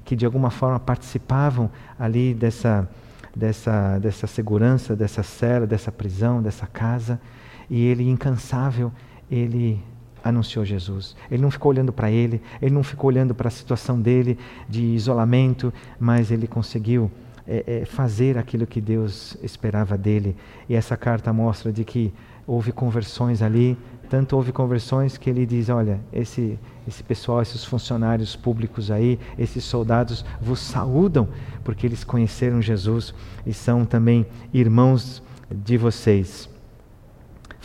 que 0.05 0.15
de 0.15 0.25
alguma 0.25 0.49
forma 0.49 0.79
participavam 0.79 1.69
ali 1.99 2.33
dessa, 2.33 2.89
dessa, 3.35 3.99
dessa 3.99 4.27
segurança, 4.27 4.95
dessa 4.95 5.21
cela, 5.21 5.67
dessa 5.67 5.91
prisão, 5.91 6.41
dessa 6.41 6.65
casa. 6.65 7.19
E 7.69 7.85
ele, 7.85 8.09
incansável, 8.09 8.93
ele 9.29 9.83
anunciou 10.27 10.65
Jesus. 10.65 11.15
Ele 11.29 11.41
não 11.41 11.51
ficou 11.51 11.71
olhando 11.71 11.91
para 11.91 12.11
ele, 12.11 12.41
ele 12.61 12.73
não 12.73 12.83
ficou 12.83 13.09
olhando 13.09 13.33
para 13.33 13.47
a 13.47 13.51
situação 13.51 13.99
dele 13.99 14.37
de 14.67 14.81
isolamento, 14.81 15.73
mas 15.99 16.31
ele 16.31 16.47
conseguiu 16.47 17.11
é, 17.47 17.63
é, 17.81 17.85
fazer 17.85 18.37
aquilo 18.37 18.67
que 18.67 18.81
Deus 18.81 19.37
esperava 19.41 19.97
dele. 19.97 20.35
E 20.67 20.75
essa 20.75 20.97
carta 20.97 21.31
mostra 21.31 21.71
de 21.71 21.83
que 21.83 22.13
houve 22.45 22.71
conversões 22.71 23.41
ali, 23.41 23.77
Tanto 24.09 24.37
houve 24.37 24.51
conversões 24.51 25.17
que 25.17 25.29
ele 25.29 25.45
diz: 25.45 25.69
olha, 25.69 25.99
esse, 26.13 26.57
esse 26.87 27.03
pessoal, 27.03 27.41
esses 27.41 27.63
funcionários 27.65 28.35
públicos 28.35 28.89
aí, 28.89 29.19
esses 29.37 29.63
soldados 29.63 30.23
vos 30.41 30.59
saúdam, 30.59 31.27
porque 31.63 31.85
eles 31.85 32.03
conheceram 32.03 32.61
Jesus 32.61 33.13
e 33.45 33.53
são 33.53 33.85
também 33.85 34.25
irmãos 34.53 35.21
de 35.51 35.77
vocês. 35.77 36.49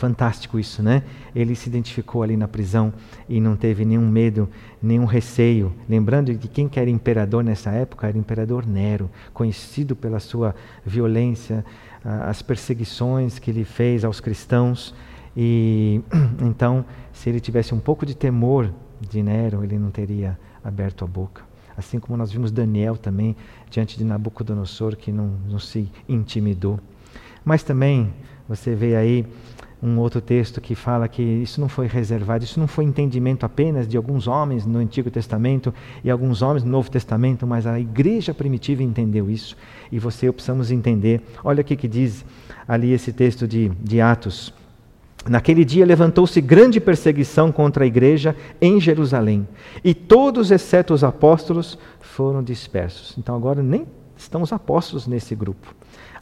Fantástico 0.03 0.59
isso, 0.59 0.83
né? 0.83 1.01
Ele 1.33 1.55
se 1.55 1.69
identificou 1.69 2.23
ali 2.23 2.35
na 2.35 2.45
prisão 2.45 2.91
e 3.29 3.39
não 3.39 3.55
teve 3.55 3.85
nenhum 3.85 4.05
medo, 4.05 4.49
nenhum 4.81 5.05
receio. 5.05 5.73
Lembrando 5.87 6.37
que 6.37 6.49
quem 6.49 6.69
era 6.75 6.89
imperador 6.89 7.41
nessa 7.41 7.71
época 7.71 8.05
era 8.05 8.17
o 8.17 8.19
imperador 8.19 8.67
Nero, 8.67 9.09
conhecido 9.33 9.95
pela 9.95 10.19
sua 10.19 10.53
violência, 10.85 11.63
as 12.03 12.41
perseguições 12.41 13.39
que 13.39 13.49
ele 13.49 13.63
fez 13.63 14.03
aos 14.03 14.19
cristãos. 14.19 14.93
E 15.37 16.01
então, 16.43 16.83
se 17.13 17.29
ele 17.29 17.39
tivesse 17.39 17.73
um 17.73 17.79
pouco 17.79 18.05
de 18.05 18.13
temor 18.13 18.73
de 18.99 19.23
Nero, 19.23 19.63
ele 19.63 19.79
não 19.79 19.89
teria 19.89 20.37
aberto 20.61 21.05
a 21.05 21.07
boca. 21.07 21.43
Assim 21.77 21.97
como 21.97 22.17
nós 22.17 22.29
vimos 22.29 22.51
Daniel 22.51 22.97
também 22.97 23.37
diante 23.69 23.97
de 23.97 24.03
Nabucodonosor, 24.03 24.97
que 24.97 25.13
não, 25.13 25.27
não 25.47 25.59
se 25.59 25.89
intimidou. 26.09 26.77
Mas 27.45 27.63
também 27.63 28.13
você 28.49 28.75
vê 28.75 28.97
aí 28.97 29.25
um 29.83 29.99
outro 29.99 30.21
texto 30.21 30.61
que 30.61 30.75
fala 30.75 31.09
que 31.09 31.21
isso 31.21 31.59
não 31.59 31.67
foi 31.67 31.87
reservado, 31.87 32.45
isso 32.45 32.57
não 32.57 32.67
foi 32.67 32.85
entendimento 32.85 33.45
apenas 33.45 33.85
de 33.85 33.97
alguns 33.97 34.27
homens 34.27 34.65
no 34.65 34.79
Antigo 34.79 35.11
Testamento 35.11 35.73
e 36.05 36.09
alguns 36.09 36.41
homens 36.41 36.63
no 36.63 36.71
Novo 36.71 36.89
Testamento, 36.89 37.45
mas 37.45 37.67
a 37.67 37.77
igreja 37.77 38.33
primitiva 38.33 38.81
entendeu 38.81 39.29
isso 39.29 39.57
e 39.91 39.99
você 39.99 40.31
precisamos 40.31 40.71
entender. 40.71 41.21
Olha 41.43 41.61
o 41.61 41.65
que 41.65 41.85
diz 41.85 42.23
ali 42.65 42.93
esse 42.93 43.11
texto 43.11 43.45
de, 43.45 43.69
de 43.81 43.99
Atos. 43.99 44.53
Naquele 45.27 45.65
dia 45.65 45.85
levantou-se 45.85 46.39
grande 46.39 46.79
perseguição 46.79 47.51
contra 47.51 47.83
a 47.83 47.87
igreja 47.87 48.35
em 48.61 48.79
Jerusalém, 48.79 49.45
e 49.83 49.93
todos, 49.93 50.49
exceto 50.49 50.93
os 50.93 51.03
apóstolos, 51.03 51.77
foram 51.99 52.41
dispersos. 52.41 53.15
Então 53.17 53.35
agora 53.35 53.61
nem 53.61 53.85
estão 54.15 54.41
os 54.41 54.53
apóstolos 54.53 55.07
nesse 55.07 55.35
grupo. 55.35 55.75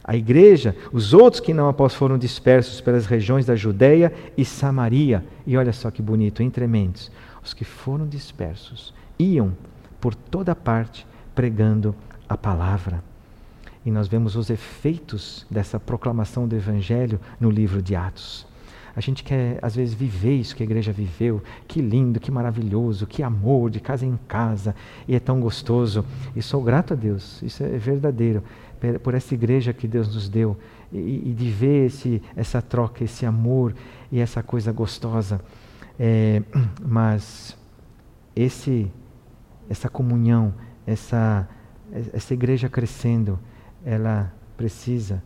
A 0.04 0.16
igreja, 0.16 0.74
os 0.92 1.14
outros 1.14 1.40
que 1.40 1.54
não 1.54 1.68
após 1.68 1.94
foram 1.94 2.18
dispersos 2.18 2.80
pelas 2.80 3.06
regiões 3.06 3.46
da 3.46 3.54
Judéia 3.54 4.12
e 4.36 4.44
Samaria. 4.44 5.24
E 5.46 5.56
olha 5.56 5.72
só 5.72 5.90
que 5.90 6.02
bonito, 6.02 6.42
entre 6.42 6.66
mentes. 6.66 7.10
Os 7.42 7.54
que 7.54 7.64
foram 7.64 8.06
dispersos 8.06 8.92
iam 9.18 9.52
por 10.00 10.14
toda 10.14 10.54
parte 10.54 11.06
pregando 11.34 11.94
a 12.28 12.36
palavra. 12.36 13.02
E 13.86 13.90
nós 13.90 14.08
vemos 14.08 14.36
os 14.36 14.50
efeitos 14.50 15.46
dessa 15.50 15.78
proclamação 15.78 16.46
do 16.48 16.56
Evangelho 16.56 17.20
no 17.40 17.50
livro 17.50 17.80
de 17.80 17.94
Atos. 17.94 18.46
A 18.94 19.00
gente 19.00 19.24
quer, 19.24 19.58
às 19.62 19.74
vezes, 19.74 19.94
viver 19.94 20.34
isso 20.34 20.54
que 20.54 20.62
a 20.62 20.66
igreja 20.66 20.92
viveu. 20.92 21.42
Que 21.66 21.80
lindo, 21.80 22.20
que 22.20 22.30
maravilhoso, 22.30 23.06
que 23.06 23.22
amor, 23.22 23.70
de 23.70 23.80
casa 23.80 24.04
em 24.04 24.18
casa. 24.28 24.74
E 25.08 25.14
é 25.14 25.20
tão 25.20 25.40
gostoso. 25.40 26.04
E 26.36 26.42
sou 26.42 26.62
grato 26.62 26.92
a 26.92 26.96
Deus, 26.96 27.40
isso 27.42 27.62
é 27.62 27.68
verdadeiro 27.78 28.42
por 29.02 29.14
essa 29.14 29.34
igreja 29.34 29.72
que 29.72 29.86
Deus 29.86 30.12
nos 30.12 30.28
deu 30.28 30.56
e, 30.92 31.30
e 31.30 31.34
de 31.34 31.50
ver 31.50 31.86
esse, 31.86 32.22
essa 32.34 32.60
troca, 32.60 33.04
esse 33.04 33.24
amor 33.24 33.74
e 34.10 34.20
essa 34.20 34.42
coisa 34.42 34.72
gostosa. 34.72 35.40
É, 35.98 36.42
mas 36.84 37.56
esse, 38.34 38.90
essa 39.68 39.88
comunhão, 39.88 40.54
essa, 40.86 41.48
essa 42.12 42.34
igreja 42.34 42.68
crescendo, 42.68 43.38
ela 43.84 44.32
precisa 44.56 45.22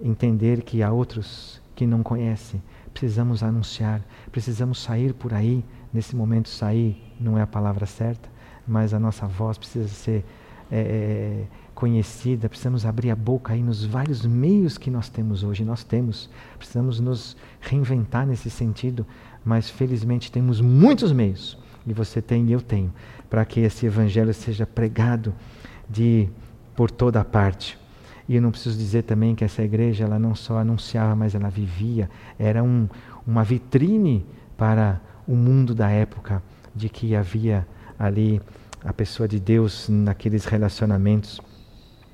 entender 0.00 0.62
que 0.62 0.82
há 0.82 0.92
outros 0.92 1.60
que 1.74 1.86
não 1.86 2.02
conhecem. 2.02 2.62
Precisamos 2.92 3.42
anunciar, 3.42 4.02
precisamos 4.30 4.80
sair 4.82 5.14
por 5.14 5.32
aí. 5.32 5.64
Nesse 5.92 6.14
momento, 6.14 6.48
sair 6.48 7.02
não 7.18 7.36
é 7.38 7.42
a 7.42 7.46
palavra 7.46 7.86
certa, 7.86 8.28
mas 8.66 8.94
a 8.94 8.98
nossa 8.98 9.26
voz 9.26 9.58
precisa 9.58 9.88
ser 9.88 10.24
é, 10.70 11.44
conhecida, 11.80 12.46
precisamos 12.46 12.84
abrir 12.84 13.10
a 13.10 13.16
boca 13.16 13.54
aí 13.54 13.62
nos 13.62 13.82
vários 13.82 14.26
meios 14.26 14.76
que 14.76 14.90
nós 14.90 15.08
temos 15.08 15.42
hoje. 15.42 15.64
Nós 15.64 15.82
temos, 15.82 16.28
precisamos 16.58 17.00
nos 17.00 17.34
reinventar 17.58 18.26
nesse 18.26 18.50
sentido, 18.50 19.06
mas 19.42 19.70
felizmente 19.70 20.30
temos 20.30 20.60
muitos 20.60 21.10
meios, 21.10 21.56
e 21.86 21.94
você 21.94 22.20
tem 22.20 22.44
e 22.44 22.52
eu 22.52 22.60
tenho, 22.60 22.92
para 23.30 23.46
que 23.46 23.60
esse 23.60 23.86
evangelho 23.86 24.34
seja 24.34 24.66
pregado 24.66 25.32
de 25.88 26.28
por 26.76 26.90
toda 26.90 27.24
parte. 27.24 27.78
E 28.28 28.36
eu 28.36 28.42
não 28.42 28.50
preciso 28.50 28.76
dizer 28.76 29.04
também 29.04 29.34
que 29.34 29.42
essa 29.42 29.62
igreja 29.62 30.04
ela 30.04 30.18
não 30.18 30.34
só 30.34 30.58
anunciava, 30.58 31.16
mas 31.16 31.34
ela 31.34 31.48
vivia, 31.48 32.10
era 32.38 32.62
um, 32.62 32.90
uma 33.26 33.42
vitrine 33.42 34.26
para 34.54 35.00
o 35.26 35.34
mundo 35.34 35.74
da 35.74 35.88
época 35.88 36.42
de 36.76 36.90
que 36.90 37.16
havia 37.16 37.66
ali 37.98 38.38
a 38.84 38.92
pessoa 38.92 39.26
de 39.26 39.40
Deus 39.40 39.88
naqueles 39.88 40.44
relacionamentos. 40.44 41.40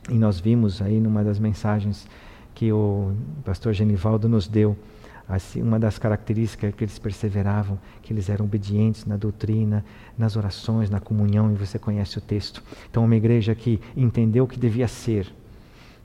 E 0.08 0.14
nós 0.14 0.38
vimos 0.38 0.80
aí 0.80 1.00
numa 1.00 1.24
das 1.24 1.38
mensagens 1.38 2.06
que 2.54 2.72
o 2.72 3.12
pastor 3.44 3.72
Genivaldo 3.72 4.28
nos 4.28 4.46
deu, 4.46 4.76
assim, 5.28 5.60
uma 5.60 5.78
das 5.78 5.98
características 5.98 6.74
que 6.74 6.84
eles 6.84 6.98
perseveravam, 6.98 7.78
que 8.02 8.12
eles 8.12 8.28
eram 8.28 8.44
obedientes 8.44 9.04
na 9.04 9.16
doutrina, 9.16 9.84
nas 10.16 10.36
orações, 10.36 10.88
na 10.88 11.00
comunhão, 11.00 11.52
e 11.52 11.54
você 11.54 11.78
conhece 11.78 12.18
o 12.18 12.20
texto. 12.20 12.62
Então, 12.88 13.04
uma 13.04 13.16
igreja 13.16 13.54
que 13.54 13.80
entendeu 13.96 14.44
o 14.44 14.48
que 14.48 14.58
devia 14.58 14.88
ser, 14.88 15.32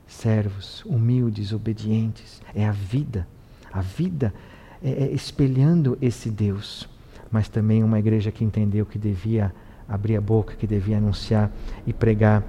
servos, 0.06 0.84
humildes, 0.84 1.52
obedientes, 1.52 2.42
é 2.54 2.66
a 2.66 2.72
vida, 2.72 3.26
a 3.72 3.80
vida 3.80 4.34
é, 4.82 5.04
é 5.04 5.12
espelhando 5.12 5.96
esse 6.02 6.28
Deus, 6.28 6.88
mas 7.30 7.48
também 7.48 7.82
uma 7.82 7.98
igreja 7.98 8.30
que 8.30 8.44
entendeu 8.44 8.84
que 8.84 8.98
devia 8.98 9.54
abrir 9.88 10.16
a 10.16 10.20
boca, 10.20 10.54
que 10.54 10.66
devia 10.66 10.98
anunciar 10.98 11.50
e 11.86 11.92
pregar 11.92 12.44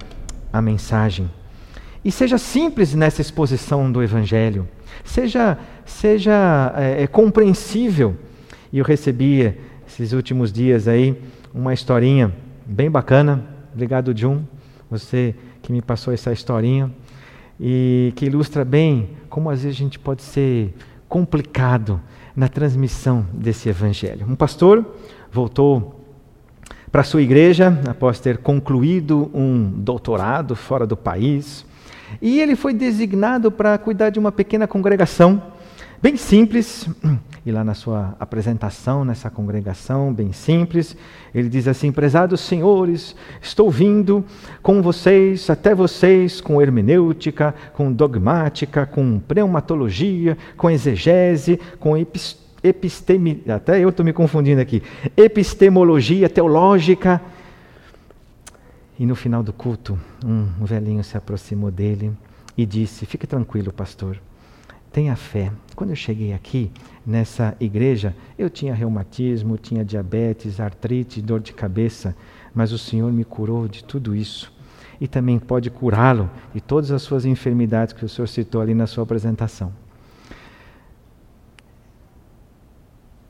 a 0.51 0.61
mensagem. 0.61 1.29
E 2.05 2.11
seja 2.11 2.37
simples 2.37 2.93
nessa 2.93 3.21
exposição 3.21 3.89
do 3.89 4.03
Evangelho, 4.03 4.67
seja, 5.05 5.57
seja 5.85 6.73
é, 6.75 7.03
é, 7.03 7.07
compreensível. 7.07 8.17
E 8.71 8.79
eu 8.79 8.83
recebi 8.83 9.53
esses 9.87 10.11
últimos 10.11 10.51
dias 10.51 10.87
aí 10.87 11.17
uma 11.53 11.73
historinha 11.73 12.33
bem 12.65 12.91
bacana. 12.91 13.45
Obrigado, 13.73 14.15
Jun, 14.17 14.43
você 14.91 15.33
que 15.61 15.71
me 15.71 15.81
passou 15.81 16.13
essa 16.13 16.33
historinha 16.33 16.91
e 17.59 18.11
que 18.15 18.25
ilustra 18.25 18.65
bem 18.65 19.11
como 19.29 19.49
às 19.49 19.63
vezes 19.63 19.77
a 19.77 19.79
gente 19.79 19.97
pode 19.97 20.21
ser 20.21 20.73
complicado 21.07 22.01
na 22.35 22.47
transmissão 22.47 23.25
desse 23.31 23.69
evangelho. 23.69 24.25
Um 24.27 24.35
pastor 24.35 24.85
voltou 25.31 26.03
para 26.91 27.03
sua 27.03 27.21
igreja 27.21 27.79
após 27.87 28.19
ter 28.19 28.39
concluído 28.39 29.31
um 29.33 29.71
doutorado 29.77 30.55
fora 30.55 30.85
do 30.85 30.97
país 30.97 31.65
e 32.21 32.39
ele 32.39 32.55
foi 32.55 32.73
designado 32.73 33.51
para 33.51 33.77
cuidar 33.77 34.09
de 34.09 34.19
uma 34.19 34.31
pequena 34.31 34.67
congregação, 34.67 35.41
bem 36.01 36.17
simples. 36.17 36.87
E 37.45 37.51
lá 37.51 37.61
na 37.61 37.73
sua 37.73 38.15
apresentação, 38.21 39.03
nessa 39.03 39.29
congregação 39.29 40.13
bem 40.13 40.31
simples, 40.31 40.95
ele 41.35 41.49
diz 41.49 41.67
assim: 41.67 41.91
Prezados 41.91 42.39
senhores, 42.39 43.17
estou 43.41 43.69
vindo 43.69 44.23
com 44.61 44.81
vocês, 44.81 45.49
até 45.49 45.75
vocês, 45.75 46.39
com 46.39 46.61
hermenêutica, 46.61 47.53
com 47.73 47.91
dogmática, 47.91 48.85
com 48.85 49.19
pneumatologia, 49.19 50.37
com 50.55 50.71
exegese, 50.71 51.59
com 51.81 51.97
episteme, 52.63 53.43
até 53.49 53.83
eu 53.83 53.89
estou 53.89 54.05
me 54.05 54.13
confundindo 54.13 54.61
aqui, 54.61 54.81
epistemologia 55.17 56.29
teológica 56.29 57.21
e 58.99 59.05
no 59.05 59.15
final 59.15 59.41
do 59.41 59.51
culto, 59.51 59.99
um 60.23 60.65
velhinho 60.65 61.03
se 61.03 61.17
aproximou 61.17 61.71
dele 61.71 62.15
e 62.57 62.65
disse: 62.65 63.05
Fique 63.05 63.25
tranquilo, 63.25 63.73
pastor, 63.73 64.19
tenha 64.91 65.15
fé. 65.15 65.51
Quando 65.75 65.89
eu 65.89 65.95
cheguei 65.95 66.33
aqui, 66.33 66.71
nessa 67.05 67.57
igreja, 67.59 68.15
eu 68.37 68.49
tinha 68.49 68.73
reumatismo, 68.73 69.57
tinha 69.57 69.83
diabetes, 69.83 70.59
artrite, 70.59 71.21
dor 71.21 71.39
de 71.39 71.53
cabeça, 71.53 72.15
mas 72.53 72.71
o 72.71 72.77
Senhor 72.77 73.11
me 73.11 73.23
curou 73.23 73.67
de 73.67 73.83
tudo 73.83 74.15
isso. 74.15 74.53
E 75.01 75.07
também 75.07 75.39
pode 75.39 75.71
curá-lo 75.71 76.29
de 76.53 76.61
todas 76.61 76.91
as 76.91 77.01
suas 77.01 77.25
enfermidades 77.25 77.93
que 77.93 78.05
o 78.05 78.09
Senhor 78.09 78.27
citou 78.27 78.61
ali 78.61 78.75
na 78.75 78.85
sua 78.85 79.03
apresentação. 79.03 79.73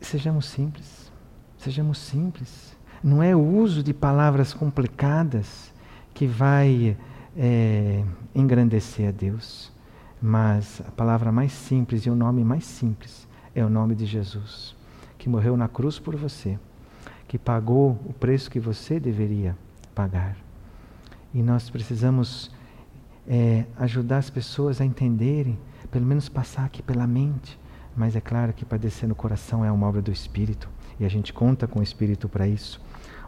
Sejamos 0.02 0.46
simples. 0.46 1.12
Sejamos 1.58 1.98
simples. 1.98 2.73
Não 3.04 3.22
é 3.22 3.36
o 3.36 3.42
uso 3.42 3.84
de 3.84 3.94
palavras 3.94 4.54
complicadas 4.54 5.74
que 6.14 6.26
vai 6.26 6.96
é, 7.36 8.02
engrandecer 8.34 9.10
a 9.10 9.12
Deus, 9.12 9.70
mas 10.22 10.82
a 10.88 10.92
palavra 10.92 11.30
mais 11.30 11.52
simples 11.52 12.06
e 12.06 12.10
o 12.10 12.16
nome 12.16 12.46
mais 12.46 12.64
simples 12.64 13.28
é 13.54 13.66
o 13.66 13.70
nome 13.70 13.94
de 13.94 14.06
Jesus, 14.06 14.74
que 15.18 15.28
morreu 15.28 15.58
na 15.58 15.68
cruz 15.68 16.00
por 16.00 16.16
você, 16.16 16.58
que 17.28 17.38
pagou 17.38 18.00
o 18.06 18.14
preço 18.14 18.50
que 18.50 18.60
você 18.60 19.02
deveria 19.02 19.58
pagar. 19.94 20.38
E 21.34 21.44
nós 21.44 21.70
precisamos 21.70 22.52
é, 23.28 23.66
ajudar 23.80 24.20
as 24.20 24.30
pessoas 24.30 24.80
a 24.80 24.86
entenderem, 24.86 25.60
pelo 25.92 26.06
menos 26.06 26.30
passar 26.30 26.64
aqui 26.64 26.82
pela 26.82 27.06
mente, 27.06 27.60
mas 27.98 28.16
é 28.16 28.22
claro 28.22 28.54
que 28.54 28.64
padecer 28.64 29.10
no 29.10 29.16
coração 29.16 29.66
é 29.66 29.70
uma 29.70 29.88
obra 29.88 30.02
do 30.02 30.12
Espírito 30.12 30.70
e 31.00 31.06
a 31.06 31.10
gente 31.10 31.34
conta 31.34 31.68
com 31.68 31.80
o 31.80 31.84
Espírito 31.84 32.30
para 32.30 32.48
isso. 32.48 32.82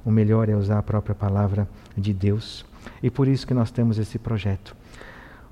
O 0.06 0.12
melhor 0.12 0.48
é 0.48 0.56
usar 0.56 0.78
a 0.78 0.84
própria 0.84 1.16
palavra 1.16 1.68
de 1.98 2.14
Deus 2.14 2.64
e 3.02 3.10
por 3.10 3.28
isso 3.28 3.48
que 3.48 3.54
nós 3.54 3.72
temos 3.72 3.98
esse 3.98 4.20
projeto. 4.20 4.76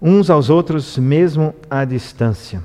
Uns 0.01 0.29
aos 0.29 0.49
outros, 0.49 0.97
mesmo 0.97 1.55
à 1.69 1.83
distância. 1.83 2.63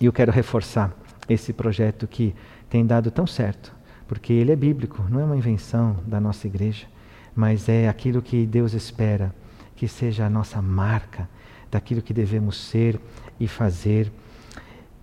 E 0.00 0.06
eu 0.06 0.12
quero 0.12 0.30
reforçar 0.30 0.92
esse 1.28 1.52
projeto 1.52 2.06
que 2.06 2.34
tem 2.68 2.86
dado 2.86 3.10
tão 3.10 3.26
certo, 3.26 3.72
porque 4.06 4.32
ele 4.32 4.52
é 4.52 4.56
bíblico, 4.56 5.04
não 5.10 5.20
é 5.20 5.24
uma 5.24 5.36
invenção 5.36 5.96
da 6.06 6.20
nossa 6.20 6.46
igreja, 6.46 6.86
mas 7.34 7.68
é 7.68 7.88
aquilo 7.88 8.22
que 8.22 8.46
Deus 8.46 8.72
espera 8.72 9.34
que 9.74 9.88
seja 9.88 10.26
a 10.26 10.30
nossa 10.30 10.60
marca 10.60 11.28
daquilo 11.70 12.02
que 12.02 12.12
devemos 12.12 12.56
ser 12.56 13.00
e 13.38 13.48
fazer. 13.48 14.12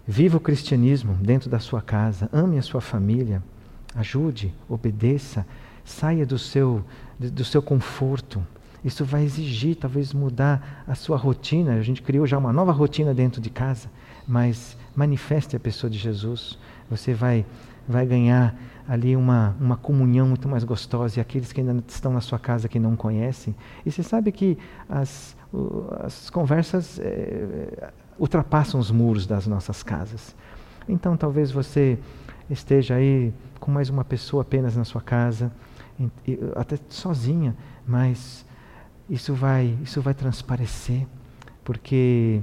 Viva 0.05 0.37
o 0.37 0.41
cristianismo 0.41 1.15
dentro 1.15 1.49
da 1.49 1.59
sua 1.59 1.81
casa, 1.81 2.29
ame 2.31 2.57
a 2.57 2.61
sua 2.61 2.79
família, 2.79 3.41
ajude, 3.95 4.53
obedeça, 4.69 5.45
saia 5.87 6.25
do 6.25 6.37
seu, 6.37 6.83
do 7.17 7.45
seu 7.45 7.61
conforto. 7.61 8.45
Isso 8.83 9.03
vai 9.05 9.23
exigir, 9.23 9.75
talvez, 9.75 10.13
mudar 10.13 10.83
a 10.85 10.93
sua 10.93 11.17
rotina. 11.17 11.75
A 11.75 11.81
gente 11.81 12.01
criou 12.01 12.27
já 12.27 12.37
uma 12.37 12.51
nova 12.53 12.71
rotina 12.71 13.13
dentro 13.13 13.41
de 13.41 13.49
casa, 13.49 13.89
mas 14.27 14.77
manifeste 14.95 15.55
a 15.55 15.59
pessoa 15.59 15.89
de 15.89 15.97
Jesus. 15.97 16.59
Você 16.89 17.13
vai, 17.13 17.45
vai 17.87 18.05
ganhar 18.05 18.53
ali 18.87 19.15
uma, 19.15 19.55
uma 19.59 19.77
comunhão 19.77 20.27
muito 20.27 20.47
mais 20.47 20.63
gostosa. 20.63 21.19
E 21.19 21.21
aqueles 21.21 21.53
que 21.53 21.61
ainda 21.61 21.83
estão 21.87 22.11
na 22.11 22.21
sua 22.21 22.37
casa 22.37 22.67
que 22.67 22.79
não 22.79 22.95
conhecem. 22.95 23.55
E 23.85 23.91
você 23.91 24.03
sabe 24.03 24.31
que 24.31 24.57
as, 24.89 25.35
as 26.01 26.29
conversas 26.29 26.99
é, 26.99 27.91
ultrapassam 28.19 28.77
os 28.79 28.91
muros 28.91 29.25
das 29.25 29.47
nossas 29.47 29.81
casas. 29.83 30.35
Então, 30.87 31.15
talvez 31.15 31.49
você 31.49 31.97
esteja 32.49 32.95
aí 32.95 33.33
com 33.59 33.71
mais 33.71 33.89
uma 33.89 34.03
pessoa 34.03 34.41
apenas 34.41 34.75
na 34.75 34.85
sua 34.85 35.01
casa, 35.01 35.51
até 36.55 36.77
sozinha, 36.89 37.55
mas 37.85 38.45
isso 39.09 39.33
vai, 39.33 39.77
isso 39.83 40.01
vai 40.01 40.13
transparecer, 40.13 41.07
porque 41.63 42.41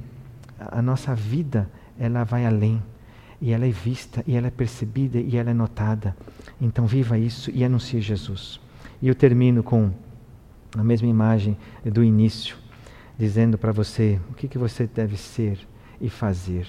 a 0.58 0.80
nossa 0.80 1.14
vida 1.14 1.70
ela 1.98 2.24
vai 2.24 2.46
além 2.46 2.82
e 3.40 3.52
ela 3.52 3.66
é 3.66 3.70
vista 3.70 4.24
e 4.26 4.34
ela 4.34 4.46
é 4.46 4.50
percebida 4.50 5.18
e 5.18 5.36
ela 5.36 5.50
é 5.50 5.54
notada. 5.54 6.16
Então 6.60 6.86
viva 6.86 7.18
isso 7.18 7.50
e 7.52 7.64
anuncie 7.64 8.00
Jesus. 8.00 8.60
E 9.02 9.08
eu 9.08 9.14
termino 9.14 9.62
com 9.62 9.92
a 10.76 10.82
mesma 10.82 11.06
imagem 11.06 11.56
do 11.84 12.02
início, 12.02 12.56
dizendo 13.18 13.58
para 13.58 13.72
você 13.72 14.20
o 14.30 14.34
que, 14.34 14.48
que 14.48 14.58
você 14.58 14.86
deve 14.86 15.16
ser 15.16 15.58
e 16.00 16.08
fazer 16.08 16.66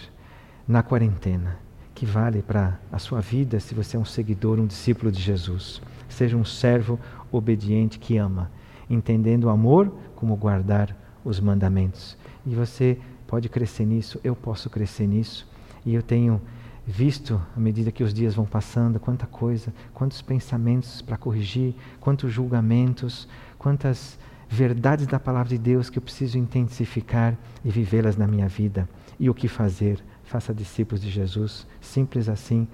na 0.67 0.83
quarentena, 0.83 1.57
que 1.95 2.05
vale 2.05 2.41
para 2.41 2.77
a 2.91 2.99
sua 2.99 3.21
vida 3.21 3.57
se 3.59 3.73
você 3.73 3.95
é 3.95 3.99
um 3.99 4.05
seguidor, 4.05 4.59
um 4.59 4.67
discípulo 4.67 5.09
de 5.09 5.21
Jesus. 5.21 5.81
Seja 6.09 6.35
um 6.35 6.43
servo 6.43 6.99
obediente 7.31 7.97
que 7.97 8.17
ama, 8.17 8.51
entendendo 8.89 9.45
o 9.45 9.49
amor 9.49 9.91
como 10.13 10.35
guardar 10.35 10.95
os 11.23 11.39
mandamentos. 11.39 12.17
E 12.45 12.53
você 12.53 12.99
pode 13.25 13.47
crescer 13.47 13.85
nisso, 13.85 14.19
eu 14.23 14.35
posso 14.35 14.69
crescer 14.69 15.07
nisso. 15.07 15.47
E 15.85 15.95
eu 15.95 16.03
tenho 16.03 16.41
visto, 16.85 17.41
à 17.55 17.59
medida 17.59 17.91
que 17.91 18.03
os 18.03 18.13
dias 18.13 18.35
vão 18.35 18.45
passando, 18.45 18.99
quanta 18.99 19.25
coisa, 19.25 19.73
quantos 19.93 20.21
pensamentos 20.21 21.01
para 21.01 21.17
corrigir, 21.17 21.73
quantos 22.01 22.31
julgamentos, 22.31 23.27
quantas 23.57 24.19
verdades 24.49 25.07
da 25.07 25.19
palavra 25.19 25.49
de 25.49 25.57
Deus 25.57 25.89
que 25.89 25.97
eu 25.97 26.03
preciso 26.03 26.37
intensificar 26.37 27.35
e 27.63 27.71
vivê-las 27.71 28.17
na 28.17 28.27
minha 28.27 28.47
vida. 28.47 28.87
E 29.17 29.29
o 29.29 29.33
que 29.33 29.47
fazer? 29.47 30.03
Faça 30.26 30.53
discípulos 30.53 31.01
de 31.01 31.09
Jesus, 31.09 31.65
simples 31.80 32.28
assim. 32.28 32.67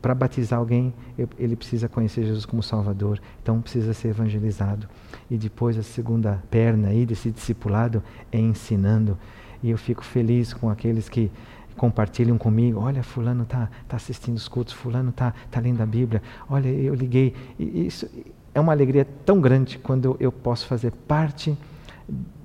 Para 0.00 0.14
batizar 0.14 0.60
alguém, 0.60 0.94
ele 1.38 1.56
precisa 1.56 1.88
conhecer 1.88 2.24
Jesus 2.24 2.46
como 2.46 2.62
Salvador, 2.62 3.20
então 3.42 3.60
precisa 3.60 3.92
ser 3.92 4.08
evangelizado. 4.08 4.88
E 5.28 5.36
depois 5.36 5.76
a 5.76 5.82
segunda 5.82 6.42
perna 6.50 6.88
aí 6.88 7.04
desse 7.04 7.30
discipulado 7.30 8.02
é 8.30 8.38
ensinando. 8.38 9.18
E 9.60 9.70
eu 9.70 9.76
fico 9.76 10.04
feliz 10.04 10.54
com 10.54 10.70
aqueles 10.70 11.08
que 11.08 11.30
compartilham 11.76 12.38
comigo. 12.38 12.80
Olha, 12.80 13.02
fulano 13.02 13.42
está 13.42 13.68
tá 13.88 13.96
assistindo 13.96 14.36
os 14.36 14.46
cultos, 14.46 14.72
fulano 14.72 15.10
está 15.10 15.34
tá 15.50 15.60
lendo 15.60 15.80
a 15.80 15.86
Bíblia. 15.86 16.22
Olha, 16.48 16.68
eu 16.68 16.94
liguei. 16.94 17.34
E 17.58 17.86
isso 17.86 18.08
é 18.54 18.60
uma 18.60 18.72
alegria 18.72 19.06
tão 19.24 19.40
grande 19.40 19.78
quando 19.78 20.16
eu 20.20 20.30
posso 20.30 20.66
fazer 20.66 20.92
parte 20.92 21.56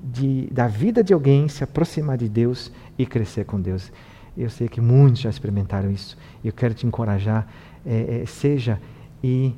de, 0.04 0.48
da 0.52 0.68
vida 0.68 1.04
de 1.04 1.14
alguém, 1.14 1.48
se 1.48 1.64
aproximar 1.64 2.18
de 2.18 2.30
Deus 2.30 2.72
e 2.98 3.06
crescer 3.06 3.46
com 3.46 3.60
Deus. 3.60 3.92
Eu 4.38 4.50
sei 4.50 4.68
que 4.68 4.82
muitos 4.82 5.22
já 5.22 5.30
experimentaram 5.30 5.92
isso. 5.92 6.18
Eu 6.44 6.52
quero 6.52 6.74
te 6.74 6.88
encorajar, 6.88 7.48
é, 7.86 8.22
é, 8.22 8.26
seja 8.26 8.80
e, 9.24 9.54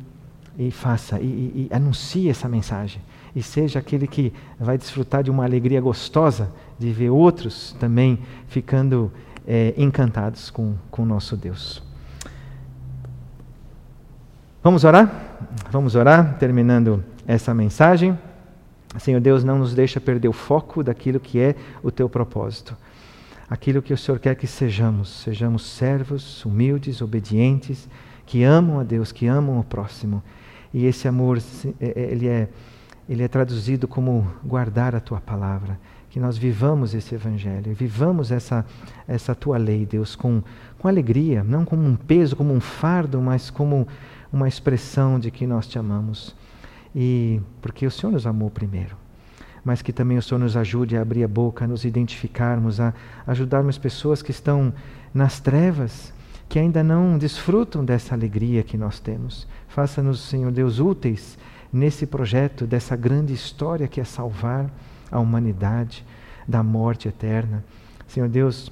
e 0.58 0.70
faça, 0.72 1.20
e, 1.20 1.24
e, 1.24 1.70
e 1.72 1.76
anuncie 1.76 2.30
essa 2.30 2.50
mensagem. 2.50 3.02
E 3.36 3.42
seja 3.42 3.80
aquele 3.80 4.08
que 4.08 4.34
vai 4.60 4.78
desfrutar 4.78 5.24
de 5.24 5.32
uma 5.32 5.44
alegria 5.44 5.82
gostosa 5.82 6.52
de 6.78 6.92
ver 6.92 7.10
outros 7.10 7.76
também 7.80 8.20
ficando 8.48 9.12
é, 9.48 9.74
encantados 9.78 10.50
com 10.50 10.76
o 10.98 11.06
nosso 11.06 11.36
Deus. 11.36 11.84
Vamos 14.64 14.84
orar? 14.84 15.38
Vamos 15.70 15.96
orar, 15.96 16.38
terminando 16.40 17.04
essa 17.28 17.54
mensagem. 17.54 18.18
Senhor 18.98 19.20
Deus, 19.20 19.44
não 19.44 19.60
nos 19.60 19.76
deixa 19.76 20.00
perder 20.00 20.28
o 20.28 20.34
foco 20.34 20.82
daquilo 20.82 21.20
que 21.20 21.40
é 21.40 21.56
o 21.84 21.92
teu 21.92 22.10
propósito. 22.10 22.76
Aquilo 23.50 23.82
que 23.82 23.94
o 23.94 23.98
Senhor 23.98 24.20
quer 24.20 24.36
que 24.36 24.48
sejamos, 24.48 25.10
sejamos 25.22 25.64
servos, 25.66 26.44
humildes, 26.46 27.02
obedientes, 27.02 27.88
que 28.26 28.44
amam 28.44 28.80
a 28.80 28.84
Deus, 28.84 29.12
que 29.12 29.28
amam 29.28 29.60
o 29.60 29.64
próximo. 29.64 30.24
E 30.74 30.86
esse 30.86 31.08
amor, 31.08 31.38
é, 31.80 31.86
é, 31.86 32.12
ele 32.12 32.28
é, 32.28 32.50
ele 33.08 33.24
é 33.24 33.28
traduzido 33.28 33.88
como 33.88 34.28
guardar 34.44 34.96
a 34.96 35.00
tua 35.00 35.22
palavra 35.22 35.80
que 36.16 36.20
nós 36.22 36.38
vivamos 36.38 36.94
esse 36.94 37.14
evangelho, 37.14 37.74
vivamos 37.74 38.32
essa, 38.32 38.66
essa 39.06 39.36
tua 39.36 39.58
lei, 39.58 39.86
Deus, 39.86 40.16
com, 40.16 40.42
com 40.80 40.88
alegria, 40.88 41.44
não 41.44 41.66
como 41.66 41.86
um 41.86 41.98
peso, 41.98 42.38
como 42.38 42.54
um 42.54 42.62
fardo, 42.62 43.22
mas 43.22 43.50
como 43.50 43.86
uma 44.32 44.48
expressão 44.48 45.20
de 45.20 45.30
que 45.30 45.46
nós 45.46 45.68
te 45.68 45.78
amamos. 45.78 46.34
E 46.96 47.42
porque 47.62 47.86
o 47.86 47.92
Senhor 47.92 48.14
nos 48.14 48.26
amou 48.26 48.50
primeiro. 48.50 48.96
Mas 49.66 49.82
que 49.82 49.92
também 49.92 50.18
o 50.18 50.22
Senhor 50.22 50.40
nos 50.40 50.56
ajude 50.56 50.96
a 50.96 51.02
abrir 51.02 51.24
a 51.24 51.28
boca, 51.28 51.66
a 51.66 51.68
nos 51.68 51.84
identificarmos, 51.84 52.80
a 52.80 52.94
ajudarmos 53.28 53.78
pessoas 53.78 54.22
que 54.22 54.32
estão 54.32 54.72
nas 55.12 55.40
trevas, 55.40 56.14
que 56.48 56.60
ainda 56.60 56.84
não 56.84 57.18
desfrutam 57.18 57.84
dessa 57.84 58.14
alegria 58.14 58.64
que 58.64 58.78
nós 58.78 59.00
temos. 59.00 59.48
Faça-nos, 59.68 60.22
Senhor 60.22 60.52
Deus, 60.52 60.80
úteis 60.80 61.38
nesse 61.74 62.06
projeto, 62.06 62.66
dessa 62.66 62.96
grande 62.96 63.34
história 63.34 63.88
que 63.88 64.00
é 64.00 64.04
salvar 64.04 64.70
a 65.12 65.20
humanidade 65.20 66.06
da 66.48 66.62
morte 66.62 67.08
eterna. 67.08 67.64
Senhor 68.08 68.30
Deus, 68.30 68.72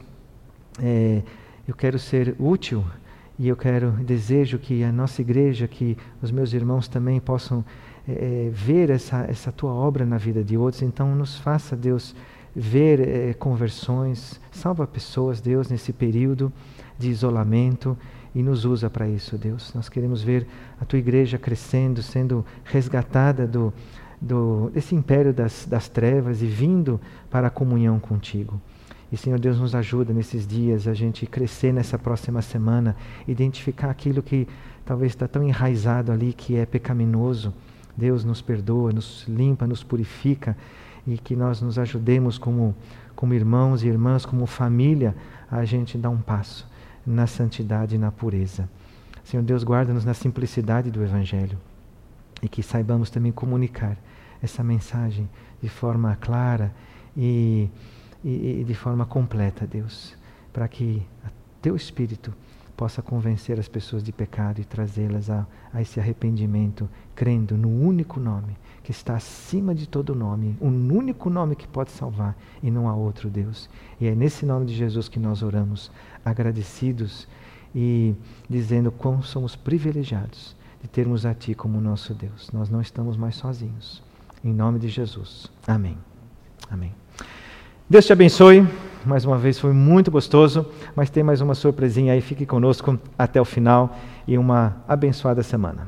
é, 0.80 1.24
eu 1.68 1.74
quero 1.74 1.98
ser 1.98 2.36
útil 2.40 2.86
e 3.38 3.48
eu 3.48 3.56
quero, 3.56 3.92
desejo 3.92 4.60
que 4.60 4.84
a 4.84 4.92
nossa 4.92 5.22
igreja, 5.22 5.68
que 5.68 5.98
os 6.22 6.32
meus 6.32 6.54
irmãos 6.54 6.88
também 6.88 7.20
possam 7.20 7.66
é, 8.08 8.50
ver 8.52 8.90
essa, 8.90 9.26
essa 9.28 9.52
tua 9.52 9.72
obra 9.72 10.06
na 10.06 10.18
vida 10.18 10.44
de 10.44 10.58
outros. 10.58 10.84
Então, 10.84 11.16
nos 11.16 11.38
faça, 11.40 11.76
Deus, 11.76 12.16
ver 12.56 13.00
é, 13.00 13.34
conversões, 13.34 14.40
salva 14.52 14.86
pessoas, 14.86 15.42
Deus, 15.42 15.70
nesse 15.70 15.92
período 15.92 16.54
de 16.98 17.10
isolamento 17.10 17.98
e 18.36 18.44
nos 18.44 18.66
usa 18.66 18.90
para 18.90 19.08
isso, 19.08 19.38
Deus. 19.38 19.74
Nós 19.74 19.90
queremos 19.90 20.22
ver 20.22 20.48
a 20.80 20.86
tua 20.86 21.00
igreja 21.00 21.38
crescendo, 21.38 22.02
sendo 22.04 22.46
resgatada 22.64 23.48
do, 23.48 23.74
do, 24.22 24.70
desse 24.70 24.96
império 24.96 25.34
das, 25.34 25.66
das 25.66 25.88
trevas 25.88 26.42
e 26.42 26.46
vindo 26.46 27.00
para 27.30 27.48
a 27.48 27.52
comunhão 27.52 28.00
contigo. 28.00 28.62
E, 29.14 29.18
Senhor 29.18 29.40
Deus, 29.40 29.60
nos 29.60 29.76
ajuda 29.76 30.12
nesses 30.12 30.48
dias 30.48 30.88
a 30.88 30.94
gente 30.96 31.28
crescer 31.28 31.72
nessa 31.72 32.00
próxima 32.00 32.42
semana, 32.42 32.96
identificar 33.28 33.92
aquilo 33.92 34.24
que 34.24 34.48
talvez 34.84 35.12
está 35.12 35.28
tão 35.28 35.44
enraizado 35.44 36.12
ali 36.12 36.34
que 36.34 36.56
é 36.56 36.66
pecaminoso. 36.66 37.54
Deus 37.96 38.24
nos 38.24 38.42
perdoa, 38.42 38.92
nos 38.92 39.24
limpa, 39.28 39.68
nos 39.68 39.84
purifica 39.84 40.58
e 41.06 41.16
que 41.20 41.36
nós 41.36 41.62
nos 41.62 41.78
ajudemos 41.78 42.40
como, 42.40 42.76
como 43.16 43.36
irmãos 43.36 43.84
e 43.84 43.88
irmãs, 43.88 44.26
como 44.26 44.48
família, 44.48 45.16
a 45.52 45.64
gente 45.64 45.96
dar 45.96 46.10
um 46.10 46.18
passo 46.18 46.68
na 47.06 47.28
santidade 47.28 47.94
e 47.94 48.00
na 48.00 48.12
pureza. 48.12 48.68
Senhor 49.24 49.44
Deus, 49.44 49.64
guarda-nos 49.64 50.04
na 50.04 50.16
simplicidade 50.16 50.90
do 50.90 51.04
Evangelho 51.04 51.60
e 52.42 52.50
que 52.50 52.64
saibamos 52.64 53.12
também 53.12 53.32
comunicar 53.32 53.96
essa 54.42 54.64
mensagem 54.64 55.30
de 55.62 55.70
forma 55.70 56.18
clara 56.20 56.74
e, 57.16 57.70
e, 58.24 58.62
e 58.62 58.64
de 58.64 58.74
forma 58.74 59.06
completa, 59.06 59.68
Deus, 59.68 60.16
para 60.52 60.68
que 60.68 61.06
teu 61.62 61.76
Espírito 61.76 62.34
possa 62.76 63.02
convencer 63.02 63.60
as 63.60 63.68
pessoas 63.68 64.04
de 64.04 64.12
pecado 64.12 64.60
e 64.60 64.66
trazê-las 64.66 65.30
a, 65.30 65.46
a 65.72 65.82
esse 65.82 66.00
arrependimento, 66.00 66.90
crendo 67.16 67.56
no 67.56 67.70
único 67.70 68.20
nome 68.20 68.58
que 68.84 68.92
está 68.92 69.16
acima 69.16 69.74
de 69.74 69.88
todo 69.88 70.16
nome, 70.16 70.58
um 70.60 70.94
único 70.94 71.30
nome 71.30 71.56
que 71.56 71.68
pode 71.68 71.92
salvar 71.92 72.36
e 72.62 72.70
não 72.70 72.90
há 72.90 72.96
outro 72.96 73.30
Deus. 73.30 73.70
E 74.02 74.08
é 74.08 74.16
nesse 74.16 74.46
nome 74.46 74.66
de 74.66 74.76
Jesus 74.76 75.08
que 75.08 75.20
nós 75.20 75.42
oramos, 75.42 75.92
agradecidos 76.26 77.28
e 77.74 78.14
dizendo 78.50 78.92
quão 78.92 79.22
somos 79.22 79.56
privilegiados 79.56 80.56
de 80.82 80.88
termos 80.90 81.26
a 81.26 81.34
Ti 81.34 81.56
como 81.56 81.80
nosso 81.80 82.14
Deus. 82.14 82.52
Nós 82.52 82.70
não 82.70 82.82
estamos 82.82 83.16
mais 83.16 83.36
sozinhos. 83.36 84.04
Em 84.44 84.54
nome 84.54 84.80
de 84.80 84.90
Jesus. 84.90 85.50
Amém. 85.66 85.98
Amém. 86.70 87.03
Deus 87.94 88.08
te 88.08 88.12
abençoe. 88.12 88.68
Mais 89.06 89.24
uma 89.24 89.38
vez 89.38 89.60
foi 89.60 89.72
muito 89.72 90.10
gostoso, 90.10 90.66
mas 90.96 91.12
tem 91.12 91.22
mais 91.22 91.42
uma 91.42 91.54
surpresinha 91.54 92.14
aí. 92.14 92.22
Fique 92.22 92.44
conosco 92.44 93.00
até 93.16 93.40
o 93.40 93.46
final 93.46 93.96
e 94.28 94.36
uma 94.36 94.78
abençoada 94.88 95.44
semana. 95.44 95.86